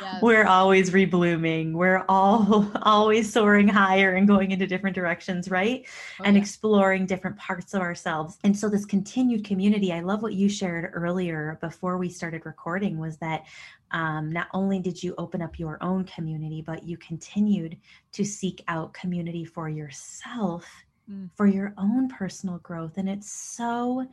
Yes. 0.00 0.22
We're 0.22 0.46
always 0.46 0.90
reblooming. 0.90 1.72
We're 1.72 2.04
all 2.08 2.70
always 2.82 3.32
soaring 3.32 3.68
higher 3.68 4.14
and 4.14 4.26
going 4.26 4.50
into 4.50 4.66
different 4.66 4.94
directions, 4.94 5.50
right? 5.50 5.86
Oh, 6.20 6.24
and 6.24 6.36
yeah. 6.36 6.42
exploring 6.42 7.06
different 7.06 7.36
parts 7.36 7.74
of 7.74 7.80
ourselves. 7.80 8.38
And 8.44 8.56
so 8.56 8.68
this 8.68 8.84
continued 8.84 9.44
community, 9.44 9.92
I 9.92 10.00
love 10.00 10.22
what 10.22 10.34
you 10.34 10.48
shared 10.48 10.90
earlier 10.94 11.58
before 11.60 11.98
we 11.98 12.08
started 12.08 12.46
recording 12.46 12.98
was 12.98 13.16
that 13.18 13.44
um, 13.92 14.30
not 14.30 14.48
only 14.54 14.78
did 14.78 15.02
you 15.02 15.14
open 15.18 15.42
up 15.42 15.58
your 15.58 15.78
own 15.82 16.04
community, 16.04 16.62
but 16.62 16.84
you 16.84 16.96
continued 16.98 17.76
to 18.12 18.24
seek 18.24 18.62
out 18.68 18.94
community 18.94 19.44
for 19.44 19.68
yourself, 19.68 20.66
mm. 21.10 21.28
for 21.34 21.46
your 21.46 21.74
own 21.76 22.08
personal 22.08 22.58
growth. 22.58 22.98
And 22.98 23.08
it's 23.08 23.30
so 23.30 24.06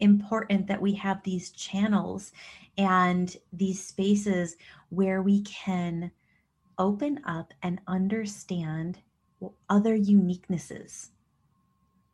important 0.00 0.66
that 0.66 0.80
we 0.80 0.94
have 0.94 1.22
these 1.22 1.50
channels 1.50 2.32
and 2.76 3.36
these 3.52 3.84
spaces 3.84 4.56
where 4.90 5.22
we 5.22 5.42
can 5.42 6.10
open 6.78 7.20
up 7.24 7.52
and 7.62 7.80
understand 7.86 8.98
other 9.68 9.96
uniquenesses 9.96 11.08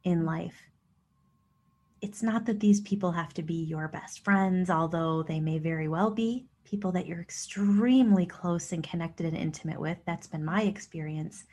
in 0.05 0.25
life. 0.25 0.63
It's 2.01 2.23
not 2.23 2.45
that 2.47 2.61
these 2.61 2.81
people 2.83 3.13
have 3.13 3.33
to 3.35 3.43
be 3.43 3.55
your 3.55 3.89
best 3.89 4.25
friends, 4.25 4.71
although 4.71 5.23
they 5.23 5.41
may 5.41 5.59
very 5.59 5.89
well 5.89 6.11
be 6.11 6.47
people 6.65 6.93
that 6.93 7.07
you're 7.07 7.21
extremely 7.21 8.27
close 8.27 8.73
and 8.73 8.83
connected 8.83 9.27
and 9.27 9.37
intimate 9.37 9.81
with. 9.81 9.99
That's 10.07 10.27
been 10.27 10.45
my 10.45 10.63
experience. 10.63 11.45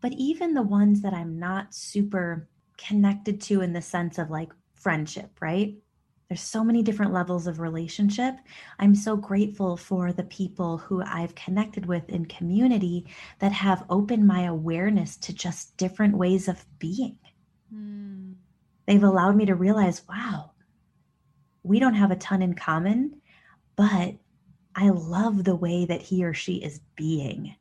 But 0.00 0.12
even 0.12 0.54
the 0.54 0.62
ones 0.62 1.00
that 1.02 1.14
I'm 1.14 1.38
not 1.38 1.74
super 1.74 2.48
connected 2.76 3.40
to 3.42 3.60
in 3.60 3.72
the 3.72 3.82
sense 3.82 4.18
of 4.18 4.30
like 4.30 4.52
friendship, 4.80 5.30
right? 5.40 5.76
There's 6.28 6.42
so 6.42 6.62
many 6.62 6.82
different 6.82 7.14
levels 7.14 7.46
of 7.46 7.58
relationship. 7.58 8.34
I'm 8.78 8.94
so 8.94 9.16
grateful 9.16 9.78
for 9.78 10.12
the 10.12 10.24
people 10.24 10.76
who 10.76 11.02
I've 11.02 11.34
connected 11.34 11.86
with 11.86 12.08
in 12.10 12.26
community 12.26 13.06
that 13.38 13.52
have 13.52 13.84
opened 13.88 14.26
my 14.26 14.42
awareness 14.42 15.16
to 15.18 15.32
just 15.32 15.76
different 15.78 16.18
ways 16.18 16.46
of 16.46 16.66
being. 16.78 17.18
Mm. 17.74 18.34
They've 18.86 19.02
allowed 19.02 19.36
me 19.36 19.46
to 19.46 19.54
realize, 19.54 20.02
wow, 20.06 20.52
we 21.62 21.80
don't 21.80 21.94
have 21.94 22.10
a 22.10 22.16
ton 22.16 22.42
in 22.42 22.54
common, 22.54 23.22
but 23.76 24.14
I 24.74 24.90
love 24.90 25.44
the 25.44 25.56
way 25.56 25.86
that 25.86 26.02
he 26.02 26.24
or 26.24 26.34
she 26.34 26.56
is 26.56 26.80
being. 26.94 27.56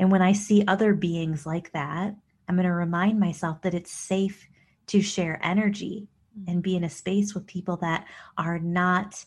And 0.00 0.10
when 0.10 0.22
I 0.22 0.32
see 0.32 0.64
other 0.66 0.94
beings 0.94 1.46
like 1.46 1.72
that, 1.72 2.16
I'm 2.48 2.56
going 2.56 2.66
to 2.66 2.72
remind 2.72 3.20
myself 3.20 3.62
that 3.62 3.74
it's 3.74 3.92
safe 3.92 4.48
to 4.88 5.00
share 5.00 5.38
energy 5.42 6.08
and 6.46 6.62
be 6.62 6.76
in 6.76 6.84
a 6.84 6.86
mm-hmm. 6.86 6.92
space 6.92 7.34
with 7.34 7.46
people 7.46 7.76
that 7.78 8.06
are 8.38 8.58
not, 8.58 9.24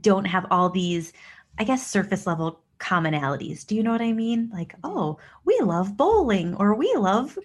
don't 0.00 0.26
have 0.26 0.46
all 0.50 0.70
these, 0.70 1.12
I 1.58 1.64
guess, 1.64 1.86
surface 1.86 2.26
level 2.26 2.60
commonalities. 2.78 3.66
Do 3.66 3.74
you 3.74 3.82
know 3.82 3.92
what 3.92 4.02
I 4.02 4.12
mean? 4.12 4.50
Like, 4.52 4.72
mm-hmm. 4.80 4.98
oh, 4.98 5.18
we 5.44 5.58
love 5.62 5.96
bowling 5.96 6.54
or 6.54 6.74
we 6.74 6.92
love 6.96 7.38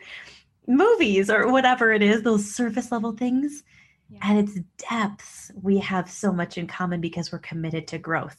movies 0.68 1.30
or 1.30 1.52
whatever 1.52 1.92
it 1.92 2.02
is, 2.02 2.24
those 2.24 2.54
surface 2.54 2.92
level 2.92 3.14
things. 3.14 3.64
Yeah. 4.10 4.20
At 4.24 4.38
its 4.38 4.60
depths, 4.90 5.52
we 5.62 5.78
have 5.78 6.10
so 6.10 6.34
much 6.34 6.58
in 6.58 6.68
common 6.68 7.00
because 7.00 7.32
we're 7.32 7.40
committed 7.40 7.88
to 7.88 7.98
growth. 7.98 8.38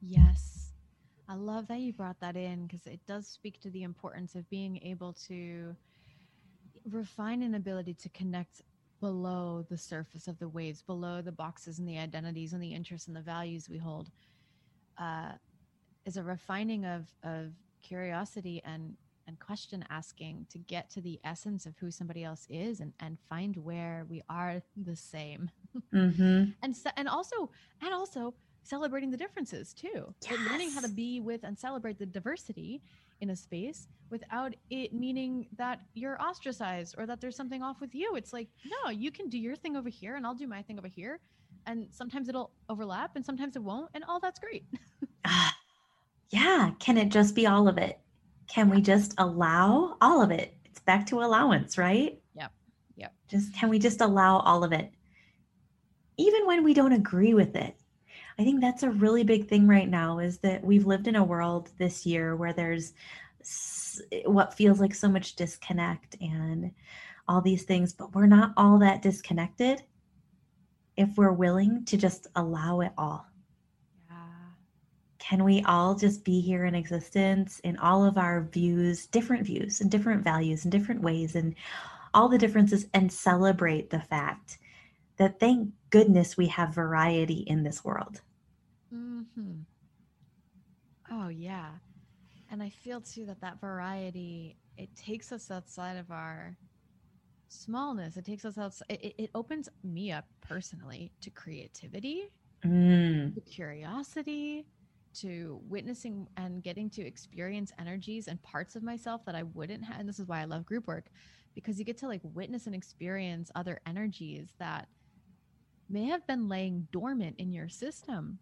Yes. 0.00 0.70
I 1.28 1.34
love 1.34 1.68
that 1.68 1.78
you 1.78 1.92
brought 1.92 2.18
that 2.20 2.36
in 2.36 2.66
because 2.66 2.86
it 2.86 3.00
does 3.06 3.28
speak 3.28 3.60
to 3.60 3.70
the 3.70 3.84
importance 3.84 4.34
of 4.34 4.48
being 4.50 4.78
able 4.82 5.12
to 5.28 5.76
refine 6.90 7.42
an 7.42 7.54
ability 7.54 7.94
to 7.94 8.08
connect 8.10 8.62
below 9.00 9.64
the 9.68 9.76
surface 9.76 10.28
of 10.28 10.38
the 10.38 10.48
waves, 10.48 10.82
below 10.82 11.20
the 11.20 11.32
boxes 11.32 11.78
and 11.78 11.88
the 11.88 11.98
identities 11.98 12.52
and 12.52 12.62
the 12.62 12.72
interests 12.72 13.08
and 13.08 13.16
the 13.16 13.20
values 13.20 13.68
we 13.68 13.78
hold. 13.78 14.10
Uh, 14.98 15.32
is 16.04 16.16
a 16.16 16.22
refining 16.22 16.84
of 16.84 17.06
of 17.22 17.52
curiosity 17.82 18.62
and 18.64 18.96
and 19.26 19.38
question 19.38 19.84
asking 19.90 20.46
to 20.50 20.58
get 20.58 20.90
to 20.90 21.00
the 21.00 21.20
essence 21.24 21.66
of 21.66 21.74
who 21.78 21.90
somebody 21.90 22.24
else 22.24 22.46
is 22.50 22.80
and 22.80 22.92
and 23.00 23.18
find 23.28 23.56
where 23.56 24.04
we 24.08 24.22
are 24.28 24.62
the 24.76 24.96
same 24.96 25.50
mm-hmm. 25.94 26.44
and 26.62 26.76
and 26.96 27.08
also 27.08 27.50
and 27.80 27.94
also 27.94 28.34
celebrating 28.64 29.10
the 29.10 29.16
differences 29.16 29.72
too 29.72 30.14
yes. 30.22 30.38
learning 30.50 30.70
how 30.70 30.80
to 30.80 30.88
be 30.88 31.20
with 31.20 31.44
and 31.44 31.58
celebrate 31.58 31.98
the 31.98 32.06
diversity 32.06 32.80
in 33.22 33.30
a 33.30 33.36
space 33.36 33.88
without 34.10 34.54
it 34.68 34.92
meaning 34.92 35.46
that 35.56 35.80
you're 35.94 36.20
ostracized 36.20 36.94
or 36.98 37.06
that 37.06 37.20
there's 37.20 37.36
something 37.36 37.62
off 37.62 37.80
with 37.80 37.94
you 37.94 38.14
it's 38.16 38.32
like 38.34 38.48
no 38.66 38.90
you 38.90 39.10
can 39.10 39.30
do 39.30 39.38
your 39.38 39.56
thing 39.56 39.74
over 39.76 39.88
here 39.88 40.16
and 40.16 40.26
i'll 40.26 40.34
do 40.34 40.46
my 40.46 40.60
thing 40.60 40.78
over 40.78 40.88
here 40.88 41.18
and 41.66 41.86
sometimes 41.90 42.28
it'll 42.28 42.50
overlap 42.68 43.16
and 43.16 43.24
sometimes 43.24 43.56
it 43.56 43.62
won't 43.62 43.88
and 43.94 44.04
all 44.06 44.20
that's 44.20 44.38
great 44.38 44.66
ah, 45.24 45.56
yeah, 46.32 46.70
can 46.78 46.96
it 46.98 47.10
just 47.10 47.34
be 47.34 47.46
all 47.46 47.68
of 47.68 47.78
it? 47.78 48.00
Can 48.48 48.70
we 48.70 48.80
just 48.80 49.14
allow 49.18 49.96
all 50.00 50.22
of 50.22 50.30
it? 50.30 50.56
It's 50.64 50.80
back 50.80 51.06
to 51.06 51.20
allowance, 51.20 51.78
right? 51.78 52.18
Yep. 52.34 52.52
Yep. 52.96 53.12
Just 53.28 53.54
can 53.54 53.68
we 53.68 53.78
just 53.78 54.00
allow 54.00 54.38
all 54.38 54.64
of 54.64 54.72
it? 54.72 54.90
Even 56.16 56.46
when 56.46 56.64
we 56.64 56.74
don't 56.74 56.92
agree 56.92 57.34
with 57.34 57.54
it. 57.54 57.76
I 58.38 58.44
think 58.44 58.60
that's 58.60 58.82
a 58.82 58.90
really 58.90 59.24
big 59.24 59.48
thing 59.48 59.66
right 59.66 59.88
now 59.88 60.18
is 60.18 60.38
that 60.38 60.64
we've 60.64 60.86
lived 60.86 61.06
in 61.06 61.16
a 61.16 61.24
world 61.24 61.70
this 61.78 62.06
year 62.06 62.36
where 62.36 62.52
there's 62.52 62.94
what 64.24 64.54
feels 64.54 64.80
like 64.80 64.94
so 64.94 65.08
much 65.08 65.36
disconnect 65.36 66.16
and 66.20 66.72
all 67.28 67.40
these 67.40 67.64
things, 67.64 67.92
but 67.92 68.14
we're 68.14 68.26
not 68.26 68.52
all 68.56 68.78
that 68.78 69.02
disconnected 69.02 69.82
if 70.96 71.10
we're 71.16 71.32
willing 71.32 71.84
to 71.86 71.96
just 71.96 72.26
allow 72.36 72.80
it 72.80 72.92
all. 72.96 73.26
Can 75.18 75.44
we 75.44 75.62
all 75.62 75.94
just 75.94 76.24
be 76.24 76.40
here 76.40 76.64
in 76.64 76.74
existence 76.74 77.60
in 77.60 77.76
all 77.76 78.04
of 78.04 78.18
our 78.18 78.42
views, 78.42 79.06
different 79.06 79.46
views 79.46 79.80
and 79.80 79.90
different 79.90 80.24
values 80.24 80.64
and 80.64 80.72
different 80.72 81.00
ways 81.00 81.36
and 81.36 81.54
all 82.12 82.28
the 82.28 82.36
differences 82.36 82.86
and 82.92 83.10
celebrate 83.10 83.88
the 83.88 84.00
fact 84.00 84.58
that 85.16 85.38
thank 85.38 85.70
goodness 85.90 86.36
we 86.36 86.46
have 86.48 86.74
variety 86.74 87.44
in 87.46 87.62
this 87.62 87.84
world. 87.84 88.20
Mm-hmm. 88.92 89.60
Oh, 91.10 91.28
yeah. 91.28 91.70
And 92.50 92.62
I 92.62 92.70
feel 92.70 93.00
too 93.00 93.26
that 93.26 93.40
that 93.40 93.60
variety, 93.60 94.56
it 94.76 94.94
takes 94.96 95.32
us 95.32 95.50
outside 95.50 95.96
of 95.96 96.10
our 96.10 96.56
smallness. 97.48 98.16
It 98.16 98.24
takes 98.24 98.44
us 98.44 98.58
outside, 98.58 98.86
it, 98.90 99.14
it 99.18 99.30
opens 99.34 99.68
me 99.84 100.12
up 100.12 100.24
personally 100.40 101.12
to 101.20 101.30
creativity, 101.30 102.24
mm. 102.64 103.34
to 103.34 103.40
curiosity, 103.40 104.66
to 105.14 105.60
witnessing 105.68 106.26
and 106.36 106.62
getting 106.62 106.88
to 106.90 107.02
experience 107.02 107.72
energies 107.78 108.28
and 108.28 108.42
parts 108.42 108.76
of 108.76 108.82
myself 108.82 109.24
that 109.26 109.34
I 109.34 109.42
wouldn't 109.42 109.84
have. 109.84 110.00
And 110.00 110.08
this 110.08 110.18
is 110.18 110.26
why 110.26 110.40
I 110.40 110.44
love 110.44 110.64
group 110.64 110.86
work 110.86 111.06
because 111.54 111.78
you 111.78 111.84
get 111.84 111.98
to 111.98 112.06
like 112.06 112.20
witness 112.22 112.66
and 112.66 112.74
experience 112.74 113.50
other 113.54 113.80
energies 113.86 114.54
that 114.58 114.88
may 115.92 116.06
have 116.06 116.26
been 116.26 116.48
laying 116.48 116.88
dormant 116.92 117.36
in 117.38 117.52
your 117.52 117.68
system 117.68 118.38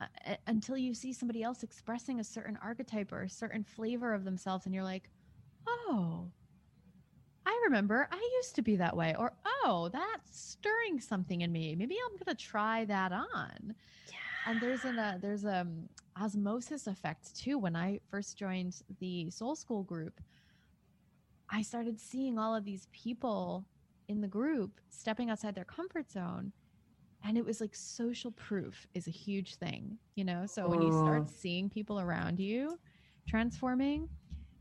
uh, 0.00 0.34
until 0.46 0.76
you 0.76 0.94
see 0.94 1.12
somebody 1.12 1.42
else 1.42 1.62
expressing 1.62 2.20
a 2.20 2.24
certain 2.24 2.58
archetype 2.62 3.12
or 3.12 3.22
a 3.22 3.30
certain 3.30 3.64
flavor 3.64 4.14
of 4.14 4.24
themselves. 4.24 4.66
And 4.66 4.74
you're 4.74 4.84
like, 4.84 5.10
oh, 5.66 6.28
I 7.46 7.60
remember 7.64 8.08
I 8.10 8.30
used 8.42 8.54
to 8.56 8.62
be 8.62 8.76
that 8.76 8.96
way. 8.96 9.14
Or, 9.18 9.32
oh, 9.64 9.90
that's 9.92 10.38
stirring 10.38 11.00
something 11.00 11.40
in 11.40 11.50
me. 11.50 11.74
Maybe 11.74 11.96
I'm 12.04 12.16
going 12.16 12.36
to 12.36 12.42
try 12.42 12.84
that 12.86 13.12
on 13.12 13.74
and 14.48 14.60
there's 14.62 14.84
an 14.84 14.98
uh, 14.98 15.18
there's 15.20 15.44
a 15.44 15.60
um, 15.60 15.88
osmosis 16.20 16.86
effect 16.86 17.36
too. 17.36 17.58
When 17.58 17.76
I 17.76 18.00
first 18.10 18.38
joined 18.38 18.80
the 18.98 19.30
Soul 19.30 19.54
School 19.54 19.82
group, 19.82 20.20
I 21.50 21.62
started 21.62 22.00
seeing 22.00 22.38
all 22.38 22.54
of 22.54 22.64
these 22.64 22.88
people 22.90 23.66
in 24.08 24.22
the 24.22 24.28
group 24.28 24.80
stepping 24.88 25.28
outside 25.28 25.54
their 25.54 25.66
comfort 25.66 26.10
zone 26.10 26.52
and 27.24 27.36
it 27.36 27.44
was 27.44 27.60
like 27.60 27.74
social 27.74 28.30
proof 28.32 28.86
is 28.94 29.06
a 29.06 29.10
huge 29.10 29.56
thing 29.56 29.96
you 30.14 30.24
know 30.24 30.44
so 30.46 30.68
when 30.68 30.82
you 30.82 30.92
start 30.92 31.24
oh. 31.26 31.32
seeing 31.38 31.68
people 31.68 32.00
around 32.00 32.38
you 32.38 32.78
transforming 33.28 34.08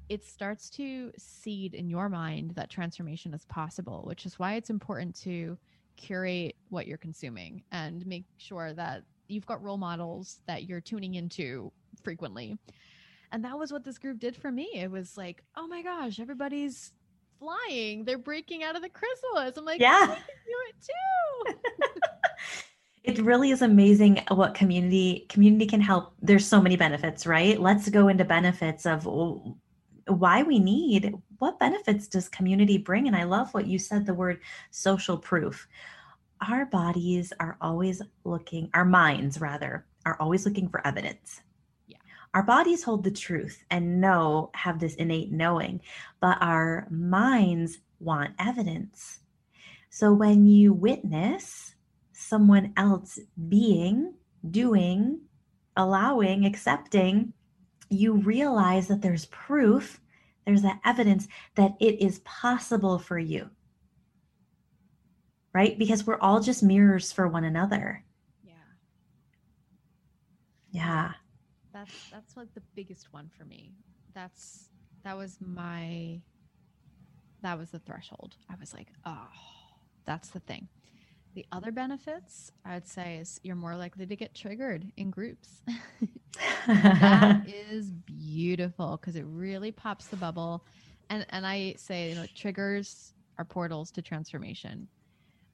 it 0.10 0.24
starts 0.24 0.70
to 0.70 1.12
seed 1.18 1.74
in 1.74 1.90
your 1.90 2.10
mind 2.10 2.52
that 2.56 2.70
transformation 2.70 3.34
is 3.34 3.46
possible 3.46 4.04
which 4.06 4.26
is 4.26 4.40
why 4.40 4.56
it's 4.56 4.70
important 4.70 5.16
to 5.16 5.58
curate 5.98 6.56
what 6.70 6.88
you're 6.88 6.98
consuming 6.98 7.62
and 7.72 8.06
make 8.06 8.24
sure 8.38 8.74
that 8.74 9.04
you've 9.28 9.46
got 9.46 9.62
role 9.62 9.78
models 9.78 10.40
that 10.48 10.64
you're 10.64 10.82
tuning 10.82 11.16
into 11.16 11.72
frequently. 12.04 12.58
And 13.32 13.44
that 13.44 13.60
was 13.60 13.74
what 13.74 13.84
this 13.84 13.98
group 13.98 14.20
did 14.20 14.36
for 14.36 14.52
me. 14.52 14.70
It 14.74 14.90
was 14.90 15.18
like, 15.18 15.44
oh 15.58 15.68
my 15.68 15.82
gosh, 15.82 16.20
everybody's 16.20 16.94
flying. 17.40 18.06
They're 18.06 18.18
breaking 18.18 18.64
out 18.64 18.76
of 18.76 18.82
the 18.82 18.90
chrysalis. 18.90 19.58
I'm 19.58 19.66
like, 19.66 19.82
yeah, 19.82 20.00
I 20.02 20.06
can 20.06 20.16
do 20.16 20.56
it 20.70 20.76
too. 20.86 22.00
it 23.08 23.20
really 23.20 23.52
is 23.52 23.62
amazing 23.62 24.24
what 24.30 24.54
community 24.54 25.26
community 25.30 25.66
can 25.66 25.82
help. 25.82 26.14
There's 26.22 26.46
so 26.46 26.62
many 26.62 26.76
benefits, 26.76 27.26
right? 27.26 27.60
Let's 27.60 27.90
go 27.90 28.10
into 28.10 28.26
benefits 28.26 28.86
of 28.86 29.08
why 30.08 30.44
we 30.44 30.60
need 30.60 31.14
what 31.40 31.60
benefits 31.60 32.08
does 32.08 32.30
community 32.30 32.78
bring 32.78 33.08
and 33.08 33.16
i 33.16 33.24
love 33.26 33.54
what 33.54 33.68
you 33.68 33.78
said 33.78 34.06
the 34.06 34.14
word 34.14 34.40
social 34.72 35.18
proof 35.18 35.68
our 36.46 36.66
bodies 36.66 37.34
are 37.40 37.58
always 37.62 38.02
looking, 38.24 38.70
our 38.74 38.86
minds 38.86 39.42
rather, 39.42 39.86
are 40.06 40.18
always 40.20 40.46
looking 40.46 40.70
for 40.70 40.86
evidence. 40.86 41.42
Yeah. 41.88 41.98
Our 42.34 42.44
bodies 42.44 42.84
hold 42.84 43.04
the 43.04 43.12
truth 43.12 43.64
and 43.72 44.00
know, 44.00 44.52
have 44.54 44.80
this 44.80 44.96
innate 44.96 45.32
knowing, 45.32 45.82
but 46.20 46.38
our 46.42 46.88
minds 46.90 47.80
want 48.00 48.36
evidence. 48.40 49.20
So 49.90 50.14
when 50.14 50.46
you 50.46 50.74
witness 50.74 51.76
someone 52.28 52.74
else 52.78 53.20
being, 53.48 54.14
doing, 54.50 55.22
allowing, 55.76 56.46
accepting, 56.46 57.34
you 57.90 58.14
realize 58.14 58.88
that 58.88 59.02
there's 59.02 59.26
proof, 59.26 60.02
there's 60.46 60.62
that 60.62 60.80
evidence 60.86 61.28
that 61.56 61.74
it 61.80 62.02
is 62.02 62.20
possible 62.20 63.00
for 63.00 63.18
you 63.18 63.50
right? 65.58 65.80
Because 65.80 66.06
we're 66.06 66.20
all 66.20 66.40
just 66.40 66.62
mirrors 66.62 67.12
for 67.12 67.28
one 67.28 67.44
another. 67.44 68.04
Yeah. 68.44 68.54
Yeah. 70.70 71.12
That's 71.74 72.10
that's 72.12 72.38
like 72.38 72.54
the 72.54 72.62
biggest 72.76 73.12
one 73.12 73.32
for 73.36 73.44
me. 73.44 73.74
That's 74.14 74.70
that 75.04 75.18
was 75.18 75.40
my 75.42 76.22
that 77.42 77.58
was 77.58 77.72
the 77.72 77.80
threshold. 77.80 78.36
I 78.52 78.54
was 78.60 78.72
like, 78.72 78.90
oh, 79.04 79.30
that's 80.06 80.30
the 80.30 80.42
thing. 80.42 80.68
The 81.38 81.46
other 81.52 81.72
benefits 81.72 82.52
I'd 82.66 82.88
say 82.88 83.18
is 83.18 83.40
you're 83.44 83.56
more 83.56 83.76
likely 83.76 84.08
to 84.08 84.16
get 84.16 84.34
triggered 84.34 84.92
in 84.98 85.12
groups. 85.12 85.62
that 86.66 87.44
is 87.70 87.92
beautiful 87.92 88.98
because 89.00 89.16
it 89.16 89.24
really 89.28 89.72
pops 89.72 90.08
the 90.08 90.18
bubble. 90.18 90.66
And 91.12 91.28
and 91.30 91.46
I 91.46 91.76
say, 91.78 92.10
you 92.10 92.16
know, 92.16 92.26
triggers 92.34 93.14
are 93.38 93.46
portals 93.46 93.92
to 93.92 94.02
transformation 94.02 94.88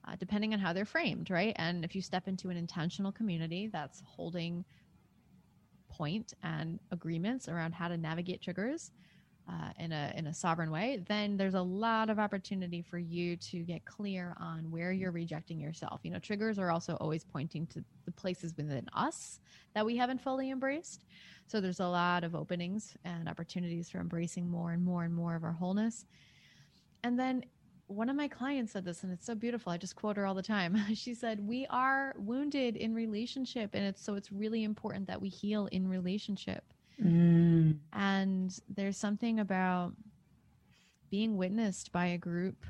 uh, 0.07 0.15
depending 0.17 0.53
on 0.53 0.59
how 0.59 0.71
they're 0.71 0.85
framed, 0.85 1.29
right? 1.29 1.53
And 1.57 1.83
if 1.83 1.95
you 1.95 2.01
step 2.01 2.29
into 2.29 2.49
an 2.49 2.55
intentional 2.55 3.11
community 3.11 3.67
that's 3.67 4.01
holding 4.05 4.63
point 5.89 6.33
and 6.43 6.79
agreements 6.91 7.49
around 7.49 7.73
how 7.73 7.89
to 7.89 7.97
navigate 7.97 8.41
triggers, 8.41 8.91
uh, 9.49 9.69
in 9.77 9.91
a 9.91 10.13
in 10.15 10.27
a 10.27 10.33
sovereign 10.33 10.71
way, 10.71 11.03
then 11.07 11.35
there's 11.35 11.53
a 11.53 11.61
lot 11.61 12.09
of 12.09 12.17
opportunity 12.19 12.81
for 12.81 12.97
you 12.97 13.35
to 13.37 13.59
get 13.59 13.83
clear 13.85 14.35
on 14.39 14.71
where 14.71 14.91
you're 14.91 15.11
rejecting 15.11 15.59
yourself. 15.59 15.99
You 16.03 16.11
know, 16.11 16.19
triggers 16.19 16.57
are 16.57 16.71
also 16.71 16.95
always 17.01 17.23
pointing 17.23 17.67
to 17.67 17.83
the 18.05 18.11
places 18.11 18.55
within 18.55 18.87
us 18.93 19.39
that 19.75 19.85
we 19.85 19.97
haven't 19.97 20.21
fully 20.21 20.49
embraced. 20.49 21.05
So 21.47 21.59
there's 21.59 21.81
a 21.81 21.87
lot 21.87 22.23
of 22.23 22.35
openings 22.35 22.95
and 23.03 23.27
opportunities 23.27 23.89
for 23.89 23.99
embracing 23.99 24.49
more 24.49 24.71
and 24.71 24.83
more 24.83 25.03
and 25.03 25.13
more 25.13 25.35
of 25.35 25.43
our 25.43 25.51
wholeness. 25.51 26.05
And 27.03 27.19
then 27.19 27.43
one 27.87 28.09
of 28.09 28.15
my 28.15 28.27
clients 28.29 28.71
said 28.71 28.85
this 28.85 29.03
and 29.03 29.11
it's 29.11 29.25
so 29.25 29.35
beautiful 29.35 29.71
i 29.71 29.77
just 29.77 29.95
quote 29.95 30.15
her 30.15 30.25
all 30.25 30.33
the 30.33 30.41
time 30.41 30.75
she 30.95 31.13
said 31.13 31.45
we 31.45 31.67
are 31.69 32.15
wounded 32.17 32.75
in 32.77 32.93
relationship 32.93 33.71
and 33.73 33.83
it's 33.83 34.03
so 34.03 34.15
it's 34.15 34.31
really 34.31 34.63
important 34.63 35.05
that 35.05 35.21
we 35.21 35.29
heal 35.29 35.67
in 35.71 35.87
relationship 35.87 36.63
mm. 37.01 37.77
and 37.93 38.59
there's 38.69 38.97
something 38.97 39.39
about 39.39 39.93
being 41.09 41.37
witnessed 41.37 41.91
by 41.91 42.07
a 42.07 42.17
group 42.17 42.65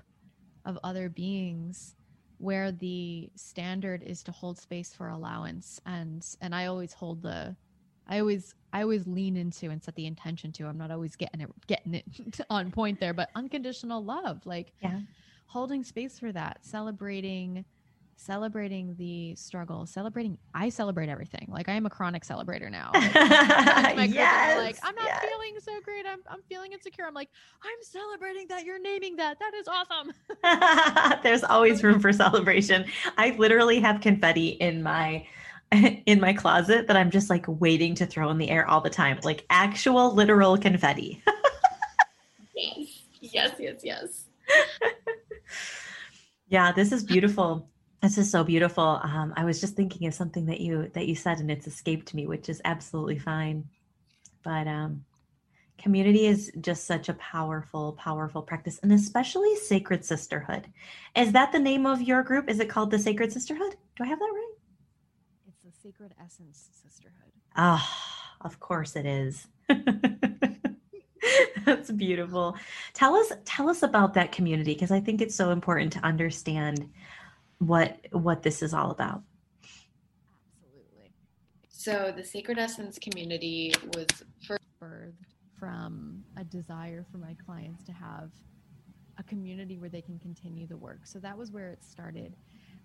of 0.65 0.77
other 0.83 1.09
beings 1.09 1.95
where 2.37 2.73
the 2.73 3.29
standard 3.35 4.03
is 4.03 4.21
to 4.23 4.31
hold 4.31 4.57
space 4.57 4.93
for 4.93 5.07
allowance. 5.07 5.79
And 5.85 6.25
and 6.41 6.53
i 6.53 6.65
always 6.65 6.91
hold 6.93 7.21
the 7.21 7.55
i 8.07 8.19
always 8.19 8.53
i 8.73 8.81
always 8.81 9.07
lean 9.07 9.37
into 9.37 9.69
and 9.69 9.81
set 9.81 9.95
the 9.95 10.05
intention 10.05 10.51
to. 10.53 10.65
I'm 10.65 10.77
not 10.77 10.91
always 10.91 11.15
getting 11.15 11.39
it 11.39 11.49
getting 11.67 11.93
it 11.93 12.05
on 12.49 12.69
point 12.71 12.99
there 12.99 13.13
but 13.13 13.29
unconditional 13.35 14.03
love 14.03 14.45
like 14.45 14.73
yeah. 14.81 14.99
holding 15.47 15.83
space 15.83 16.19
for 16.19 16.33
that 16.33 16.65
celebrating 16.65 17.63
celebrating 18.15 18.95
the 18.97 19.35
struggle 19.35 19.85
celebrating 19.85 20.37
i 20.53 20.69
celebrate 20.69 21.09
everything. 21.09 21.47
Like 21.49 21.69
i 21.69 21.73
am 21.73 21.85
a 21.85 21.89
chronic 21.89 22.23
celebrator 22.23 22.69
now. 22.71 22.91
Like, 23.93 24.13
yes, 24.13 24.57
like 24.57 24.77
i'm 24.83 24.95
not 24.95 25.05
yes. 25.05 25.23
feeling 25.23 25.55
so 25.59 25.79
great. 25.81 26.05
I'm, 26.05 26.19
I'm 26.27 26.41
feeling 26.49 26.73
insecure. 26.73 27.05
I'm 27.05 27.13
like 27.13 27.29
i'm 27.63 27.77
celebrating 27.81 28.47
that. 28.49 28.65
You're 28.65 28.81
naming 28.81 29.15
that. 29.17 29.37
That 29.39 29.53
is 29.53 29.67
awesome. 29.67 31.21
There's 31.23 31.43
always 31.43 31.83
room 31.83 31.99
for 31.99 32.11
celebration. 32.11 32.85
I 33.17 33.35
literally 33.37 33.79
have 33.79 34.01
confetti 34.01 34.49
in 34.49 34.83
my 34.83 35.25
in 36.05 36.19
my 36.19 36.33
closet 36.33 36.87
that 36.87 36.95
i'm 36.95 37.09
just 37.09 37.29
like 37.29 37.45
waiting 37.47 37.95
to 37.95 38.05
throw 38.05 38.29
in 38.29 38.37
the 38.37 38.49
air 38.49 38.67
all 38.67 38.81
the 38.81 38.89
time. 38.89 39.19
Like 39.23 39.45
actual 39.49 40.13
literal 40.13 40.57
confetti. 40.57 41.21
Yes. 42.55 42.99
Yes 43.21 43.51
yes 43.59 43.81
yes. 43.83 44.25
Yeah 46.47 46.71
this 46.71 46.91
is 46.91 47.03
beautiful 47.03 47.67
this 48.03 48.17
is 48.17 48.29
so 48.29 48.43
beautiful. 48.43 48.99
Um, 49.01 49.33
I 49.37 49.45
was 49.45 49.61
just 49.61 49.77
thinking 49.77 50.07
of 50.07 50.13
something 50.13 50.45
that 50.47 50.59
you 50.59 50.91
that 50.93 51.07
you 51.07 51.15
said, 51.15 51.39
and 51.39 51.49
it's 51.49 51.67
escaped 51.67 52.13
me, 52.13 52.27
which 52.27 52.49
is 52.49 52.61
absolutely 52.65 53.17
fine. 53.17 53.63
But 54.43 54.67
um, 54.67 55.05
community 55.77 56.27
is 56.27 56.51
just 56.59 56.85
such 56.85 57.07
a 57.07 57.13
powerful, 57.13 57.93
powerful 57.93 58.41
practice, 58.41 58.77
and 58.83 58.91
especially 58.91 59.55
sacred 59.55 60.03
sisterhood. 60.03 60.67
Is 61.15 61.31
that 61.31 61.53
the 61.53 61.59
name 61.59 61.85
of 61.85 62.01
your 62.01 62.23
group? 62.23 62.49
Is 62.49 62.59
it 62.59 62.67
called 62.67 62.91
the 62.91 62.99
Sacred 62.99 63.31
Sisterhood? 63.31 63.77
Do 63.95 64.03
I 64.03 64.07
have 64.07 64.19
that 64.19 64.25
right? 64.25 64.53
It's 65.47 65.61
the 65.63 65.71
Sacred 65.71 66.13
Essence 66.21 66.71
Sisterhood. 66.83 67.31
Ah, 67.55 67.89
oh, 68.41 68.45
of 68.45 68.59
course 68.59 68.97
it 68.97 69.05
is. 69.05 69.47
That's 71.65 71.89
beautiful. 71.89 72.57
Tell 72.93 73.15
us 73.15 73.31
tell 73.45 73.69
us 73.69 73.81
about 73.81 74.13
that 74.15 74.33
community 74.33 74.73
because 74.73 74.91
I 74.91 74.99
think 74.99 75.21
it's 75.21 75.35
so 75.35 75.51
important 75.51 75.93
to 75.93 75.99
understand 75.99 76.89
what 77.67 77.97
what 78.11 78.43
this 78.43 78.61
is 78.61 78.73
all 78.73 78.91
about. 78.91 79.21
Absolutely. 80.63 81.11
So 81.69 82.13
the 82.15 82.23
Sacred 82.23 82.57
Essence 82.57 82.99
community 82.99 83.73
was 83.95 84.07
first 84.45 84.63
birthed 84.81 85.13
from 85.59 86.23
a 86.37 86.43
desire 86.43 87.05
for 87.11 87.17
my 87.17 87.35
clients 87.45 87.83
to 87.85 87.91
have 87.91 88.31
a 89.17 89.23
community 89.23 89.77
where 89.77 89.89
they 89.89 90.01
can 90.01 90.19
continue 90.19 90.67
the 90.67 90.77
work. 90.77 91.01
So 91.05 91.19
that 91.19 91.37
was 91.37 91.51
where 91.51 91.69
it 91.69 91.83
started. 91.83 92.35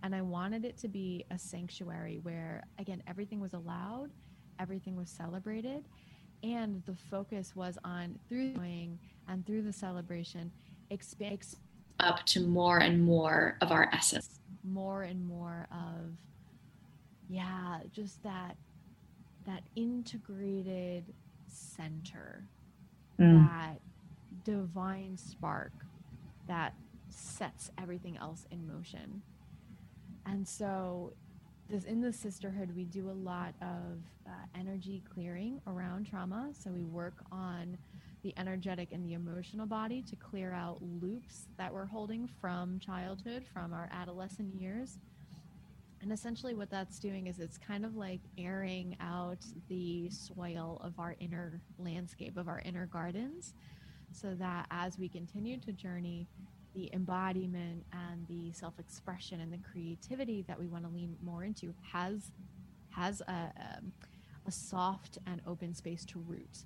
And 0.02 0.14
I 0.14 0.22
wanted 0.22 0.64
it 0.64 0.76
to 0.78 0.88
be 0.88 1.24
a 1.30 1.38
sanctuary 1.38 2.20
where 2.22 2.64
again 2.78 3.02
everything 3.06 3.40
was 3.40 3.54
allowed, 3.54 4.10
everything 4.60 4.94
was 4.96 5.10
celebrated, 5.10 5.84
and 6.42 6.82
the 6.86 6.94
focus 7.10 7.56
was 7.56 7.78
on 7.84 8.18
through 8.28 8.54
doing 8.54 8.98
and 9.28 9.44
through 9.46 9.62
the 9.62 9.72
celebration 9.72 10.50
expand 10.90 11.40
up 12.00 12.24
to 12.26 12.40
more 12.40 12.78
and 12.78 13.02
more 13.02 13.56
of 13.60 13.72
our 13.72 13.90
essence 13.92 14.37
more 14.64 15.02
and 15.02 15.26
more 15.26 15.66
of 15.70 16.16
yeah 17.28 17.80
just 17.92 18.22
that 18.22 18.56
that 19.46 19.62
integrated 19.76 21.04
center 21.46 22.44
mm. 23.18 23.48
that 23.48 23.80
divine 24.44 25.16
spark 25.16 25.72
that 26.46 26.74
sets 27.08 27.70
everything 27.80 28.16
else 28.16 28.46
in 28.50 28.66
motion 28.66 29.22
and 30.26 30.46
so 30.46 31.12
this 31.68 31.84
in 31.84 32.00
the 32.00 32.12
sisterhood 32.12 32.74
we 32.74 32.84
do 32.84 33.10
a 33.10 33.12
lot 33.12 33.54
of 33.60 33.98
uh, 34.26 34.30
energy 34.58 35.02
clearing 35.12 35.60
around 35.66 36.06
trauma 36.06 36.50
so 36.52 36.70
we 36.70 36.84
work 36.84 37.16
on 37.30 37.76
the 38.22 38.34
energetic 38.36 38.92
and 38.92 39.04
the 39.04 39.12
emotional 39.14 39.66
body 39.66 40.02
to 40.02 40.16
clear 40.16 40.52
out 40.52 40.78
loops 41.00 41.46
that 41.56 41.72
we're 41.72 41.86
holding 41.86 42.28
from 42.40 42.78
childhood, 42.80 43.44
from 43.52 43.72
our 43.72 43.88
adolescent 43.92 44.54
years. 44.54 44.98
And 46.00 46.12
essentially, 46.12 46.54
what 46.54 46.70
that's 46.70 46.98
doing 46.98 47.26
is 47.26 47.38
it's 47.38 47.58
kind 47.58 47.84
of 47.84 47.96
like 47.96 48.20
airing 48.36 48.96
out 49.00 49.44
the 49.68 50.08
soil 50.10 50.80
of 50.82 50.98
our 50.98 51.16
inner 51.20 51.60
landscape, 51.78 52.36
of 52.36 52.48
our 52.48 52.60
inner 52.64 52.86
gardens, 52.86 53.54
so 54.12 54.34
that 54.36 54.66
as 54.70 54.98
we 54.98 55.08
continue 55.08 55.58
to 55.58 55.72
journey, 55.72 56.26
the 56.74 56.90
embodiment 56.92 57.84
and 57.92 58.26
the 58.28 58.52
self 58.52 58.78
expression 58.78 59.40
and 59.40 59.52
the 59.52 59.58
creativity 59.72 60.44
that 60.46 60.58
we 60.58 60.66
want 60.66 60.84
to 60.84 60.90
lean 60.90 61.16
more 61.22 61.44
into 61.44 61.74
has 61.92 62.30
has 62.90 63.20
a, 63.22 63.32
a, 63.32 63.82
a 64.46 64.52
soft 64.52 65.18
and 65.26 65.40
open 65.46 65.74
space 65.74 66.04
to 66.04 66.18
root 66.20 66.64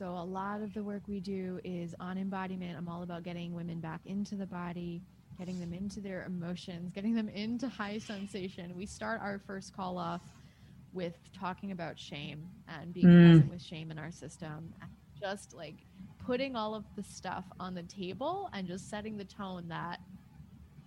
so 0.00 0.06
a 0.06 0.24
lot 0.24 0.62
of 0.62 0.72
the 0.72 0.82
work 0.82 1.02
we 1.06 1.20
do 1.20 1.60
is 1.62 1.94
on 2.00 2.16
embodiment. 2.16 2.74
I'm 2.74 2.88
all 2.88 3.02
about 3.02 3.22
getting 3.22 3.52
women 3.52 3.80
back 3.80 4.00
into 4.06 4.34
the 4.34 4.46
body, 4.46 5.02
getting 5.38 5.60
them 5.60 5.74
into 5.74 6.00
their 6.00 6.24
emotions, 6.24 6.90
getting 6.94 7.14
them 7.14 7.28
into 7.28 7.68
high 7.68 7.98
sensation. 7.98 8.74
We 8.74 8.86
start 8.86 9.20
our 9.20 9.38
first 9.46 9.76
call 9.76 9.98
off 9.98 10.22
with 10.94 11.18
talking 11.38 11.70
about 11.70 11.98
shame 11.98 12.48
and 12.66 12.94
being 12.94 13.08
mm. 13.08 13.26
present 13.26 13.50
with 13.50 13.62
shame 13.62 13.90
in 13.90 13.98
our 13.98 14.10
system. 14.10 14.72
Just 15.20 15.52
like 15.52 15.76
putting 16.24 16.56
all 16.56 16.74
of 16.74 16.84
the 16.96 17.02
stuff 17.02 17.44
on 17.60 17.74
the 17.74 17.82
table 17.82 18.48
and 18.54 18.66
just 18.66 18.88
setting 18.88 19.18
the 19.18 19.24
tone 19.24 19.68
that 19.68 20.00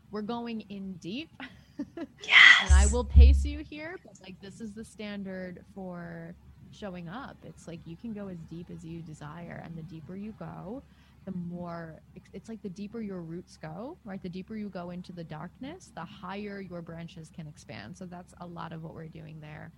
we're 0.09 0.23
going 0.23 0.61
in 0.69 0.93
deep. 0.93 1.29
yes. 1.77 2.37
and 2.63 2.73
I 2.73 2.87
will 2.91 3.05
pace 3.05 3.45
you 3.45 3.59
here, 3.59 3.95
but 4.03 4.19
like 4.23 4.41
this 4.41 4.59
is 4.59 4.73
the 4.73 4.83
standard 4.83 5.63
for 5.75 6.33
showing 6.73 7.07
up. 7.07 7.37
It's 7.43 7.67
like 7.67 7.79
you 7.85 7.95
can 7.95 8.13
go 8.13 8.27
as 8.27 8.37
deep 8.49 8.67
as 8.69 8.83
you 8.83 9.01
desire, 9.01 9.61
and 9.63 9.77
the 9.77 9.83
deeper 9.83 10.15
you 10.15 10.33
go, 10.39 10.83
the 11.25 11.31
more 11.31 12.01
it's 12.33 12.49
like 12.49 12.61
the 12.61 12.69
deeper 12.69 13.01
your 13.01 13.21
roots 13.21 13.57
go, 13.57 13.97
right? 14.03 14.21
The 14.21 14.29
deeper 14.29 14.55
you 14.57 14.69
go 14.69 14.89
into 14.89 15.11
the 15.13 15.23
darkness, 15.23 15.91
the 15.95 16.03
higher 16.03 16.59
your 16.59 16.81
branches 16.81 17.31
can 17.33 17.47
expand. 17.47 17.97
So 17.97 18.05
that's 18.05 18.33
a 18.41 18.45
lot 18.45 18.73
of 18.73 18.83
what 18.83 18.93
we're 18.93 19.07
doing 19.07 19.39
there. 19.39 19.71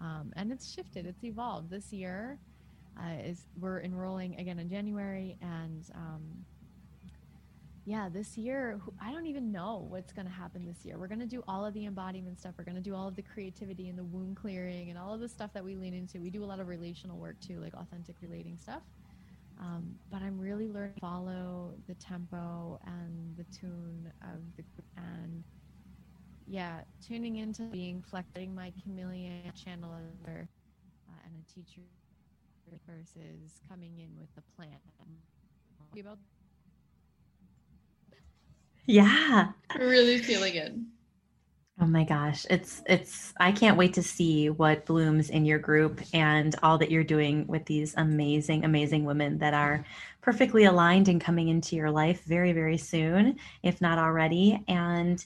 Um, 0.00 0.32
and 0.36 0.52
it's 0.52 0.70
shifted, 0.72 1.06
it's 1.06 1.24
evolved. 1.24 1.70
This 1.70 1.92
year 1.92 2.38
uh, 3.00 3.22
is 3.24 3.46
we're 3.58 3.80
enrolling 3.80 4.38
again 4.38 4.58
in 4.58 4.68
January, 4.68 5.36
and 5.40 5.84
um, 5.94 6.22
yeah, 7.84 8.08
this 8.08 8.38
year, 8.38 8.80
I 9.00 9.10
don't 9.10 9.26
even 9.26 9.50
know 9.50 9.86
what's 9.88 10.12
going 10.12 10.26
to 10.26 10.32
happen 10.32 10.64
this 10.64 10.84
year. 10.84 10.98
We're 10.98 11.08
going 11.08 11.20
to 11.20 11.26
do 11.26 11.42
all 11.48 11.66
of 11.66 11.74
the 11.74 11.86
embodiment 11.86 12.38
stuff. 12.38 12.54
We're 12.56 12.64
going 12.64 12.76
to 12.76 12.82
do 12.82 12.94
all 12.94 13.08
of 13.08 13.16
the 13.16 13.22
creativity 13.22 13.88
and 13.88 13.98
the 13.98 14.04
wound 14.04 14.36
clearing 14.36 14.90
and 14.90 14.98
all 14.98 15.12
of 15.12 15.20
the 15.20 15.28
stuff 15.28 15.52
that 15.54 15.64
we 15.64 15.74
lean 15.74 15.92
into. 15.92 16.20
We 16.20 16.30
do 16.30 16.44
a 16.44 16.46
lot 16.46 16.60
of 16.60 16.68
relational 16.68 17.18
work 17.18 17.40
too, 17.40 17.58
like 17.58 17.74
authentic 17.74 18.14
relating 18.22 18.56
stuff. 18.56 18.82
Um, 19.58 19.96
but 20.10 20.22
I'm 20.22 20.38
really 20.38 20.68
learning 20.68 20.94
to 20.94 21.00
follow 21.00 21.74
the 21.88 21.94
tempo 21.94 22.78
and 22.86 23.36
the 23.36 23.44
tune 23.56 24.12
of 24.22 24.40
the 24.56 24.62
group. 24.62 24.86
and 24.96 25.42
yeah, 26.46 26.80
tuning 27.06 27.36
into 27.36 27.62
being 27.62 28.02
flexing 28.02 28.54
my 28.54 28.72
chameleon 28.82 29.52
channel 29.54 29.90
uh, 29.92 30.30
and 30.30 31.34
a 31.34 31.52
teacher 31.52 31.82
versus 32.86 33.60
coming 33.68 33.98
in 33.98 34.10
with 34.18 34.32
the 34.34 34.42
plan. 34.56 34.78
About 35.98 36.18
yeah. 38.86 39.52
Really 39.78 40.18
feeling 40.18 40.54
it. 40.54 40.74
Oh 41.80 41.86
my 41.86 42.04
gosh. 42.04 42.46
It's 42.50 42.82
it's 42.86 43.32
I 43.40 43.50
can't 43.50 43.76
wait 43.76 43.94
to 43.94 44.02
see 44.02 44.50
what 44.50 44.86
blooms 44.86 45.30
in 45.30 45.44
your 45.44 45.58
group 45.58 46.00
and 46.12 46.54
all 46.62 46.78
that 46.78 46.90
you're 46.90 47.02
doing 47.02 47.46
with 47.48 47.64
these 47.66 47.94
amazing 47.96 48.64
amazing 48.64 49.04
women 49.04 49.38
that 49.38 49.54
are 49.54 49.84
perfectly 50.20 50.64
aligned 50.64 51.08
and 51.08 51.20
coming 51.20 51.48
into 51.48 51.74
your 51.74 51.90
life 51.90 52.22
very 52.24 52.52
very 52.52 52.76
soon, 52.78 53.38
if 53.62 53.80
not 53.80 53.98
already. 53.98 54.62
And 54.68 55.24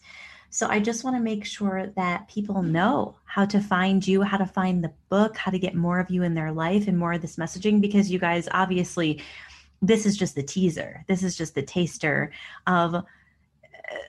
So 0.50 0.68
I 0.68 0.80
just 0.80 1.04
want 1.04 1.16
to 1.16 1.22
make 1.22 1.44
sure 1.44 1.88
that 1.96 2.28
people 2.28 2.62
know 2.62 3.16
how 3.24 3.44
to 3.46 3.60
find 3.60 4.06
you, 4.06 4.22
how 4.22 4.38
to 4.38 4.46
find 4.46 4.82
the 4.82 4.92
book, 5.10 5.36
how 5.36 5.50
to 5.50 5.58
get 5.58 5.74
more 5.74 5.98
of 6.00 6.10
you 6.10 6.22
in 6.22 6.34
their 6.34 6.52
life 6.52 6.88
and 6.88 6.96
more 6.96 7.12
of 7.14 7.20
this 7.22 7.36
messaging 7.36 7.80
because 7.80 8.10
you 8.10 8.18
guys 8.18 8.48
obviously 8.52 9.22
this 9.82 10.06
is 10.06 10.16
just 10.16 10.34
the 10.34 10.42
teaser. 10.42 11.04
This 11.08 11.22
is 11.22 11.36
just 11.36 11.54
the 11.54 11.62
taster 11.62 12.32
of 12.66 13.04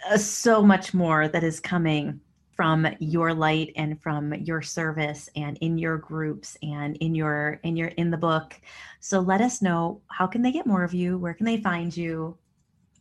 uh, 0.09 0.17
so 0.17 0.63
much 0.63 0.93
more 0.93 1.28
that 1.28 1.43
is 1.43 1.59
coming 1.59 2.21
from 2.55 2.88
your 2.99 3.34
light 3.34 3.73
and 3.75 4.01
from 4.01 4.34
your 4.34 4.61
service 4.63 5.30
and 5.36 5.57
in 5.61 5.78
your 5.78 5.97
groups 5.97 6.57
and 6.63 6.95
in 6.97 7.13
your 7.13 7.59
in 7.63 7.75
your 7.75 7.89
in 7.89 8.09
the 8.09 8.17
book. 8.17 8.59
So 8.99 9.19
let 9.19 9.41
us 9.41 9.61
know 9.61 10.01
how 10.07 10.25
can 10.25 10.41
they 10.41 10.51
get 10.51 10.65
more 10.65 10.84
of 10.84 10.91
you? 10.93 11.19
Where 11.19 11.36
can 11.36 11.45
they 11.45 11.61
find 11.61 11.95
you? 11.95 12.36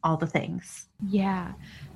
All 0.04 0.18
the 0.18 0.26
things. 0.26 0.88
Yeah. 1.08 1.52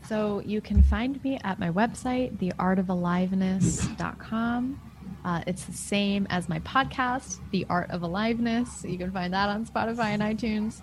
So 0.08 0.40
you 0.44 0.60
can 0.60 0.82
find 0.82 1.22
me 1.22 1.38
at 1.44 1.60
my 1.60 1.70
website 1.70 2.36
theartofaliveness.com 2.38 4.80
uh, 5.24 5.42
it's 5.46 5.64
the 5.64 5.72
same 5.72 6.26
as 6.30 6.48
my 6.48 6.58
podcast 6.60 7.40
the 7.50 7.66
art 7.68 7.90
of 7.90 8.02
aliveness. 8.02 8.84
You 8.84 8.98
can 8.98 9.12
find 9.12 9.32
that 9.34 9.48
on 9.48 9.66
spotify 9.66 10.14
and 10.14 10.22
itunes 10.22 10.82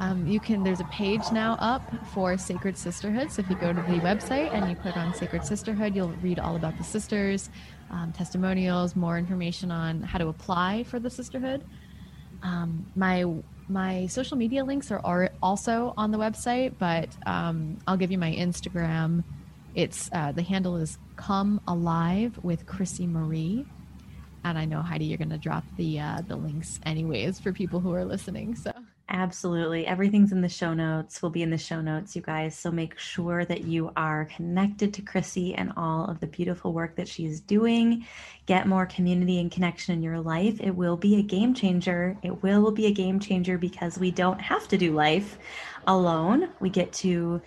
um, 0.00 0.26
you 0.26 0.40
can, 0.40 0.64
there's 0.64 0.80
a 0.80 0.84
page 0.84 1.22
now 1.30 1.58
up 1.60 1.82
for 2.06 2.38
Sacred 2.38 2.76
Sisterhood. 2.76 3.30
So 3.30 3.42
if 3.42 3.50
you 3.50 3.56
go 3.56 3.72
to 3.72 3.82
the 3.82 4.00
website 4.00 4.52
and 4.52 4.68
you 4.68 4.74
click 4.74 4.96
on 4.96 5.14
Sacred 5.14 5.44
Sisterhood, 5.44 5.94
you'll 5.94 6.14
read 6.22 6.38
all 6.38 6.56
about 6.56 6.78
the 6.78 6.84
sisters, 6.84 7.50
um, 7.90 8.12
testimonials, 8.12 8.96
more 8.96 9.18
information 9.18 9.70
on 9.70 10.02
how 10.02 10.18
to 10.18 10.28
apply 10.28 10.84
for 10.84 10.98
the 10.98 11.10
sisterhood. 11.10 11.64
Um, 12.42 12.86
my 12.96 13.24
my 13.68 14.06
social 14.06 14.36
media 14.36 14.64
links 14.64 14.90
are, 14.90 15.00
are 15.04 15.30
also 15.42 15.94
on 15.96 16.10
the 16.10 16.18
website, 16.18 16.74
but 16.78 17.08
um, 17.26 17.78
I'll 17.86 17.96
give 17.96 18.10
you 18.10 18.18
my 18.18 18.32
Instagram. 18.32 19.22
It's 19.74 20.10
uh, 20.12 20.32
the 20.32 20.42
handle 20.42 20.76
is 20.76 20.98
Come 21.16 21.60
Alive 21.68 22.38
with 22.42 22.66
Chrissy 22.66 23.06
Marie, 23.06 23.66
and 24.44 24.58
I 24.58 24.64
know 24.64 24.80
Heidi, 24.80 25.04
you're 25.04 25.18
going 25.18 25.30
to 25.30 25.38
drop 25.38 25.64
the 25.76 26.00
uh, 26.00 26.22
the 26.26 26.36
links 26.36 26.80
anyways 26.84 27.38
for 27.38 27.52
people 27.52 27.80
who 27.80 27.92
are 27.94 28.04
listening. 28.04 28.56
So 28.56 28.69
Absolutely. 29.12 29.88
Everything's 29.88 30.30
in 30.30 30.40
the 30.40 30.48
show 30.48 30.72
notes. 30.72 31.20
Will 31.20 31.30
be 31.30 31.42
in 31.42 31.50
the 31.50 31.58
show 31.58 31.80
notes, 31.80 32.14
you 32.14 32.22
guys. 32.22 32.56
So 32.56 32.70
make 32.70 32.96
sure 32.96 33.44
that 33.44 33.64
you 33.64 33.90
are 33.96 34.26
connected 34.26 34.94
to 34.94 35.02
Chrissy 35.02 35.52
and 35.56 35.72
all 35.76 36.04
of 36.04 36.20
the 36.20 36.28
beautiful 36.28 36.72
work 36.72 36.94
that 36.94 37.08
she's 37.08 37.40
doing. 37.40 38.06
Get 38.46 38.68
more 38.68 38.86
community 38.86 39.40
and 39.40 39.50
connection 39.50 39.94
in 39.94 40.02
your 40.02 40.20
life. 40.20 40.60
It 40.60 40.70
will 40.70 40.96
be 40.96 41.16
a 41.16 41.22
game 41.22 41.54
changer. 41.54 42.16
It 42.22 42.40
will 42.44 42.70
be 42.70 42.86
a 42.86 42.92
game 42.92 43.18
changer 43.18 43.58
because 43.58 43.98
we 43.98 44.12
don't 44.12 44.40
have 44.40 44.68
to 44.68 44.78
do 44.78 44.94
life 44.94 45.38
alone. 45.88 46.50
We 46.60 46.70
get 46.70 46.92
to 46.94 47.42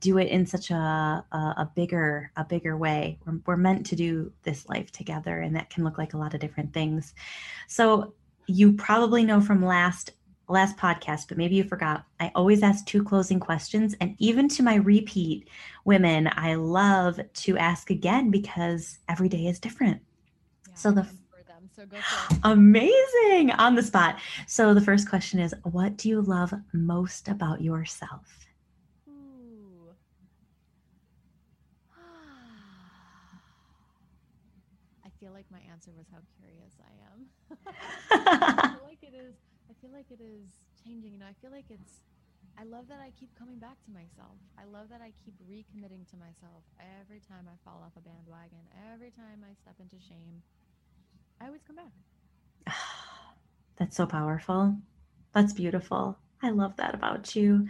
do 0.00 0.18
it 0.18 0.26
in 0.26 0.46
such 0.46 0.72
a, 0.72 0.74
a, 0.74 1.36
a, 1.36 1.70
bigger 1.76 2.32
a 2.36 2.44
bigger 2.44 2.76
way 2.76 3.16
we're, 3.24 3.38
we're 3.46 3.56
meant 3.56 3.86
to 3.86 3.96
do 3.96 4.30
this 4.42 4.68
life 4.68 4.90
together 4.90 5.38
and 5.38 5.54
that 5.54 5.70
can 5.70 5.84
look 5.84 5.96
like 5.96 6.14
a 6.14 6.18
lot 6.18 6.34
of 6.34 6.40
different 6.40 6.74
things 6.74 7.14
so 7.68 8.12
you 8.48 8.72
probably 8.72 9.24
know 9.24 9.40
from 9.40 9.64
last 9.64 10.10
last 10.48 10.76
podcast, 10.76 11.28
but 11.28 11.36
maybe 11.36 11.56
you 11.56 11.64
forgot. 11.64 12.04
I 12.20 12.32
always 12.34 12.62
ask 12.62 12.86
two 12.86 13.02
closing 13.04 13.38
questions. 13.38 13.94
And 14.00 14.14
even 14.18 14.48
to 14.50 14.62
my 14.62 14.76
repeat 14.76 15.48
women, 15.84 16.28
I 16.32 16.54
love 16.54 17.20
to 17.32 17.58
ask 17.58 17.90
again 17.90 18.30
because 18.30 18.98
every 19.08 19.28
day 19.28 19.46
is 19.46 19.60
different. 19.60 20.00
Yeah, 20.66 20.74
so 20.74 20.90
the 20.92 21.06
so 21.76 21.84
amazing 22.44 23.52
on 23.52 23.74
the 23.76 23.82
spot. 23.82 24.18
So 24.46 24.74
the 24.74 24.80
first 24.80 25.08
question 25.08 25.38
is 25.38 25.54
what 25.62 25.96
do 25.96 26.08
you 26.08 26.20
love 26.22 26.52
most 26.72 27.28
about 27.28 27.60
yourself? 27.60 28.26
I 35.04 35.10
feel 35.20 35.32
like 35.32 35.46
my 35.52 35.60
answer 35.70 35.92
was 35.96 36.06
how 36.10 36.18
curious 36.40 36.74
I 36.82 36.94
am. 37.12 37.26
feel 38.76 38.84
like 38.84 39.02
it 39.02 39.14
is 39.14 39.34
changing. 40.88 41.12
You 41.12 41.18
know, 41.18 41.26
I 41.26 41.36
feel 41.40 41.50
like 41.50 41.66
it's, 41.70 42.00
I 42.58 42.64
love 42.64 42.88
that 42.88 43.00
I 43.00 43.12
keep 43.18 43.30
coming 43.38 43.58
back 43.58 43.76
to 43.84 43.90
myself. 43.90 44.38
I 44.58 44.64
love 44.64 44.88
that 44.90 45.00
I 45.00 45.12
keep 45.24 45.34
recommitting 45.48 46.08
to 46.10 46.16
myself 46.16 46.64
every 47.00 47.20
time 47.20 47.46
I 47.46 47.56
fall 47.64 47.82
off 47.84 47.92
a 47.96 48.00
bandwagon, 48.00 48.64
every 48.92 49.10
time 49.10 49.44
I 49.44 49.54
step 49.54 49.76
into 49.80 49.96
shame. 50.00 50.42
I 51.40 51.46
always 51.46 51.62
come 51.66 51.76
back. 51.76 51.92
That's 53.78 53.96
so 53.96 54.06
powerful. 54.06 54.76
That's 55.34 55.52
beautiful. 55.52 56.18
I 56.42 56.50
love 56.50 56.76
that 56.76 56.94
about 56.94 57.36
you. 57.36 57.68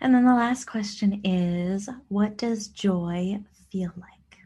And 0.00 0.14
then 0.14 0.24
the 0.24 0.34
last 0.34 0.64
question 0.64 1.20
is 1.24 1.88
what 2.08 2.36
does 2.36 2.68
joy 2.68 3.40
feel 3.70 3.92
like? 3.96 4.38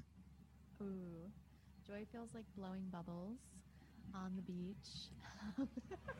Ooh, 0.83 1.31
joy 1.87 2.05
feels 2.11 2.31
like 2.35 2.45
blowing 2.57 2.85
bubbles 2.91 3.39
on 4.15 4.33
the 4.37 4.43
beach 4.43 5.09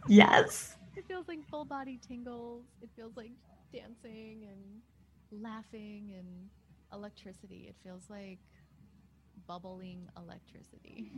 yes. 0.09 0.77
It 0.97 1.07
feels 1.07 1.27
like 1.29 1.39
full 1.49 1.65
body 1.65 1.99
tingles. 2.07 2.65
It 2.83 2.91
feels 2.97 3.17
like 3.17 3.33
dancing 3.73 4.47
and 4.49 5.43
laughing 5.43 6.13
and 6.17 6.27
electricity. 6.93 7.67
It 7.69 7.77
feels 7.83 8.03
like 8.11 8.39
bubbling 9.47 10.09
electricity. 10.17 11.11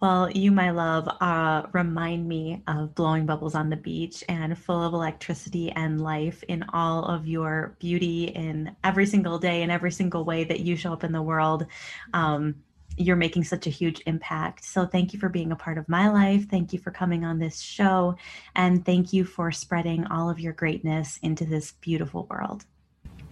Well, 0.00 0.30
you, 0.30 0.50
my 0.50 0.70
love, 0.70 1.08
uh, 1.20 1.66
remind 1.72 2.28
me 2.28 2.62
of 2.66 2.94
blowing 2.94 3.26
bubbles 3.26 3.54
on 3.54 3.70
the 3.70 3.76
beach 3.76 4.22
and 4.28 4.56
full 4.58 4.82
of 4.82 4.92
electricity 4.92 5.70
and 5.70 6.00
life 6.00 6.42
in 6.48 6.64
all 6.72 7.04
of 7.04 7.26
your 7.26 7.76
beauty 7.78 8.24
in 8.24 8.74
every 8.82 9.06
single 9.06 9.38
day 9.38 9.62
in 9.62 9.70
every 9.70 9.92
single 9.92 10.24
way 10.24 10.44
that 10.44 10.60
you 10.60 10.76
show 10.76 10.92
up 10.92 11.04
in 11.04 11.12
the 11.12 11.22
world. 11.22 11.66
Um, 12.12 12.56
you're 12.96 13.16
making 13.16 13.44
such 13.44 13.66
a 13.66 13.70
huge 13.70 14.02
impact. 14.06 14.64
So 14.64 14.86
thank 14.86 15.12
you 15.12 15.18
for 15.18 15.28
being 15.28 15.52
a 15.52 15.56
part 15.56 15.78
of 15.78 15.88
my 15.88 16.08
life. 16.08 16.48
Thank 16.48 16.72
you 16.72 16.78
for 16.78 16.90
coming 16.90 17.24
on 17.24 17.38
this 17.38 17.60
show. 17.60 18.16
And 18.54 18.84
thank 18.84 19.12
you 19.12 19.24
for 19.24 19.50
spreading 19.50 20.06
all 20.06 20.30
of 20.30 20.40
your 20.40 20.52
greatness 20.52 21.18
into 21.22 21.44
this 21.44 21.72
beautiful 21.80 22.26
world. 22.30 22.64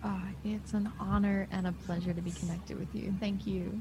Oh, 0.03 0.23
it's 0.43 0.75
an 0.75 0.91
honor 0.99 1.47
and 1.51 1.67
a 1.67 1.73
pleasure 1.73 2.13
to 2.13 2.23
be 2.23 2.33
connected 2.33 2.77
with 2.79 2.95
you. 2.95 3.15
Thank 3.21 3.47
you. 3.47 3.81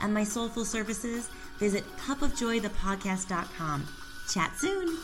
and 0.00 0.12
my 0.12 0.24
soulful 0.24 0.64
services, 0.64 1.30
visit 1.58 1.84
cupofjoythepodcast.com. 1.98 3.86
Chat 4.28 4.52
soon. 4.56 4.98